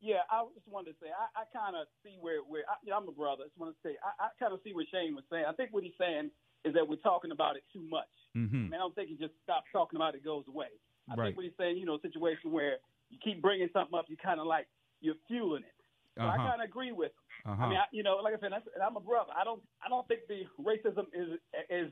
Yeah, 0.00 0.26
I 0.30 0.44
just 0.54 0.66
wanted 0.68 0.90
to 0.92 0.96
say 1.00 1.08
I, 1.08 1.42
I 1.42 1.44
kind 1.56 1.76
of 1.76 1.86
see 2.04 2.16
where 2.20 2.40
where 2.42 2.62
I, 2.68 2.74
you 2.82 2.90
know, 2.90 2.98
I'm 2.98 3.08
a 3.08 3.12
brother. 3.12 3.44
I 3.44 3.46
just 3.48 3.58
want 3.58 3.74
to 3.74 3.80
say 3.88 3.96
I, 4.02 4.26
I 4.26 4.28
kind 4.38 4.52
of 4.52 4.60
see 4.64 4.74
what 4.74 4.86
Shane 4.92 5.14
was 5.14 5.24
saying. 5.30 5.44
I 5.48 5.52
think 5.52 5.70
what 5.72 5.84
he's 5.84 5.96
saying 5.98 6.30
is 6.64 6.74
that 6.74 6.86
we're 6.86 6.96
talking 7.02 7.30
about 7.32 7.56
it 7.56 7.62
too 7.72 7.82
much. 7.88 8.10
Mhm. 8.36 8.50
I 8.52 8.68
mean, 8.70 8.74
I 8.74 8.78
don't 8.78 8.94
think 8.94 9.08
he 9.08 9.16
just 9.16 9.34
stops 9.42 9.66
talking 9.72 9.96
about 9.96 10.14
it, 10.14 10.18
it 10.18 10.24
goes 10.24 10.44
away. 10.48 10.68
I 11.10 11.14
Right. 11.14 11.26
think 11.26 11.36
what 11.36 11.44
he's 11.46 11.56
saying, 11.58 11.76
you 11.78 11.86
know, 11.86 11.96
a 11.96 12.00
situation 12.00 12.50
where 12.52 12.78
you 13.10 13.18
keep 13.22 13.40
bringing 13.42 13.68
something 13.72 13.96
up, 13.98 14.06
you 14.08 14.16
kind 14.16 14.40
of 14.40 14.46
like 14.46 14.66
you're 15.02 15.20
fueling 15.28 15.62
it. 15.64 15.74
So 16.16 16.22
I 16.24 16.28
Uh-huh. 16.36 16.48
kind 16.48 16.62
of 16.62 16.68
agree 16.68 16.92
with 16.92 17.12
him. 17.12 17.52
Uh-huh. 17.52 17.64
I 17.64 17.68
mean, 17.68 17.78
I, 17.78 17.84
you 17.92 18.02
know, 18.02 18.16
like 18.16 18.34
I 18.34 18.38
said, 18.40 18.52
and 18.52 18.82
I'm 18.82 18.96
a 18.96 19.00
brother. 19.00 19.32
I 19.36 19.44
don't 19.44 19.62
I 19.84 19.88
don't 19.88 20.06
think 20.08 20.20
the 20.28 20.46
racism 20.62 21.06
is 21.12 21.38
is 21.68 21.90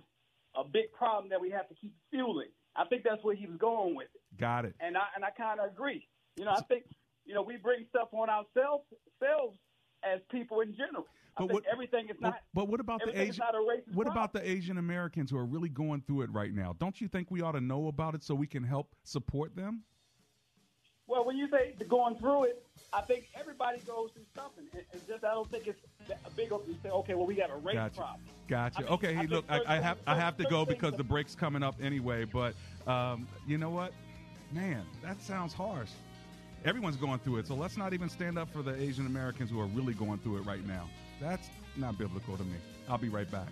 a 0.56 0.64
big 0.64 0.92
problem 0.92 1.28
that 1.30 1.40
we 1.40 1.50
have 1.50 1.68
to 1.68 1.74
keep 1.74 1.94
fueling. 2.10 2.48
I 2.76 2.84
think 2.84 3.02
that's 3.02 3.22
where 3.24 3.34
he 3.34 3.46
was 3.46 3.56
going 3.56 3.94
with 3.96 4.08
it. 4.14 4.20
Got 4.38 4.64
it. 4.64 4.74
and 4.80 4.96
I 4.96 5.04
and 5.16 5.24
I 5.24 5.30
kind 5.30 5.60
of 5.60 5.70
agree. 5.70 6.06
You 6.36 6.44
know, 6.44 6.52
I 6.52 6.60
think 6.62 6.84
you 7.26 7.34
know 7.34 7.42
we 7.42 7.56
bring 7.56 7.84
stuff 7.88 8.08
on 8.12 8.28
ourselves 8.30 8.84
selves 9.18 9.58
as 10.04 10.20
people 10.30 10.60
in 10.60 10.74
general. 10.76 11.06
I 11.36 11.42
But 11.42 11.48
think 11.48 11.52
what- 11.52 11.72
everything 11.72 12.08
is 12.10 12.20
not. 12.20 12.40
But 12.54 12.68
what 12.68 12.80
about 12.80 13.00
the 13.04 13.18
Asian? 13.18 13.38
not 13.44 13.54
a 13.54 13.58
racist 13.58 13.94
What 13.94 14.04
problem. 14.06 14.16
about 14.24 14.32
the 14.32 14.48
Asian 14.48 14.78
Americans 14.78 15.30
who 15.30 15.38
are 15.38 15.46
really 15.46 15.68
going 15.68 16.02
through 16.02 16.22
it 16.22 16.30
right 16.32 16.52
now? 16.52 16.74
Don't 16.78 17.00
you 17.00 17.08
think 17.08 17.30
we 17.30 17.40
ought 17.40 17.52
to 17.52 17.60
know 17.60 17.86
about 17.88 18.14
it 18.14 18.22
so 18.22 18.34
we 18.34 18.46
can 18.46 18.62
help 18.64 18.94
support 19.04 19.54
them? 19.56 19.84
Well, 21.06 21.24
when 21.24 21.36
you 21.36 21.48
say 21.50 21.74
going 21.88 22.16
through 22.18 22.44
it, 22.44 22.66
I 22.92 23.00
think 23.02 23.28
everybody 23.38 23.78
goes 23.86 24.10
through 24.12 24.24
something. 24.34 24.64
It's 24.92 25.06
just 25.06 25.24
I 25.24 25.32
don't 25.32 25.50
think 25.50 25.66
it's 25.66 25.78
a 26.24 26.30
big. 26.30 26.50
You 26.50 26.76
say, 26.82 26.90
okay, 26.90 27.14
well 27.14 27.26
we 27.26 27.34
got 27.34 27.50
a 27.50 27.56
race 27.56 27.74
Gotcha. 27.74 27.96
problem. 27.96 28.20
Gotcha. 28.48 28.78
I 28.78 28.82
mean, 28.82 28.92
okay, 28.92 29.08
I 29.08 29.20
hey, 29.20 29.26
look, 29.26 29.44
I, 29.48 29.60
I 29.66 29.80
have 29.80 29.98
I 30.06 30.16
have 30.16 30.36
to 30.38 30.44
go 30.44 30.64
because 30.64 30.94
the 30.94 31.04
break's 31.04 31.34
coming 31.34 31.62
up 31.62 31.76
anyway. 31.80 32.24
But 32.24 32.54
um, 32.86 33.28
you 33.46 33.58
know 33.58 33.70
what, 33.70 33.92
man, 34.52 34.84
that 35.02 35.22
sounds 35.22 35.52
harsh. 35.52 35.90
Everyone's 36.64 36.96
going 36.96 37.20
through 37.20 37.38
it, 37.38 37.46
so 37.46 37.54
let's 37.54 37.76
not 37.76 37.94
even 37.94 38.10
stand 38.10 38.38
up 38.38 38.50
for 38.50 38.62
the 38.62 38.74
Asian 38.80 39.06
Americans 39.06 39.50
who 39.50 39.60
are 39.60 39.66
really 39.66 39.94
going 39.94 40.18
through 40.18 40.38
it 40.38 40.46
right 40.46 40.66
now. 40.66 40.88
That's 41.20 41.48
not 41.76 41.96
biblical 41.96 42.36
to 42.36 42.44
me. 42.44 42.56
I'll 42.88 42.98
be 42.98 43.08
right 43.08 43.30
back. 43.30 43.48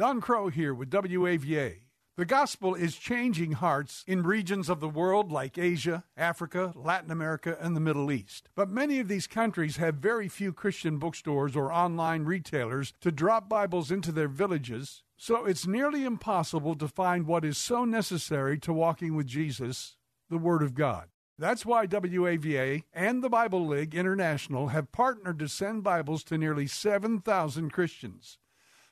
Don 0.00 0.22
Crow 0.22 0.48
here 0.48 0.72
with 0.72 0.90
WAVA. 0.90 1.80
The 2.16 2.24
gospel 2.24 2.74
is 2.74 2.96
changing 2.96 3.52
hearts 3.52 4.02
in 4.06 4.22
regions 4.22 4.70
of 4.70 4.80
the 4.80 4.88
world 4.88 5.30
like 5.30 5.58
Asia, 5.58 6.04
Africa, 6.16 6.72
Latin 6.74 7.10
America, 7.10 7.58
and 7.60 7.76
the 7.76 7.80
Middle 7.80 8.10
East. 8.10 8.48
But 8.54 8.70
many 8.70 8.98
of 8.98 9.08
these 9.08 9.26
countries 9.26 9.76
have 9.76 9.96
very 9.96 10.26
few 10.26 10.54
Christian 10.54 10.96
bookstores 10.96 11.54
or 11.54 11.70
online 11.70 12.24
retailers 12.24 12.94
to 13.02 13.12
drop 13.12 13.46
Bibles 13.46 13.90
into 13.90 14.10
their 14.10 14.26
villages, 14.26 15.02
so 15.18 15.44
it's 15.44 15.66
nearly 15.66 16.04
impossible 16.04 16.76
to 16.76 16.88
find 16.88 17.26
what 17.26 17.44
is 17.44 17.58
so 17.58 17.84
necessary 17.84 18.58
to 18.60 18.72
walking 18.72 19.14
with 19.14 19.26
Jesus 19.26 19.98
the 20.30 20.38
Word 20.38 20.62
of 20.62 20.72
God. 20.72 21.10
That's 21.38 21.66
why 21.66 21.86
WAVA 21.86 22.84
and 22.94 23.22
the 23.22 23.28
Bible 23.28 23.66
League 23.66 23.94
International 23.94 24.68
have 24.68 24.92
partnered 24.92 25.38
to 25.40 25.48
send 25.50 25.84
Bibles 25.84 26.24
to 26.24 26.38
nearly 26.38 26.66
7,000 26.66 27.68
Christians. 27.68 28.38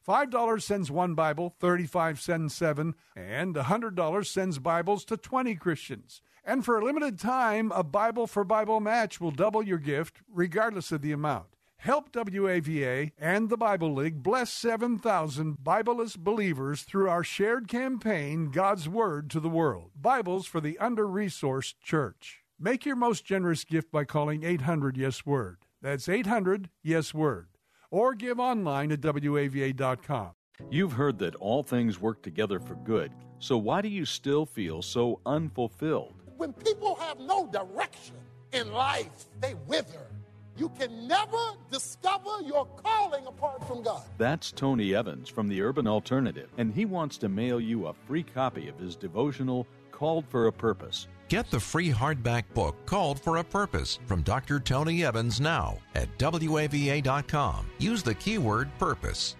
$5 0.08 0.62
sends 0.62 0.90
one 0.90 1.14
Bible, 1.14 1.54
35 1.60 2.18
sends 2.18 2.54
seven, 2.54 2.94
and 3.14 3.54
$100 3.54 4.26
sends 4.26 4.58
Bibles 4.58 5.04
to 5.04 5.18
20 5.18 5.54
Christians. 5.56 6.22
And 6.42 6.64
for 6.64 6.78
a 6.78 6.84
limited 6.84 7.18
time, 7.18 7.70
a 7.72 7.84
Bible 7.84 8.26
for 8.26 8.42
Bible 8.42 8.80
match 8.80 9.20
will 9.20 9.32
double 9.32 9.62
your 9.62 9.76
gift, 9.76 10.22
regardless 10.32 10.92
of 10.92 11.02
the 11.02 11.12
amount. 11.12 11.48
Help 11.76 12.10
WAVA 12.10 13.12
and 13.18 13.50
the 13.50 13.58
Bible 13.58 13.92
League 13.92 14.22
bless 14.22 14.50
7,000 14.50 15.58
Bibleless 15.62 16.16
believers 16.16 16.84
through 16.84 17.10
our 17.10 17.22
shared 17.22 17.68
campaign, 17.68 18.50
God's 18.50 18.88
Word 18.88 19.28
to 19.28 19.40
the 19.40 19.50
World 19.50 19.90
Bibles 19.94 20.46
for 20.46 20.62
the 20.62 20.78
Under 20.78 21.06
Resourced 21.06 21.74
Church. 21.82 22.44
Make 22.58 22.86
your 22.86 22.96
most 22.96 23.26
generous 23.26 23.62
gift 23.62 23.92
by 23.92 24.04
calling 24.04 24.42
800 24.42 24.96
Yes 24.96 25.26
Word. 25.26 25.58
That's 25.82 26.08
800 26.08 26.70
Yes 26.82 27.12
Word. 27.12 27.57
Or 27.90 28.14
give 28.14 28.38
online 28.38 28.92
at 28.92 29.00
WAVA.com. 29.00 30.30
You've 30.70 30.92
heard 30.92 31.18
that 31.20 31.34
all 31.36 31.62
things 31.62 32.00
work 32.00 32.22
together 32.22 32.60
for 32.60 32.74
good, 32.74 33.12
so 33.38 33.56
why 33.56 33.80
do 33.80 33.88
you 33.88 34.04
still 34.04 34.44
feel 34.44 34.82
so 34.82 35.20
unfulfilled? 35.24 36.14
When 36.36 36.52
people 36.52 36.96
have 36.96 37.18
no 37.18 37.46
direction 37.46 38.16
in 38.52 38.72
life, 38.72 39.26
they 39.40 39.54
wither. 39.66 40.08
You 40.56 40.68
can 40.70 41.06
never 41.06 41.52
discover 41.70 42.42
your 42.44 42.66
calling 42.66 43.26
apart 43.26 43.66
from 43.66 43.82
God. 43.82 44.02
That's 44.18 44.50
Tony 44.50 44.94
Evans 44.94 45.28
from 45.28 45.48
the 45.48 45.62
Urban 45.62 45.86
Alternative, 45.86 46.50
and 46.58 46.74
he 46.74 46.84
wants 46.84 47.16
to 47.18 47.28
mail 47.28 47.60
you 47.60 47.86
a 47.86 47.94
free 47.94 48.24
copy 48.24 48.68
of 48.68 48.78
his 48.78 48.96
devotional 48.96 49.66
Called 49.92 50.26
for 50.28 50.48
a 50.48 50.52
Purpose. 50.52 51.08
Get 51.28 51.50
the 51.50 51.60
free 51.60 51.90
hardback 51.90 52.44
book 52.54 52.74
Called 52.86 53.20
for 53.20 53.36
a 53.36 53.44
Purpose 53.44 53.98
from 54.06 54.22
Dr. 54.22 54.58
Tony 54.58 55.04
Evans 55.04 55.42
now 55.42 55.76
at 55.94 56.08
WAVA.com. 56.18 57.66
Use 57.78 58.02
the 58.02 58.14
keyword 58.14 58.70
purpose. 58.78 59.36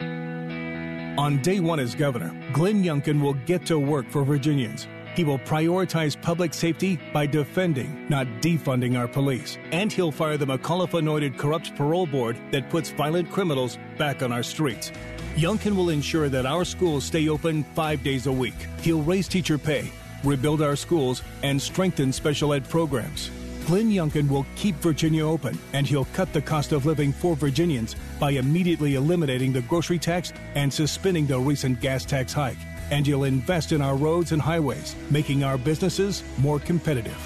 On 0.00 1.40
day 1.42 1.60
one 1.60 1.80
as 1.80 1.94
governor, 1.94 2.38
Glenn 2.52 2.82
Youngkin 2.84 3.22
will 3.22 3.32
get 3.32 3.64
to 3.66 3.78
work 3.78 4.10
for 4.10 4.24
Virginians. 4.24 4.86
He 5.14 5.24
will 5.24 5.38
prioritize 5.38 6.20
public 6.20 6.52
safety 6.52 6.98
by 7.14 7.24
defending, 7.24 8.06
not 8.10 8.26
defunding 8.42 8.98
our 8.98 9.08
police. 9.08 9.56
And 9.70 9.92
he'll 9.92 10.10
fire 10.12 10.36
the 10.36 10.44
McAuliffe 10.44 10.98
anointed 10.98 11.38
corrupt 11.38 11.74
parole 11.76 12.06
board 12.06 12.36
that 12.50 12.68
puts 12.68 12.90
violent 12.90 13.30
criminals 13.30 13.78
back 13.96 14.22
on 14.22 14.32
our 14.32 14.42
streets. 14.42 14.90
Youngkin 15.36 15.76
will 15.76 15.90
ensure 15.90 16.28
that 16.28 16.46
our 16.46 16.64
schools 16.64 17.04
stay 17.04 17.28
open 17.28 17.64
five 17.74 18.02
days 18.02 18.26
a 18.26 18.32
week. 18.32 18.54
He'll 18.82 19.02
raise 19.02 19.28
teacher 19.28 19.56
pay, 19.56 19.90
rebuild 20.24 20.62
our 20.62 20.76
schools, 20.76 21.22
and 21.42 21.60
strengthen 21.60 22.12
special 22.12 22.54
ed 22.54 22.68
programs. 22.68 23.30
Glenn 23.66 23.90
Youngkin 23.90 24.28
will 24.28 24.44
keep 24.56 24.74
Virginia 24.76 25.26
open, 25.26 25.58
and 25.72 25.86
he'll 25.86 26.04
cut 26.12 26.32
the 26.34 26.42
cost 26.42 26.72
of 26.72 26.84
living 26.84 27.12
for 27.12 27.34
Virginians 27.34 27.96
by 28.20 28.32
immediately 28.32 28.94
eliminating 28.94 29.52
the 29.54 29.62
grocery 29.62 29.98
tax 29.98 30.34
and 30.54 30.70
suspending 30.72 31.26
the 31.26 31.38
recent 31.38 31.80
gas 31.80 32.04
tax 32.04 32.32
hike. 32.32 32.58
And 32.90 33.06
he'll 33.06 33.24
invest 33.24 33.72
in 33.72 33.80
our 33.80 33.96
roads 33.96 34.32
and 34.32 34.42
highways, 34.42 34.94
making 35.10 35.44
our 35.44 35.56
businesses 35.56 36.22
more 36.36 36.58
competitive. 36.60 37.16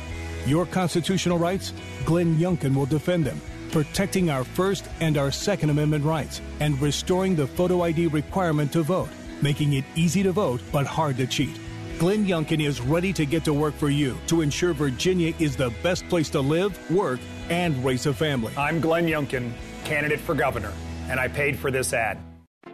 Your 0.47 0.65
constitutional 0.65 1.39
rights? 1.39 1.73
Glenn 2.05 2.37
Youngkin 2.37 2.75
will 2.75 2.87
defend 2.87 3.25
them, 3.25 3.41
protecting 3.73 4.31
our 4.31 4.45
First 4.45 4.89
and 5.01 5.19
our 5.19 5.33
Second 5.33 5.71
Amendment 5.71 6.05
rights, 6.05 6.41
and 6.61 6.81
restoring 6.81 7.35
the 7.35 7.49
photo 7.49 7.83
ID 7.83 8.07
requirement 8.07 8.73
to 8.75 8.83
vote, 8.83 9.09
making 9.43 9.73
it 9.73 9.85
easy 9.97 10.23
to 10.23 10.31
vote 10.31 10.61
but 10.71 10.87
hard 10.87 11.17
to 11.17 11.27
cheat. 11.27 11.59
Glenn 11.99 12.25
Youngkin 12.25 12.65
is 12.65 12.81
ready 12.81 13.13
to 13.13 13.27
get 13.27 13.45
to 13.45 13.53
work 13.53 13.75
for 13.75 13.91
you 13.91 14.17
to 14.29 14.41
ensure 14.41 14.73
Virginia 14.73 15.35
is 15.41 15.57
the 15.57 15.71
best 15.83 16.09
place 16.09 16.31
to 16.31 16.41
live, 16.41 16.79
work, 16.93 17.19
and 17.51 17.85
raise 17.85 18.07
a 18.07 18.15
family. 18.15 18.53
I'm 18.57 18.81
Glenn 18.81 19.07
Youngkin, 19.07 19.51
candidate 19.83 20.21
for 20.21 20.37
governor, 20.37 20.73
and 21.09 21.19
I 21.19 21.27
paid 21.27 21.59
for 21.59 21.73
this 21.73 21.93
ad. 21.93 22.17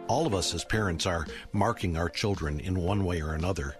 All 0.05 0.27
of 0.27 0.35
us 0.35 0.53
as 0.53 0.63
parents 0.63 1.07
are 1.07 1.25
marking 1.53 1.97
our 1.97 2.07
children 2.07 2.59
in 2.59 2.79
one 2.79 3.03
way 3.03 3.19
or 3.19 3.33
another. 3.33 3.75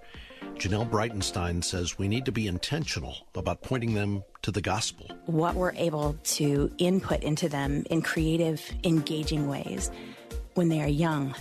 Janelle 0.56 0.90
Breitenstein 0.90 1.64
says 1.64 2.00
we 2.00 2.08
need 2.08 2.26
to 2.26 2.32
be 2.32 2.48
intentional 2.48 3.16
about 3.36 3.62
pointing 3.62 3.94
them 3.94 4.24
to 4.42 4.50
the 4.50 4.62
gospel. 4.62 5.12
What 5.28 5.54
we're 5.54 5.74
able 5.74 6.18
to 6.24 6.72
input 6.80 7.22
into 7.22 7.50
them 7.50 7.84
in 7.92 8.02
creative, 8.02 8.68
engaging 8.84 9.48
ways 9.48 9.92
when 10.56 10.70
they 10.70 10.82
are 10.82 10.88
young, 10.88 11.36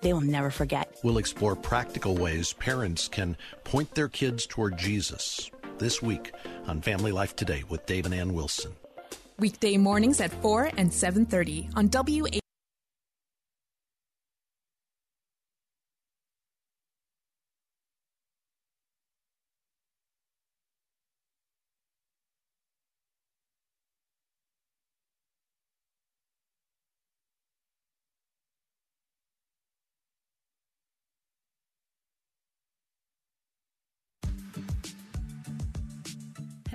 they 0.00 0.12
will 0.12 0.20
never 0.20 0.50
forget. 0.50 0.96
We'll 1.02 1.18
explore 1.18 1.56
practical 1.56 2.16
ways 2.16 2.52
parents 2.52 3.08
can 3.08 3.36
point 3.64 3.94
their 3.94 4.08
kids 4.08 4.46
toward 4.46 4.78
Jesus 4.78 5.50
this 5.78 6.02
week 6.02 6.32
on 6.66 6.80
Family 6.80 7.12
Life 7.12 7.36
Today 7.36 7.64
with 7.68 7.86
Dave 7.86 8.06
and 8.06 8.14
Ann 8.14 8.34
Wilson. 8.34 8.72
Weekday 9.38 9.76
mornings 9.76 10.20
at 10.20 10.32
4 10.42 10.70
and 10.76 10.90
7:30 10.90 11.68
on 11.76 11.90
WA 11.90 12.38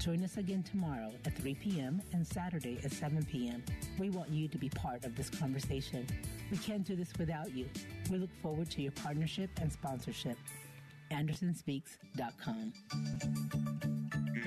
Join 0.00 0.24
us 0.24 0.38
again 0.38 0.62
tomorrow 0.62 1.12
at 1.26 1.36
3 1.36 1.54
p.m. 1.56 2.00
and 2.14 2.26
Saturday 2.26 2.78
at 2.82 2.90
7 2.90 3.22
p.m. 3.26 3.62
We 3.98 4.08
want 4.08 4.30
you 4.30 4.48
to 4.48 4.56
be 4.56 4.70
part 4.70 5.04
of 5.04 5.14
this 5.14 5.28
conversation. 5.28 6.06
We 6.50 6.56
can't 6.56 6.86
do 6.86 6.96
this 6.96 7.12
without 7.18 7.54
you. 7.54 7.68
We 8.10 8.16
look 8.16 8.30
forward 8.40 8.70
to 8.70 8.80
your 8.80 8.92
partnership 8.92 9.50
and 9.60 9.70
sponsorship. 9.70 10.38
AndersonSpeaks.com. 11.10 12.72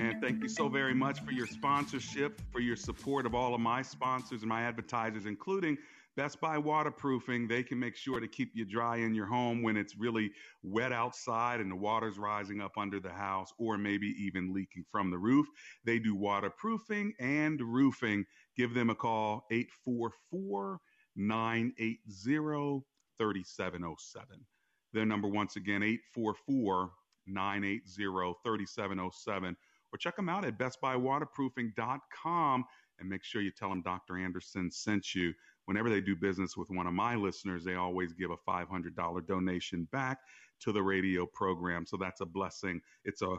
And 0.00 0.20
thank 0.20 0.42
you 0.42 0.48
so 0.48 0.68
very 0.68 0.94
much 0.94 1.20
for 1.24 1.30
your 1.30 1.46
sponsorship, 1.46 2.40
for 2.50 2.58
your 2.58 2.74
support 2.74 3.24
of 3.24 3.36
all 3.36 3.54
of 3.54 3.60
my 3.60 3.80
sponsors 3.80 4.40
and 4.40 4.48
my 4.48 4.62
advertisers, 4.62 5.26
including 5.26 5.78
Best 6.16 6.40
Buy 6.40 6.58
Waterproofing. 6.58 7.48
They 7.48 7.64
can 7.64 7.78
make 7.78 7.96
sure 7.96 8.20
to 8.20 8.28
keep 8.28 8.52
you 8.54 8.64
dry 8.64 8.98
in 8.98 9.14
your 9.14 9.26
home 9.26 9.62
when 9.62 9.76
it's 9.76 9.96
really 9.96 10.30
wet 10.62 10.92
outside 10.92 11.60
and 11.60 11.70
the 11.70 11.76
water's 11.76 12.18
rising 12.18 12.60
up 12.60 12.78
under 12.78 13.00
the 13.00 13.10
house 13.10 13.52
or 13.58 13.76
maybe 13.76 14.14
even 14.18 14.54
leaking 14.54 14.84
from 14.90 15.10
the 15.10 15.18
roof. 15.18 15.46
They 15.84 15.98
do 15.98 16.14
waterproofing 16.14 17.14
and 17.18 17.60
roofing. 17.60 18.24
Give 18.56 18.72
them 18.74 18.90
a 18.90 18.94
call, 18.94 19.44
844 19.50 20.78
980 21.16 22.84
3707. 23.18 24.46
Their 24.92 25.06
number, 25.06 25.28
once 25.28 25.56
again, 25.56 25.82
844 25.82 26.92
980 27.26 28.34
3707. 28.44 29.56
Or 29.92 29.98
check 29.98 30.16
them 30.16 30.28
out 30.28 30.44
at 30.44 30.58
bestbuywaterproofing.com 30.58 32.64
and 33.00 33.08
make 33.08 33.24
sure 33.24 33.42
you 33.42 33.50
tell 33.50 33.68
them 33.68 33.82
Dr. 33.82 34.18
Anderson 34.18 34.70
sent 34.70 35.14
you. 35.14 35.32
Whenever 35.66 35.90
they 35.90 36.00
do 36.00 36.16
business 36.16 36.56
with 36.56 36.70
one 36.70 36.86
of 36.86 36.94
my 36.94 37.14
listeners, 37.14 37.64
they 37.64 37.74
always 37.74 38.12
give 38.12 38.30
a 38.30 38.36
$500 38.36 39.26
donation 39.26 39.88
back 39.92 40.18
to 40.60 40.72
the 40.72 40.82
radio 40.82 41.26
program. 41.26 41.86
So 41.86 41.96
that's 41.96 42.20
a 42.20 42.26
blessing. 42.26 42.80
It's 43.04 43.22
a, 43.22 43.38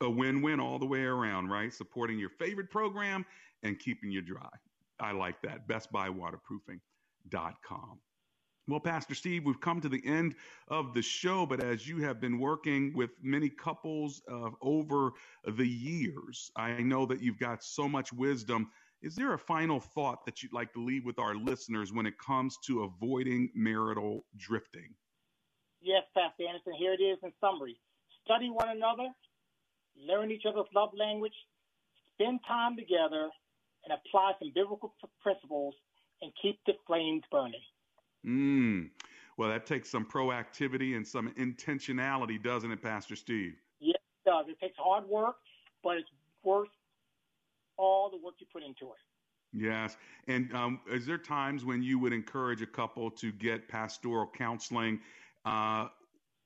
a 0.00 0.10
win 0.10 0.42
win 0.42 0.60
all 0.60 0.78
the 0.78 0.86
way 0.86 1.02
around, 1.02 1.48
right? 1.48 1.72
Supporting 1.72 2.18
your 2.18 2.30
favorite 2.30 2.70
program 2.70 3.24
and 3.62 3.78
keeping 3.78 4.10
you 4.10 4.22
dry. 4.22 4.48
I 5.00 5.12
like 5.12 5.40
that. 5.42 5.68
BestBuyWaterproofing.com. 5.68 8.00
Well, 8.68 8.80
Pastor 8.80 9.14
Steve, 9.14 9.44
we've 9.44 9.60
come 9.60 9.80
to 9.80 9.88
the 9.88 10.04
end 10.04 10.34
of 10.68 10.92
the 10.92 11.02
show, 11.02 11.46
but 11.46 11.62
as 11.62 11.86
you 11.86 11.98
have 11.98 12.20
been 12.20 12.40
working 12.40 12.92
with 12.96 13.10
many 13.22 13.48
couples 13.48 14.22
uh, 14.28 14.50
over 14.60 15.12
the 15.44 15.68
years, 15.68 16.50
I 16.56 16.82
know 16.82 17.06
that 17.06 17.22
you've 17.22 17.38
got 17.38 17.62
so 17.62 17.88
much 17.88 18.12
wisdom. 18.12 18.68
Is 19.06 19.14
there 19.14 19.34
a 19.34 19.38
final 19.38 19.78
thought 19.78 20.26
that 20.26 20.42
you'd 20.42 20.52
like 20.52 20.72
to 20.72 20.84
leave 20.84 21.04
with 21.04 21.20
our 21.20 21.36
listeners 21.36 21.92
when 21.92 22.06
it 22.06 22.18
comes 22.18 22.58
to 22.66 22.82
avoiding 22.82 23.48
marital 23.54 24.24
drifting? 24.36 24.96
Yes, 25.80 26.02
Pastor 26.12 26.42
Anderson, 26.48 26.72
here 26.76 26.92
it 26.92 27.00
is 27.00 27.16
in 27.22 27.32
summary. 27.40 27.78
Study 28.24 28.50
one 28.50 28.68
another, 28.68 29.06
learn 29.96 30.32
each 30.32 30.42
other's 30.44 30.66
love 30.74 30.90
language, 30.98 31.34
spend 32.14 32.40
time 32.48 32.74
together, 32.74 33.28
and 33.84 33.94
apply 33.94 34.32
some 34.40 34.50
biblical 34.52 34.92
principles 35.22 35.76
and 36.20 36.32
keep 36.42 36.58
the 36.66 36.72
flames 36.84 37.22
burning. 37.30 37.62
Mm. 38.26 38.90
Well, 39.36 39.50
that 39.50 39.66
takes 39.66 39.88
some 39.88 40.04
proactivity 40.04 40.96
and 40.96 41.06
some 41.06 41.32
intentionality, 41.38 42.42
doesn't 42.42 42.72
it, 42.72 42.82
Pastor 42.82 43.14
Steve? 43.14 43.54
Yes, 43.78 44.00
it 44.00 44.28
does. 44.28 44.46
It 44.48 44.58
takes 44.58 44.76
hard 44.76 45.08
work, 45.08 45.36
but 45.84 45.96
it's 45.96 46.10
worth 46.42 46.70
all 47.76 48.10
the 48.10 48.16
work 48.16 48.34
you 48.38 48.46
put 48.52 48.62
into 48.62 48.86
it. 48.86 49.00
Yes. 49.52 49.96
And 50.28 50.52
um, 50.54 50.80
is 50.90 51.06
there 51.06 51.18
times 51.18 51.64
when 51.64 51.82
you 51.82 51.98
would 51.98 52.12
encourage 52.12 52.62
a 52.62 52.66
couple 52.66 53.10
to 53.12 53.32
get 53.32 53.68
pastoral 53.68 54.30
counseling 54.36 55.00
uh, 55.44 55.88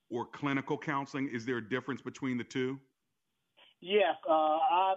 or 0.09 0.25
clinical 0.25 0.77
counseling? 0.77 1.29
Is 1.33 1.45
there 1.45 1.57
a 1.57 1.69
difference 1.69 2.01
between 2.01 2.37
the 2.37 2.43
two? 2.43 2.79
Yes, 3.81 4.15
uh, 4.29 4.33
I, 4.33 4.95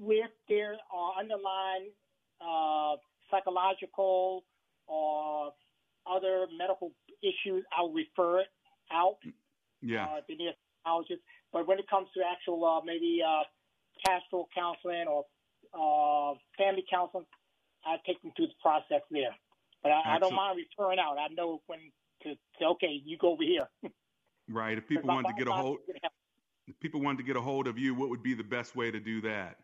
if 0.00 0.30
there 0.48 0.76
are 0.92 1.12
underlying 1.18 1.90
uh, 2.40 2.96
psychological 3.30 4.44
or 4.86 5.52
other 6.06 6.46
medical 6.56 6.92
issues, 7.22 7.64
I'll 7.76 7.92
refer 7.92 8.40
it 8.40 8.48
out. 8.92 9.16
Yeah. 9.80 10.04
Uh, 10.04 10.16
if 10.18 10.26
they 10.26 10.34
need 10.34 10.48
a 10.48 10.54
psychologist. 10.84 11.20
But 11.52 11.66
when 11.66 11.78
it 11.78 11.88
comes 11.88 12.08
to 12.14 12.22
actual 12.24 12.64
uh, 12.64 12.84
maybe 12.84 13.20
uh, 13.26 13.42
pastoral 14.06 14.48
counseling 14.54 15.06
or 15.06 15.24
uh, 15.74 16.34
family 16.56 16.84
counseling, 16.90 17.26
I 17.84 17.96
take 18.06 18.20
them 18.22 18.32
through 18.36 18.48
the 18.48 18.60
process 18.60 19.02
there. 19.10 19.34
But 19.82 19.92
I, 19.92 20.16
I 20.16 20.18
don't 20.18 20.34
mind 20.34 20.58
referring 20.58 20.98
out. 20.98 21.16
I 21.18 21.32
know 21.32 21.60
when 21.66 21.78
to 22.22 22.34
say, 22.58 22.64
okay, 22.64 23.00
you 23.04 23.16
go 23.18 23.32
over 23.32 23.42
here. 23.42 23.68
Right. 24.50 24.78
If 24.78 24.88
people 24.88 25.08
wanted 25.08 25.28
to 25.28 25.34
get 25.34 25.46
a 25.46 25.52
hold, 25.52 25.80
if 26.66 26.80
people 26.80 27.02
wanted 27.02 27.18
to 27.18 27.24
get 27.24 27.36
a 27.36 27.40
hold 27.42 27.68
of 27.68 27.78
you, 27.78 27.94
what 27.94 28.08
would 28.08 28.22
be 28.22 28.32
the 28.32 28.42
best 28.42 28.74
way 28.74 28.90
to 28.90 28.98
do 28.98 29.20
that? 29.20 29.58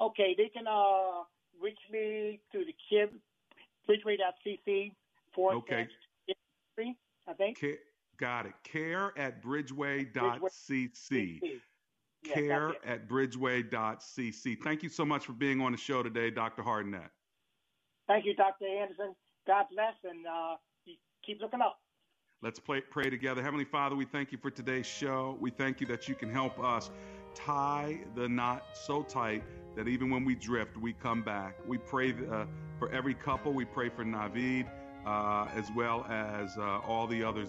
Okay, 0.00 0.36
they 0.38 0.48
can 0.48 0.68
uh, 0.68 1.24
reach 1.60 1.80
me 1.90 2.38
through 2.52 2.66
the 2.66 2.74
kid 2.88 3.10
bridgeway.cc 3.88 4.92
forward 5.34 5.56
Okay. 5.56 5.88
I 7.26 7.32
think. 7.32 7.58
Got 8.16 8.46
it. 8.46 8.52
Care 8.64 9.12
at 9.18 9.42
bridgeway.cc. 9.42 11.40
Yes, 12.24 12.34
Care 12.34 12.74
at 12.84 13.08
bridgeway.cc. 13.08 14.62
Thank 14.62 14.82
you 14.82 14.88
so 14.88 15.04
much 15.04 15.24
for 15.26 15.32
being 15.32 15.60
on 15.60 15.72
the 15.72 15.78
show 15.78 16.02
today, 16.02 16.30
Dr. 16.30 16.62
Hardnett. 16.62 17.10
Thank 18.06 18.24
you, 18.24 18.34
Dr. 18.34 18.66
Anderson. 18.66 19.14
God 19.46 19.66
bless, 19.72 19.94
and 20.04 20.26
uh, 20.26 20.56
keep 21.24 21.40
looking 21.40 21.60
up. 21.60 21.78
Let's 22.42 22.58
pray, 22.58 22.80
pray 22.80 23.10
together. 23.10 23.42
Heavenly 23.42 23.64
Father, 23.64 23.96
we 23.96 24.04
thank 24.04 24.32
you 24.32 24.38
for 24.38 24.50
today's 24.50 24.86
show. 24.86 25.36
We 25.40 25.50
thank 25.50 25.80
you 25.80 25.86
that 25.88 26.08
you 26.08 26.14
can 26.14 26.30
help 26.30 26.58
us 26.58 26.90
tie 27.34 27.98
the 28.14 28.28
knot 28.28 28.64
so 28.74 29.02
tight 29.02 29.42
that 29.76 29.88
even 29.88 30.10
when 30.10 30.24
we 30.24 30.34
drift, 30.34 30.76
we 30.76 30.92
come 30.92 31.22
back. 31.22 31.56
We 31.66 31.78
pray 31.78 32.14
uh, 32.30 32.46
for 32.78 32.90
every 32.92 33.14
couple. 33.14 33.52
We 33.52 33.64
pray 33.64 33.88
for 33.88 34.04
Navid 34.04 34.66
uh, 35.06 35.46
as 35.54 35.70
well 35.74 36.04
as 36.08 36.56
uh, 36.58 36.80
all 36.86 37.06
the 37.06 37.22
others. 37.24 37.48